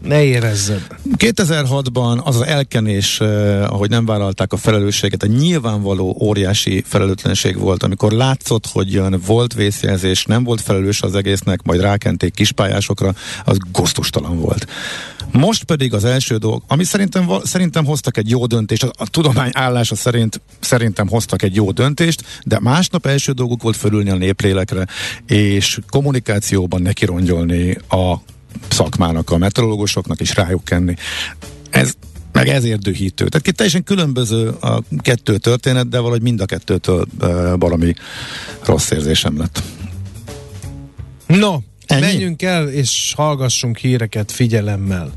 Ne 0.02 0.24
érezzed. 0.24 0.86
2006-ban 1.16 2.22
az 2.22 2.36
az 2.36 2.46
elkenés, 2.46 3.20
eh, 3.20 3.72
ahogy 3.72 3.90
nem 3.90 4.06
vállalták 4.06 4.52
a 4.52 4.56
felelősséget, 4.56 5.22
egy 5.22 5.36
nyilvánvaló 5.36 6.16
óriási 6.20 6.84
felelőtlenség 6.86 7.58
volt, 7.58 7.82
amikor 7.82 8.12
látszott, 8.12 8.66
hogy 8.66 8.92
jön, 8.92 9.20
volt 9.26 9.54
vészjelzés, 9.54 10.24
nem 10.24 10.44
volt 10.44 10.60
felelős 10.60 11.02
az 11.02 11.14
egésznek, 11.14 11.62
majd 11.62 11.80
rákenték 11.80 12.34
kispályásokra, 12.34 13.14
az 13.44 13.56
goztustalan 13.72 14.40
volt. 14.40 14.66
Most 15.32 15.64
pedig 15.64 15.94
az 15.94 16.04
első 16.04 16.36
dolog, 16.36 16.62
ami 16.66 16.84
szerintem, 16.84 17.30
szerintem 17.44 17.84
hoztak 17.84 18.16
egy 18.16 18.30
jó 18.30 18.46
döntést, 18.46 18.82
a, 18.82 18.90
a 18.98 19.08
tudomány 19.08 19.50
állása 19.52 19.94
szerint 19.94 20.40
szerintem 20.60 21.08
hoztak 21.08 21.42
egy 21.42 21.54
jó 21.54 21.70
döntést, 21.70 22.24
de 22.44 22.60
másnap 22.60 23.06
első 23.06 23.32
dolguk 23.32 23.62
volt 23.62 23.76
fölülni 23.76 24.10
a 24.10 24.16
néplélekre, 24.16 24.86
és 25.26 25.78
kommunikációban 25.88 26.82
nekirongyolni 26.82 27.78
a 27.88 28.14
szakmának, 28.68 29.30
a 29.30 29.36
meteorológusoknak 29.36 30.20
is 30.20 30.34
rájuk 30.34 30.64
kenni. 30.64 30.94
Ez 31.70 31.94
meg 32.32 32.48
ezért 32.48 32.80
dühítő. 32.80 33.28
Tehát 33.28 33.46
két 33.46 33.56
teljesen 33.56 33.84
különböző 33.84 34.48
a 34.48 34.82
kettő 34.98 35.38
történet, 35.38 35.88
de 35.88 35.98
valahogy 35.98 36.22
mind 36.22 36.40
a 36.40 36.44
kettőtől 36.46 37.06
uh, 37.20 37.58
valami 37.58 37.94
rossz 38.64 38.90
érzésem 38.90 39.38
lett. 39.38 39.62
No, 41.26 41.56
Ennyi? 41.86 42.00
menjünk 42.00 42.42
el 42.42 42.68
és 42.68 43.12
hallgassunk 43.16 43.78
híreket 43.78 44.32
figyelemmel. 44.32 45.12